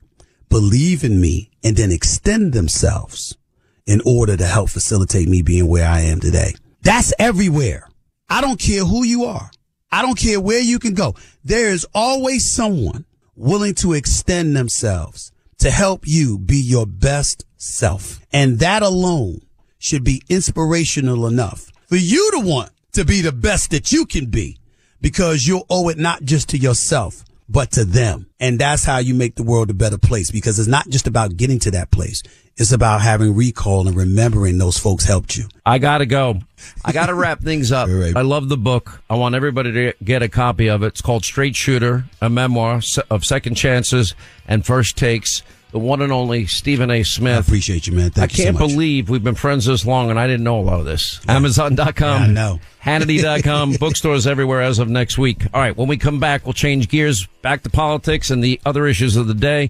believe 0.49 1.03
in 1.03 1.19
me, 1.19 1.49
and 1.63 1.75
then 1.75 1.91
extend 1.91 2.53
themselves 2.53 3.37
in 3.85 4.01
order 4.05 4.37
to 4.37 4.45
help 4.45 4.69
facilitate 4.69 5.27
me 5.27 5.41
being 5.41 5.67
where 5.67 5.87
I 5.87 6.01
am 6.01 6.19
today. 6.19 6.53
That's 6.81 7.13
everywhere. 7.17 7.89
I 8.29 8.41
don't 8.41 8.59
care 8.59 8.85
who 8.85 9.03
you 9.03 9.25
are. 9.25 9.49
I 9.91 10.03
don't 10.03 10.17
care 10.17 10.39
where 10.39 10.61
you 10.61 10.77
can 10.77 10.93
go. 10.93 11.15
There 11.43 11.69
is 11.69 11.87
always 11.95 12.51
someone 12.51 13.05
willing 13.35 13.73
to 13.75 13.93
extend 13.93 14.55
themselves 14.55 15.31
to 15.57 15.71
help 15.71 16.07
you 16.07 16.37
be 16.37 16.57
your 16.57 16.85
best 16.85 17.45
self. 17.57 18.19
And 18.31 18.59
that 18.59 18.83
alone 18.83 19.41
should 19.79 20.03
be 20.03 20.21
inspirational 20.29 21.25
enough 21.25 21.71
for 21.87 21.95
you 21.95 22.29
to 22.31 22.39
want 22.39 22.71
to 22.91 23.05
be 23.05 23.21
the 23.21 23.31
best 23.31 23.71
that 23.71 23.91
you 23.91 24.05
can 24.05 24.27
be 24.27 24.58
because 25.01 25.47
you'll 25.47 25.65
owe 25.69 25.89
it 25.89 25.97
not 25.97 26.23
just 26.23 26.49
to 26.49 26.57
yourself, 26.57 27.23
but 27.47 27.71
to 27.71 27.85
them. 27.85 28.27
And 28.39 28.59
that's 28.59 28.85
how 28.85 28.99
you 28.99 29.13
make 29.13 29.35
the 29.35 29.43
world 29.43 29.69
a 29.69 29.73
better 29.73 29.97
place 29.97 30.31
because 30.31 30.59
it's 30.59 30.67
not 30.67 30.87
just 30.89 31.07
about 31.07 31.35
getting 31.35 31.59
to 31.59 31.71
that 31.71 31.91
place. 31.91 32.21
It's 32.57 32.73
about 32.73 33.01
having 33.01 33.35
recall 33.35 33.87
and 33.87 33.95
remembering 33.95 34.57
those 34.57 34.77
folks 34.77 35.05
helped 35.05 35.37
you. 35.37 35.47
I 35.65 35.77
gotta 35.77 36.05
go. 36.05 36.41
I 36.83 36.91
gotta 36.91 37.13
wrap 37.15 37.39
things 37.39 37.71
up. 37.71 37.87
I 37.87 38.21
love 38.21 38.49
the 38.49 38.57
book. 38.57 39.01
I 39.09 39.15
want 39.15 39.33
everybody 39.33 39.71
to 39.71 39.93
get 40.03 40.21
a 40.21 40.27
copy 40.27 40.69
of 40.69 40.83
it. 40.83 40.87
It's 40.87 41.01
called 41.01 41.23
Straight 41.23 41.55
Shooter, 41.55 42.03
a 42.21 42.29
memoir 42.29 42.81
of 43.09 43.23
second 43.25 43.55
chances 43.55 44.13
and 44.45 44.65
first 44.65 44.97
takes. 44.97 45.41
The 45.71 45.79
one 45.79 46.01
and 46.01 46.11
only 46.11 46.47
Stephen 46.47 46.89
A. 46.89 47.03
Smith. 47.03 47.35
I 47.35 47.39
appreciate 47.39 47.85
you, 47.85 47.93
man. 47.93 48.09
Thank 48.09 48.31
I 48.31 48.33
you 48.33 48.37
so 48.37 48.43
can't 48.45 48.59
much. 48.59 48.69
believe 48.69 49.09
we've 49.09 49.23
been 49.23 49.35
friends 49.35 49.65
this 49.65 49.85
long 49.85 50.09
and 50.09 50.19
I 50.19 50.25
didn't 50.25 50.43
know 50.43 50.59
a 50.59 50.61
lot 50.61 50.79
of 50.79 50.85
this. 50.87 51.19
Amazon.com. 51.27 52.21
Yeah, 52.21 52.27
I 52.27 52.27
know. 52.27 52.59
Hannity.com, 52.83 53.73
bookstores 53.73 54.25
everywhere 54.25 54.61
as 54.61 54.79
of 54.79 54.89
next 54.89 55.17
week. 55.17 55.43
All 55.53 55.61
right, 55.61 55.75
when 55.77 55.87
we 55.87 55.97
come 55.97 56.19
back, 56.19 56.45
we'll 56.45 56.53
change 56.53 56.87
gears 56.89 57.27
back 57.41 57.61
to 57.63 57.69
politics 57.69 58.31
and 58.31 58.43
the 58.43 58.59
other 58.65 58.87
issues 58.87 59.15
of 59.15 59.27
the 59.27 59.33
day. 59.35 59.69